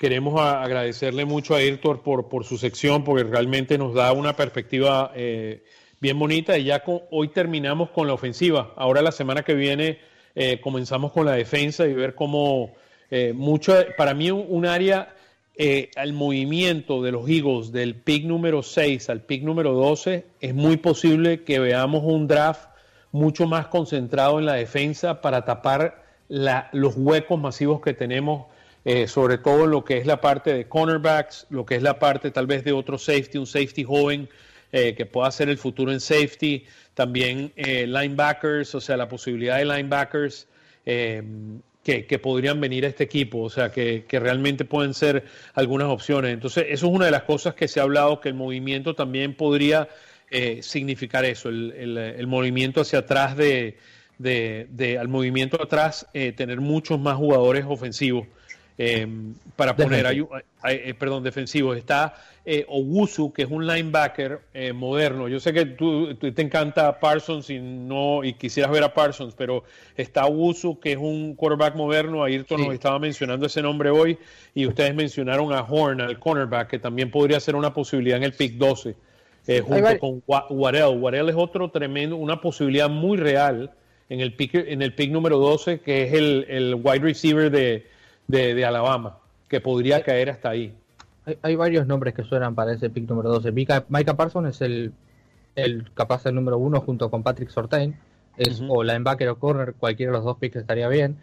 queremos 0.01 0.41
agradecerle 0.41 1.25
mucho 1.25 1.53
a 1.53 1.61
Irtor 1.61 2.01
por, 2.01 2.43
su 2.43 2.57
sección 2.57 3.03
porque 3.03 3.23
realmente 3.23 3.77
nos 3.77 3.93
da 3.93 4.11
una 4.13 4.35
perspectiva 4.35 5.11
eh, 5.15 5.63
bien 5.99 6.17
bonita 6.17 6.57
y 6.57 6.63
ya 6.63 6.83
hoy 7.11 7.27
terminamos 7.27 7.91
con 7.91 8.07
la 8.07 8.13
ofensiva. 8.13 8.73
Ahora 8.75 9.03
la 9.03 9.11
semana 9.11 9.43
que 9.43 9.53
viene 9.53 9.99
eh, 10.33 10.59
comenzamos 10.59 11.11
con 11.11 11.27
la 11.27 11.33
defensa 11.33 11.85
y 11.85 11.93
ver 11.93 12.15
cómo 12.15 12.73
mucho, 13.33 13.75
para 13.97 14.13
mí 14.13 14.31
un 14.31 14.65
área 14.65 15.13
eh, 15.55 15.91
al 15.95 16.13
movimiento 16.13 17.03
de 17.03 17.11
los 17.11 17.29
Eagles 17.29 17.71
del 17.71 17.93
pick 17.93 18.25
número 18.25 18.63
6 18.63 19.09
al 19.11 19.21
pick 19.21 19.43
número 19.43 19.73
12, 19.73 20.25
es 20.39 20.55
muy 20.55 20.77
posible 20.77 21.43
que 21.43 21.59
veamos 21.59 22.03
un 22.03 22.25
draft 22.25 22.69
mucho 23.11 23.45
más 23.45 23.67
concentrado 23.67 24.39
en 24.39 24.45
la 24.45 24.53
defensa 24.53 25.21
para 25.21 25.45
tapar 25.45 26.03
los 26.29 26.95
huecos 26.95 27.39
masivos 27.39 27.79
que 27.81 27.93
tenemos, 27.93 28.47
eh, 28.85 29.07
sobre 29.07 29.37
todo 29.37 29.67
lo 29.67 29.83
que 29.83 29.97
es 29.97 30.05
la 30.05 30.21
parte 30.21 30.53
de 30.53 30.67
cornerbacks, 30.67 31.47
lo 31.49 31.65
que 31.65 31.75
es 31.75 31.83
la 31.83 31.99
parte 31.99 32.31
tal 32.31 32.47
vez 32.47 32.63
de 32.63 32.71
otro 32.71 32.97
safety, 32.97 33.37
un 33.37 33.47
safety 33.47 33.83
joven 33.83 34.29
eh, 34.71 34.95
que 34.95 35.05
pueda 35.05 35.31
ser 35.31 35.49
el 35.49 35.57
futuro 35.57 35.91
en 35.91 35.99
safety, 35.99 36.65
también 36.93 37.53
linebackers, 37.55 38.75
o 38.75 38.81
sea, 38.81 38.97
la 38.97 39.07
posibilidad 39.07 39.57
de 39.57 39.65
linebackers 39.65 40.47
que, 41.83 42.19
podrían 42.19 42.61
venir 42.61 42.85
a 42.85 42.89
este 42.89 43.03
equipo, 43.03 43.39
o 43.39 43.49
sea, 43.49 43.71
que, 43.71 44.05
realmente 44.11 44.65
pueden 44.65 44.93
ser 44.93 45.25
algunas 45.53 45.87
opciones. 45.87 46.33
Entonces, 46.33 46.65
eso 46.69 46.87
es 46.87 46.93
una 46.93 47.05
de 47.05 47.11
las 47.11 47.23
cosas 47.23 47.55
que 47.55 47.67
se 47.67 47.79
ha 47.79 47.83
hablado, 47.83 48.19
que 48.19 48.29
el 48.29 48.35
movimiento 48.35 48.95
también 48.95 49.33
podría 49.35 49.89
eh, 50.29 50.59
significar 50.61 51.25
eso, 51.25 51.49
el, 51.49 52.27
movimiento 52.27 52.81
hacia 52.81 52.99
atrás 52.99 53.35
de, 53.35 53.77
al 54.99 55.07
movimiento 55.07 55.61
atrás, 55.61 56.07
eh, 56.13 56.31
tener 56.31 56.61
muchos 56.61 56.99
más 56.99 57.15
jugadores 57.15 57.65
ofensivos. 57.67 58.27
Eh, 58.83 59.07
para 59.55 59.75
poner, 59.75 60.07
hay, 60.07 60.25
eh, 60.63 60.95
perdón, 60.97 61.23
defensivos. 61.23 61.77
Está 61.77 62.15
eh, 62.45 62.65
Owusu, 62.67 63.31
que 63.31 63.43
es 63.43 63.51
un 63.51 63.67
linebacker 63.67 64.41
eh, 64.55 64.73
moderno. 64.73 65.27
Yo 65.27 65.39
sé 65.39 65.53
que 65.53 65.67
tú, 65.67 66.15
te 66.15 66.41
encanta 66.41 66.99
Parsons 66.99 67.51
y 67.51 67.59
no 67.59 68.23
y 68.23 68.33
quisieras 68.33 68.71
ver 68.71 68.83
a 68.83 68.91
Parsons, 68.91 69.35
pero 69.37 69.65
está 69.95 70.25
Owusu, 70.25 70.79
que 70.79 70.93
es 70.93 70.97
un 70.97 71.35
quarterback 71.35 71.75
moderno. 71.75 72.23
Ayrton 72.23 72.61
nos 72.61 72.73
estaba 72.73 72.97
mencionando 72.97 73.45
ese 73.45 73.61
nombre 73.61 73.91
hoy 73.91 74.17
y 74.55 74.65
ustedes 74.65 74.95
mencionaron 74.95 75.53
a 75.53 75.61
Horn, 75.61 76.01
al 76.01 76.17
cornerback, 76.17 76.71
que 76.71 76.79
también 76.79 77.11
podría 77.11 77.39
ser 77.39 77.55
una 77.55 77.71
posibilidad 77.71 78.17
en 78.17 78.23
el 78.23 78.33
pick 78.33 78.53
12, 78.53 78.95
junto 79.61 79.99
con 79.99 80.23
Waddell. 80.25 80.97
Waddell 80.97 81.29
es 81.29 81.35
otro 81.35 81.69
tremendo, 81.69 82.15
una 82.15 82.41
posibilidad 82.41 82.89
muy 82.89 83.17
real 83.17 83.69
en 84.09 84.21
el 84.21 84.33
pick, 84.33 84.55
en 84.55 84.81
el 84.81 84.95
pick 84.95 85.11
número 85.11 85.37
12, 85.37 85.81
que 85.81 86.05
es 86.05 86.13
el, 86.13 86.47
el 86.49 86.75
wide 86.75 86.99
receiver 86.99 87.51
de, 87.51 87.85
de 88.31 88.65
Alabama, 88.65 89.19
que 89.47 89.61
podría 89.61 90.03
caer 90.03 90.29
hasta 90.29 90.49
ahí. 90.49 90.73
Hay, 91.43 91.55
varios 91.55 91.85
nombres 91.85 92.15
que 92.15 92.23
suenan 92.23 92.55
para 92.55 92.73
ese 92.73 92.89
pick 92.89 93.07
número 93.07 93.29
12. 93.29 93.51
Micah, 93.51 93.85
Parsons 94.17 94.55
es 94.55 94.61
el, 94.61 94.91
el 95.55 95.91
capaz 95.93 96.25
el 96.25 96.33
número 96.33 96.57
uno 96.57 96.81
junto 96.81 97.11
con 97.11 97.21
Patrick 97.21 97.49
Sortain. 97.49 97.95
Es 98.37 98.61
o 98.67 98.83
linebacker 98.83 99.29
o 99.29 99.37
corner, 99.37 99.73
cualquiera 99.75 100.11
de 100.11 100.17
los 100.17 100.25
dos 100.25 100.37
picks 100.37 100.55
estaría 100.55 100.87
bien. 100.87 101.17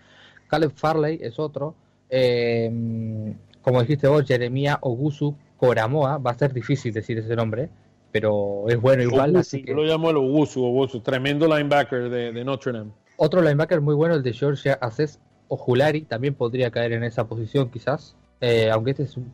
Caleb 0.46 0.72
Farley 0.74 1.18
es 1.20 1.38
otro. 1.38 1.74
Eh, 2.10 3.34
como 3.60 3.80
dijiste 3.80 4.06
vos, 4.06 4.24
Jeremia 4.24 4.78
Ogusu 4.82 5.34
Coramoa. 5.56 6.18
Va 6.18 6.30
a 6.30 6.38
ser 6.38 6.52
difícil 6.52 6.92
decir 6.92 7.18
ese 7.18 7.34
nombre, 7.34 7.68
pero 8.12 8.66
es 8.68 8.80
bueno 8.80 9.02
igual. 9.02 9.34
así 9.36 9.62
que... 9.62 9.70
Yo 9.70 9.76
lo 9.76 9.82
llamo 9.82 10.10
el 10.10 10.16
Ogusu, 10.16 10.64
Ogusu, 10.64 11.00
tremendo 11.00 11.48
linebacker 11.48 12.08
de, 12.08 12.44
Notre 12.44 12.72
Dame. 12.72 12.92
Otro 13.16 13.42
linebacker 13.42 13.80
muy 13.80 13.96
bueno, 13.96 14.14
el 14.14 14.22
de 14.22 14.32
Georgia 14.32 14.78
Aces 14.80 15.18
Ojulari, 15.48 16.02
también 16.02 16.34
podría 16.34 16.70
caer 16.70 16.92
en 16.92 17.04
esa 17.04 17.26
posición 17.26 17.70
quizás. 17.70 18.16
Eh, 18.40 18.70
aunque 18.70 18.92
este 18.92 19.02
es 19.04 19.16
un 19.16 19.32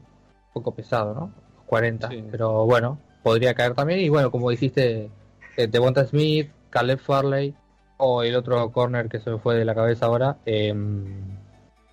poco 0.52 0.74
pesado, 0.74 1.14
¿no? 1.14 1.32
40, 1.66 2.10
pero 2.30 2.64
bueno, 2.66 2.98
podría 3.22 3.54
caer 3.54 3.74
también. 3.74 4.00
Y 4.00 4.08
bueno, 4.08 4.30
como 4.30 4.50
dijiste, 4.50 5.10
eh, 5.56 5.66
Devonta 5.66 6.04
Smith, 6.06 6.50
Caleb 6.70 6.98
Farley 6.98 7.54
o 7.96 8.22
el 8.22 8.34
otro 8.36 8.70
corner 8.70 9.08
que 9.08 9.20
se 9.20 9.30
me 9.30 9.38
fue 9.38 9.56
de 9.56 9.64
la 9.64 9.74
cabeza 9.74 10.06
ahora. 10.06 10.36
Eh, 10.46 10.74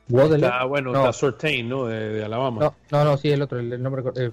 está, 0.08 0.66
bueno, 0.66 0.92
no. 0.92 1.00
está 1.00 1.14
Sortain, 1.14 1.70
¿no? 1.70 1.86
De, 1.86 2.24
Alabama. 2.24 2.74
No, 2.92 3.04
no, 3.04 3.18
sí, 3.18 3.32
el 3.32 3.42
otro, 3.42 3.60
el, 3.60 3.82
nombre. 3.82 4.04
Eh, 4.16 4.32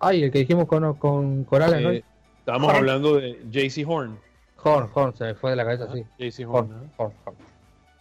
ay, 0.00 0.24
el 0.24 0.30
que 0.30 0.40
dijimos 0.40 0.66
con, 0.66 0.94
con 0.94 1.44
Corales, 1.44 1.82
¿no? 1.82 1.90
Eh, 1.90 2.04
estábamos 2.38 2.72
hablando 2.72 3.16
de 3.16 3.38
JC 3.50 3.88
Horn. 3.88 4.18
Horn, 4.62 4.88
Horn, 4.94 5.14
se 5.16 5.24
me 5.24 5.34
fue 5.34 5.50
de 5.50 5.56
la 5.56 5.64
cabeza, 5.64 5.88
sí. 5.92 6.04
JC 6.18 6.46
Horn, 6.48 6.90
Horn, 6.96 7.12
Horn, 7.24 7.36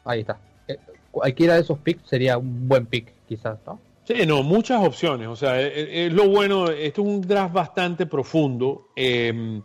Ahí 0.06 0.22
está. 0.22 0.38
Eh, 0.68 0.78
cualquiera 1.12 1.56
de 1.56 1.62
esos 1.62 1.80
picks 1.80 2.08
sería 2.08 2.38
un 2.38 2.68
buen 2.68 2.86
pick, 2.86 3.14
quizás, 3.28 3.60
¿no? 3.66 3.80
Sí, 4.04 4.26
no, 4.26 4.44
muchas 4.44 4.84
opciones. 4.84 5.28
O 5.28 5.36
sea, 5.36 5.62
es, 5.62 6.12
lo 6.12 6.28
bueno, 6.28 6.70
esto 6.70 7.02
es 7.02 7.08
un 7.08 7.22
draft 7.22 7.54
bastante 7.54 8.06
profundo 8.06 8.88
eh, 8.96 9.62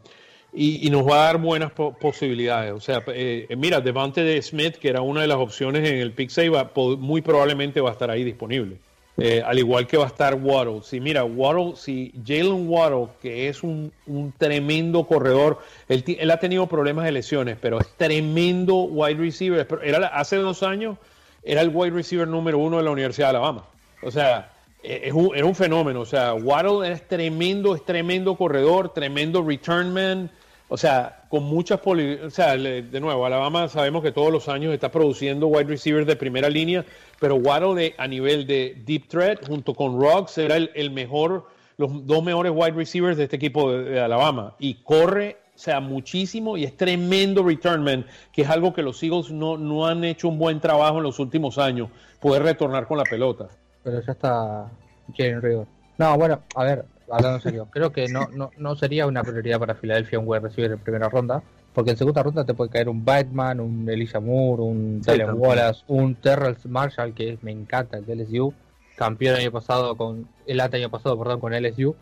y, 0.52 0.88
nos 0.90 1.06
va 1.06 1.22
a 1.22 1.24
dar 1.26 1.38
buenas 1.38 1.72
posibilidades. 1.72 2.72
O 2.72 2.80
sea, 2.80 3.02
eh, 3.08 3.46
mira, 3.56 3.80
Devante 3.80 4.22
de 4.22 4.40
Smith, 4.42 4.76
que 4.76 4.88
era 4.88 5.00
una 5.00 5.22
de 5.22 5.26
las 5.26 5.38
opciones 5.38 5.88
en 5.88 5.98
el 5.98 6.12
pick 6.12 6.30
6, 6.30 6.50
muy 6.98 7.22
probablemente 7.22 7.80
va 7.80 7.90
a 7.90 7.92
estar 7.92 8.10
ahí 8.10 8.24
disponible. 8.24 8.78
Eh, 9.18 9.42
al 9.44 9.58
igual 9.58 9.86
que 9.86 9.96
va 9.96 10.04
a 10.04 10.08
estar 10.08 10.34
Waddle. 10.34 10.82
Si 10.82 11.00
mira, 11.00 11.24
Waddle, 11.24 11.74
si 11.76 12.12
Jalen 12.24 12.68
Waddle, 12.68 13.08
que 13.22 13.48
es 13.48 13.62
un, 13.62 13.92
tremendo 14.36 15.04
corredor, 15.04 15.58
él, 15.88 16.04
él, 16.06 16.30
ha 16.30 16.38
tenido 16.38 16.66
problemas 16.66 17.06
de 17.06 17.12
lesiones, 17.12 17.56
pero 17.60 17.80
es 17.80 17.88
tremendo 17.96 18.74
wide 18.82 19.18
receiver. 19.18 19.66
Era, 19.82 20.08
hace 20.08 20.36
dos 20.36 20.62
años 20.62 20.98
era 21.42 21.62
el 21.62 21.70
wide 21.72 21.94
receiver 21.94 22.28
número 22.28 22.58
uno 22.58 22.76
de 22.76 22.82
la 22.82 22.90
Universidad 22.90 23.28
de 23.28 23.30
Alabama. 23.30 23.64
O 24.02 24.10
sea, 24.10 24.52
e, 24.82 25.02
es 25.04 25.14
un, 25.14 25.34
era 25.34 25.46
un 25.46 25.54
fenómeno. 25.54 26.00
O 26.00 26.06
sea, 26.06 26.34
Waddle 26.34 26.92
es 26.92 27.08
tremendo, 27.08 27.74
es 27.74 27.84
tremendo 27.86 28.36
corredor, 28.36 28.92
tremendo 28.92 29.42
return 29.42 29.94
man. 29.94 30.30
O 30.68 30.76
sea, 30.76 31.24
con 31.28 31.44
muchas 31.44 31.80
poli 31.80 32.14
o 32.14 32.30
sea, 32.30 32.56
de 32.56 33.00
nuevo, 33.00 33.24
Alabama 33.24 33.68
sabemos 33.68 34.02
que 34.02 34.10
todos 34.10 34.32
los 34.32 34.48
años 34.48 34.74
está 34.74 34.90
produciendo 34.90 35.46
wide 35.46 35.68
receivers 35.68 36.06
de 36.06 36.16
primera 36.16 36.48
línea, 36.48 36.84
pero 37.20 37.36
Waddle 37.36 37.94
a 37.98 38.08
nivel 38.08 38.46
de 38.46 38.82
deep 38.84 39.08
threat 39.08 39.46
junto 39.46 39.74
con 39.74 40.00
Rocks 40.00 40.38
era 40.38 40.56
el, 40.56 40.90
mejor, 40.90 41.46
los 41.76 42.06
dos 42.06 42.22
mejores 42.24 42.52
wide 42.54 42.72
receivers 42.72 43.16
de 43.16 43.24
este 43.24 43.36
equipo 43.36 43.72
de, 43.72 44.00
Alabama 44.00 44.54
y 44.58 44.74
corre, 44.82 45.36
o 45.54 45.58
sea, 45.58 45.78
muchísimo 45.80 46.56
y 46.56 46.64
es 46.64 46.76
tremendo 46.76 47.44
return 47.44 47.84
man, 47.84 48.04
que 48.32 48.42
es 48.42 48.50
algo 48.50 48.74
que 48.74 48.82
los 48.82 49.00
Eagles 49.02 49.30
no, 49.30 49.56
no 49.56 49.86
han 49.86 50.02
hecho 50.04 50.28
un 50.28 50.38
buen 50.38 50.60
trabajo 50.60 50.98
en 50.98 51.04
los 51.04 51.20
últimos 51.20 51.58
años, 51.58 51.90
poder 52.20 52.42
retornar 52.42 52.88
con 52.88 52.98
la 52.98 53.04
pelota 53.04 53.48
pero 53.86 54.00
ya 54.00 54.12
está 54.12 54.68
Jalen 55.16 55.40
Rigor. 55.40 55.66
No, 55.96 56.18
bueno, 56.18 56.42
a 56.56 56.64
ver, 56.64 56.84
hablando 57.10 57.36
en 57.36 57.42
serio, 57.42 57.68
creo 57.70 57.92
que 57.92 58.08
no, 58.08 58.28
no, 58.32 58.50
no 58.56 58.76
sería 58.76 59.06
una 59.06 59.22
prioridad 59.22 59.58
para 59.58 59.74
Filadelfia 59.74 60.18
un 60.18 60.26
wide 60.28 60.40
receiver 60.40 60.72
en 60.72 60.78
primera 60.78 61.08
ronda, 61.08 61.42
porque 61.72 61.92
en 61.92 61.96
segunda 61.96 62.22
ronda 62.22 62.44
te 62.44 62.54
puede 62.54 62.70
caer 62.70 62.88
un 62.88 63.04
Batman, 63.04 63.60
un 63.60 63.88
Elijah 63.88 64.20
Moore, 64.20 64.62
un 64.62 65.02
sí, 65.04 65.22
Wallace, 65.22 65.84
un 65.88 66.14
Terrell 66.16 66.56
Marshall, 66.64 67.14
que 67.14 67.38
me 67.42 67.52
encanta, 67.52 67.98
el 67.98 68.06
de 68.06 68.16
LSU, 68.16 68.52
campeón 68.96 69.34
el 69.34 69.42
año 69.42 69.52
pasado 69.52 69.96
con, 69.96 70.28
el 70.46 70.60
año 70.60 70.90
pasado, 70.90 71.18
perdón, 71.18 71.40
con 71.40 71.52
LSU. 71.52 71.94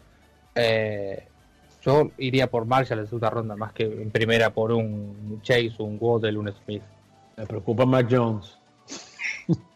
Eh, 0.55 1.26
yo 1.82 2.11
iría 2.18 2.48
por 2.48 2.64
Marshall 2.64 3.00
en 3.00 3.07
segunda 3.07 3.30
ronda, 3.30 3.57
más 3.57 3.72
que 3.72 3.84
en 3.84 4.11
primera 4.11 4.50
por 4.50 4.72
un 4.72 5.40
Chase, 5.42 5.74
un 5.78 5.98
Waddle, 6.00 6.38
un 6.38 6.52
Smith. 6.64 6.82
Me 7.36 7.46
preocupa 7.46 7.84
Mac 7.84 8.07
Jones. 8.11 8.59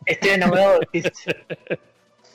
Estoy 0.06 0.30
enamorado 0.30 0.78
de 0.78 0.86
Pitts. 0.86 1.24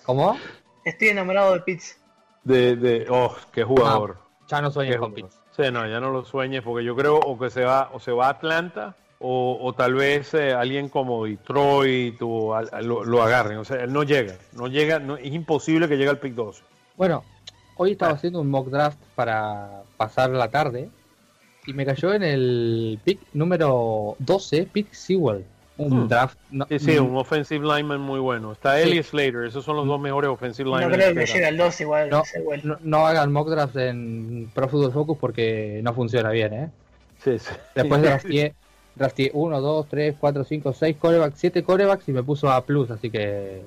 ¿Cómo? 0.04 0.38
Estoy 0.86 1.08
enamorado 1.10 1.54
de 1.54 1.62
Pitts. 1.62 1.98
De, 2.44 2.76
de, 2.76 3.08
oh, 3.10 3.36
qué 3.52 3.64
jugador. 3.64 4.18
ya 4.48 4.62
no 4.62 4.70
sueñes 4.72 4.98
con 4.98 5.14
Pitts. 5.14 5.40
Sí, 5.56 5.64
no, 5.72 5.88
ya 5.88 6.00
no 6.00 6.12
lo 6.12 6.26
sueñes 6.26 6.64
porque 6.64 6.84
yo 6.84 6.96
creo 6.96 7.18
o 7.18 7.38
que 7.38 7.50
se 7.50 7.64
va 7.64 7.90
o 7.94 8.00
se 8.00 8.12
va 8.12 8.28
a 8.28 8.30
Atlanta 8.32 8.96
o, 9.26 9.74
tal 9.78 9.94
vez 9.94 10.34
eh, 10.34 10.52
alguien 10.52 10.90
como 10.90 11.26
Detroit 11.26 12.18
o, 12.22 12.60
lo, 12.82 13.24
agarren. 13.24 13.58
O 13.58 13.64
sea, 13.64 13.84
él 13.84 13.94
no 13.94 14.04
llega, 14.04 14.36
no 14.52 14.68
llega, 14.68 15.00
no, 15.00 15.16
es 15.16 15.34
imposible 15.34 15.88
que 15.88 15.96
llegue 15.96 16.10
al 16.10 16.20
pick 16.20 16.34
12. 16.34 16.62
Bueno, 16.98 17.24
hoy 17.78 17.92
estaba 17.92 18.12
ah. 18.12 18.16
haciendo 18.16 18.42
un 18.42 18.50
mock 18.50 18.68
draft 18.68 19.00
para 19.16 19.84
pasar 19.96 20.32
la 20.32 20.50
tarde 20.50 20.90
y 21.66 21.74
me 21.74 21.86
cayó 21.86 22.14
en 22.14 22.24
el 22.24 23.00
pick 23.06 23.20
número 23.32 24.18
12, 24.20 24.68
pick 24.74 24.92
Sewell 24.92 25.46
un 25.86 26.06
hmm. 26.06 26.08
draft. 26.08 26.38
sí, 26.70 26.80
sí, 26.80 26.98
un 26.98 27.16
offensive 27.18 27.66
lineman 27.66 28.02
muy 28.02 28.20
bueno. 28.20 28.52
Está 28.52 28.82
sí. 28.82 29.02
Slater, 29.02 29.46
esos 29.46 29.64
son 29.64 29.78
los 29.78 29.88
dos 29.88 30.00
mejores 30.00 30.30
offensive 30.30 30.70
linemen. 30.70 30.90
No 30.90 30.96
creo 30.96 31.14
que 31.14 31.26
llegue 31.26 31.46
al 31.46 31.58
2 31.58 31.82
igual. 31.82 32.10
No, 32.10 32.78
no, 32.82 33.08
hagan 33.08 33.32
mock 33.32 33.50
draft 33.50 33.76
en 33.76 34.50
Pro 34.54 34.68
Football 34.68 34.92
Focus 34.92 35.18
porque 35.18 35.82
no 35.84 35.94
funciona 35.94 36.30
bien, 36.30 36.54
¿eh? 36.54 36.70
Sí, 37.24 37.40
sí. 37.40 37.52
Después 37.76 38.02
drafté, 38.04 38.54
drafté 38.96 39.32
1, 39.34 39.62
2, 39.62 39.88
3, 39.90 40.16
4, 40.20 40.44
5, 40.44 40.74
6 40.74 40.98
corebacks, 40.98 41.40
7 41.40 41.64
corebacks 41.64 42.10
y 42.10 42.12
me 42.12 42.24
puso 42.24 42.50
A+, 42.50 42.64
así 42.90 43.10
que 43.10 43.62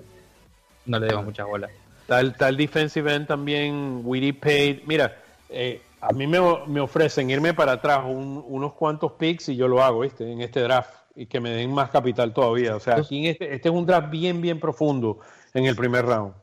no 0.86 0.98
le 0.98 1.06
debo 1.06 1.22
muchas 1.22 1.46
bolas. 1.46 1.70
Tal, 2.06 2.36
tal 2.36 2.56
defensive 2.56 3.12
end 3.12 3.26
también, 3.26 4.02
Weedy 4.04 4.32
Paid. 4.32 4.82
Mira, 4.86 5.16
eh, 5.48 5.80
a 6.00 6.12
mí 6.12 6.26
me, 6.26 6.38
me, 6.66 6.80
ofrecen 6.80 7.30
irme 7.30 7.52
para 7.54 7.72
atrás 7.72 8.02
unos 8.06 8.72
cuantos 8.74 9.12
picks 9.12 9.48
y 9.48 9.56
yo 9.56 9.66
lo 9.66 9.82
hago, 9.82 10.00
¿viste? 10.00 10.30
En 10.30 10.40
este 10.40 10.60
draft 10.60 10.90
y 11.16 11.26
que 11.26 11.40
me 11.40 11.50
den 11.50 11.72
más 11.72 11.90
capital 11.90 12.32
todavía. 12.32 12.76
O 12.76 12.80
sea, 12.80 12.96
aquí 12.96 13.26
este, 13.26 13.54
este, 13.54 13.68
es 13.68 13.74
un 13.74 13.86
draft 13.86 14.10
bien, 14.10 14.40
bien 14.40 14.60
profundo 14.60 15.18
en 15.54 15.64
el 15.64 15.74
primer 15.74 16.04
round. 16.04 16.34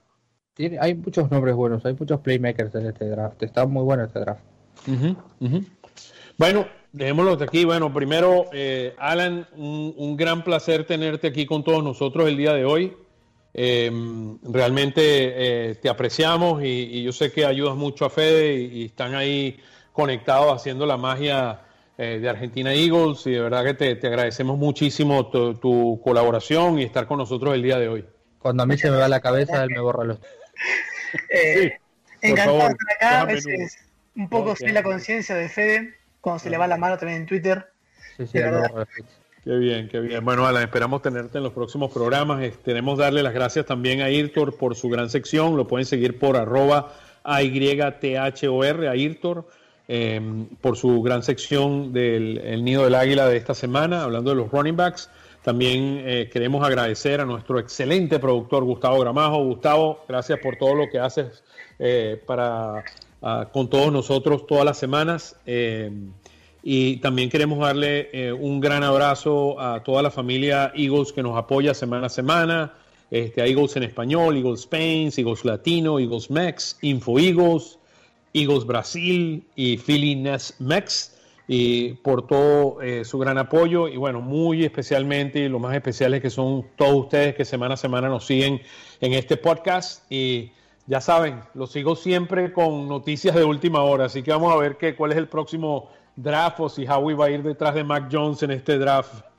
Tiene, 0.55 0.78
hay 0.82 0.95
muchos 0.95 1.30
nombres 1.32 1.55
buenos, 1.55 1.86
hay 1.86 1.95
muchos 1.97 2.19
playmakers 2.19 2.74
en 2.76 2.88
este 2.88 3.07
draft. 3.07 3.41
Está 3.41 3.65
muy 3.65 3.84
bueno 3.84 4.03
este 4.03 4.19
draft. 4.19 4.41
Bueno, 6.38 6.67
dejémoslo 6.91 7.36
de 7.38 7.45
aquí. 7.45 7.63
Bueno, 7.63 7.93
primero, 7.93 8.45
eh, 8.51 8.95
Alan, 8.97 9.47
un, 9.55 10.17
gran 10.17 10.43
placer 10.43 10.86
tenerte 10.86 11.28
aquí 11.28 11.45
con 11.45 11.63
todos 11.63 11.84
nosotros 11.84 12.28
el 12.28 12.38
día 12.38 12.53
de 12.53 12.65
hoy. 12.65 12.93
Em, 13.55 14.39
realmente 14.41 15.01
eh, 15.03 15.76
te 15.76 15.88
apreciamos 15.88 16.63
y, 16.63 17.03
yo 17.03 17.11
sé 17.11 17.32
que 17.32 17.45
ayudas 17.45 17.76
mucho 17.76 18.05
a 18.05 18.09
Fede 18.09 18.55
y 18.55 18.86
están 18.86 19.13
ahí 19.13 19.59
conectados 19.91 20.51
haciendo 20.55 20.88
la 20.88 20.97
magia 20.97 21.61
eh, 21.98 22.20
de 22.20 22.30
Argentina 22.30 22.74
Eagles 22.74 23.26
y 23.28 23.32
de 23.32 23.41
verdad 23.41 23.64
que 23.64 23.96
te, 23.96 24.08
agradecemos 24.08 24.58
muchísimo 24.58 25.28
tu, 25.30 26.02
colaboración 26.04 26.80
y 26.80 26.84
estar 26.84 27.08
con 27.08 27.18
nosotros 27.18 27.54
el 27.54 27.64
día 27.64 27.78
de 27.78 27.88
hoy. 27.88 28.06
Cuando 28.39 28.64
a 28.64 28.66
mí 28.66 28.78
se 28.78 28.89
me 28.89 28.98
va 28.98 29.08
la 29.08 29.22
cabeza, 29.22 29.64
él 29.64 29.70
me 29.70 29.80
borra 29.80 30.04
los... 30.04 30.20
Eh, 31.30 31.78
encantado 32.22 32.58
de 32.58 32.64
estar 32.64 32.96
acá, 32.96 33.22
a 33.22 33.26
veces 33.26 33.78
un 34.16 34.30
poco 34.30 34.52
okay. 34.52 34.72
la 34.72 34.84
conciencia 34.84 35.36
de 35.36 35.50
Fede, 35.50 35.94
cuando 36.22 36.39
se 36.39 36.50
le 36.50 36.58
va 36.58 36.68
la 36.68 36.78
mano 36.78 36.98
también 36.98 37.22
en 37.22 37.28
Twitter. 37.28 37.68
Sí, 38.18 38.26
sí, 38.28 38.39
Qué 39.44 39.58
bien, 39.58 39.89
qué 39.89 40.00
bien. 40.00 40.24
Bueno, 40.24 40.48
Alan, 40.48 40.64
esperamos 40.64 41.02
tenerte 41.02 41.38
en 41.38 41.44
los 41.44 41.52
próximos 41.52 41.91
programas. 41.91 42.41
Queremos 42.64 42.98
darle 42.98 43.22
las 43.24 43.34
gracias 43.34 43.66
también 43.66 44.02
a 44.02 44.10
Irtor 44.10 44.58
por 44.58 44.76
su 44.76 44.88
gran 44.88 45.10
sección. 45.10 45.58
Lo 45.58 45.68
pueden 45.68 45.86
seguir 45.86 46.18
por 46.18 46.38
arroba 46.38 46.94
AYTHOR, 47.24 48.88
a 48.88 48.96
Irtor. 48.96 49.50
Em, 49.89 50.45
por 50.61 50.77
su 50.77 51.01
gran 51.01 51.23
sección 51.23 51.91
del 51.91 52.63
Nido 52.63 52.86
del 52.86 52.95
Águila 52.95 53.27
de 53.27 53.36
esta 53.36 53.53
semana, 53.53 54.03
hablando 54.03 54.29
de 54.29 54.38
los 54.38 54.49
running 54.49 54.77
backs. 54.77 55.09
También 55.41 56.01
eh, 56.05 56.29
queremos 56.31 56.65
agradecer 56.65 57.19
a 57.19 57.25
nuestro 57.25 57.59
excelente 57.59 58.17
productor 58.17 58.63
Gustavo 58.63 58.97
Gramajo. 58.99 59.43
Gustavo, 59.43 60.05
gracias 60.07 60.39
por 60.39 60.55
todo 60.55 60.73
lo 60.73 60.89
que 60.89 60.99
haces 60.99 61.43
eh, 61.79 62.21
para, 62.25 62.86
ah, 63.21 63.49
con 63.51 63.69
todos 63.69 63.91
nosotros 63.91 64.47
todas 64.47 64.63
las 64.63 64.77
semanas. 64.77 65.36
Eh, 65.45 65.91
y 66.63 66.97
también 66.97 67.29
queremos 67.29 67.59
darle 67.59 68.31
un 68.39 68.61
gran 68.61 68.84
abrazo 68.84 69.59
a 69.59 69.84
toda 69.84 70.01
la 70.01 70.09
familia 70.09 70.71
Eagles 70.73 71.11
que 71.11 71.21
nos 71.21 71.38
apoya 71.38 71.73
semana 71.73 72.05
a 72.05 72.09
semana. 72.09 72.73
Este, 73.11 73.41
a 73.41 73.45
Eagles 73.45 73.75
en 73.75 73.84
español, 73.84 74.38
Eagles 74.38 74.61
Spain, 74.61 75.11
Eagles 75.15 75.43
Latino, 75.43 75.99
Eagles 75.99 76.31
Mex, 76.31 76.77
Info 76.81 77.19
Eagles, 77.19 77.77
Eagles 78.34 78.65
Brasil 78.65 79.45
y 79.55 79.77
Philly 79.77 80.15
Mex 80.59 81.17
y 81.47 81.93
por 81.95 82.25
todo 82.25 82.81
eh, 82.81 83.05
su 83.05 83.19
gran 83.19 83.38
apoyo. 83.38 83.88
Y 83.88 83.97
bueno, 83.97 84.21
muy 84.21 84.63
especialmente 84.63 85.39
y 85.39 85.49
lo 85.49 85.59
más 85.59 85.75
especial 85.75 86.13
es 86.13 86.21
que 86.21 86.29
son 86.29 86.65
todos 86.75 86.95
ustedes 86.95 87.36
que 87.36 87.45
semana 87.45 87.75
a 87.75 87.77
semana 87.77 88.09
nos 88.09 88.25
siguen 88.25 88.61
en 89.01 89.13
este 89.13 89.38
podcast. 89.38 90.11
Y 90.11 90.51
ya 90.88 91.01
saben, 91.01 91.41
los 91.53 91.71
sigo 91.71 91.95
siempre 91.95 92.53
con 92.53 92.88
noticias 92.88 93.36
de 93.36 93.43
última 93.43 93.84
hora, 93.84 94.05
así 94.05 94.23
que 94.23 94.31
vamos 94.31 94.53
a 94.53 94.57
ver 94.57 94.77
qué, 94.77 94.95
cuál 94.95 95.11
es 95.11 95.17
el 95.17 95.27
próximo 95.27 95.89
draft 96.15 96.59
o 96.59 96.69
si 96.69 96.86
Howie 96.86 97.15
va 97.15 97.25
a 97.25 97.29
ir 97.29 97.43
detrás 97.43 97.73
de 97.75 97.84
Mac 97.84 98.09
Jones 98.11 98.43
en 98.43 98.51
este 98.51 98.77
draft 98.77 99.32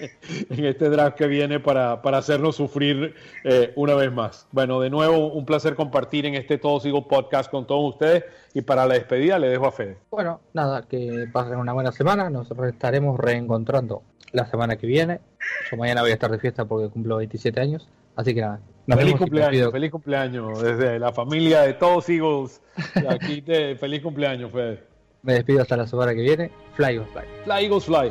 en 0.50 0.64
este 0.64 0.88
draft 0.88 1.16
que 1.16 1.26
viene 1.26 1.60
para, 1.60 1.94
hacernos 1.94 2.56
sufrir 2.56 3.14
eh, 3.44 3.72
una 3.76 3.94
vez 3.94 4.12
más. 4.12 4.46
Bueno, 4.52 4.80
de 4.80 4.90
nuevo, 4.90 5.32
un 5.32 5.44
placer 5.44 5.74
compartir 5.74 6.26
en 6.26 6.34
este 6.34 6.58
Todo 6.58 6.80
Sigo 6.80 7.06
podcast 7.06 7.50
con 7.50 7.66
todos 7.66 7.94
ustedes 7.94 8.24
y 8.54 8.62
para 8.62 8.86
la 8.86 8.94
despedida 8.94 9.38
le 9.38 9.48
dejo 9.48 9.66
a 9.66 9.72
Fede. 9.72 9.98
Bueno, 10.10 10.40
nada, 10.52 10.82
que 10.82 11.28
pasen 11.32 11.58
una 11.58 11.72
buena 11.72 11.92
semana, 11.92 12.30
nos 12.30 12.50
estaremos 12.50 13.18
reencontrando 13.18 14.02
la 14.32 14.46
semana 14.46 14.76
que 14.76 14.86
viene. 14.86 15.20
Yo 15.70 15.76
mañana 15.76 16.02
voy 16.02 16.10
a 16.10 16.14
estar 16.14 16.30
de 16.30 16.38
fiesta 16.38 16.64
porque 16.64 16.88
cumplo 16.88 17.16
27 17.16 17.60
años, 17.60 17.88
así 18.16 18.34
que 18.34 18.40
nada. 18.40 18.60
feliz 18.86 19.16
cumpleaños, 19.16 19.72
feliz 19.72 19.90
cumpleaños 19.90 20.62
desde 20.62 20.98
la 20.98 21.12
familia 21.12 21.62
de 21.62 21.74
todos 21.74 22.08
Eagles. 22.08 22.60
Aquí 23.08 23.42
te, 23.42 23.76
feliz 23.76 24.02
cumpleaños, 24.02 24.50
Fede. 24.52 24.90
Me 25.22 25.34
despido 25.34 25.60
hasta 25.60 25.76
la 25.76 25.86
semana 25.86 26.14
que 26.14 26.22
viene. 26.22 26.50
Fly 26.74 26.94
Eagles 26.94 27.08
Fly. 27.12 27.22
Fly 27.44 27.64
Eagles 27.64 27.84
Fly. 27.84 28.10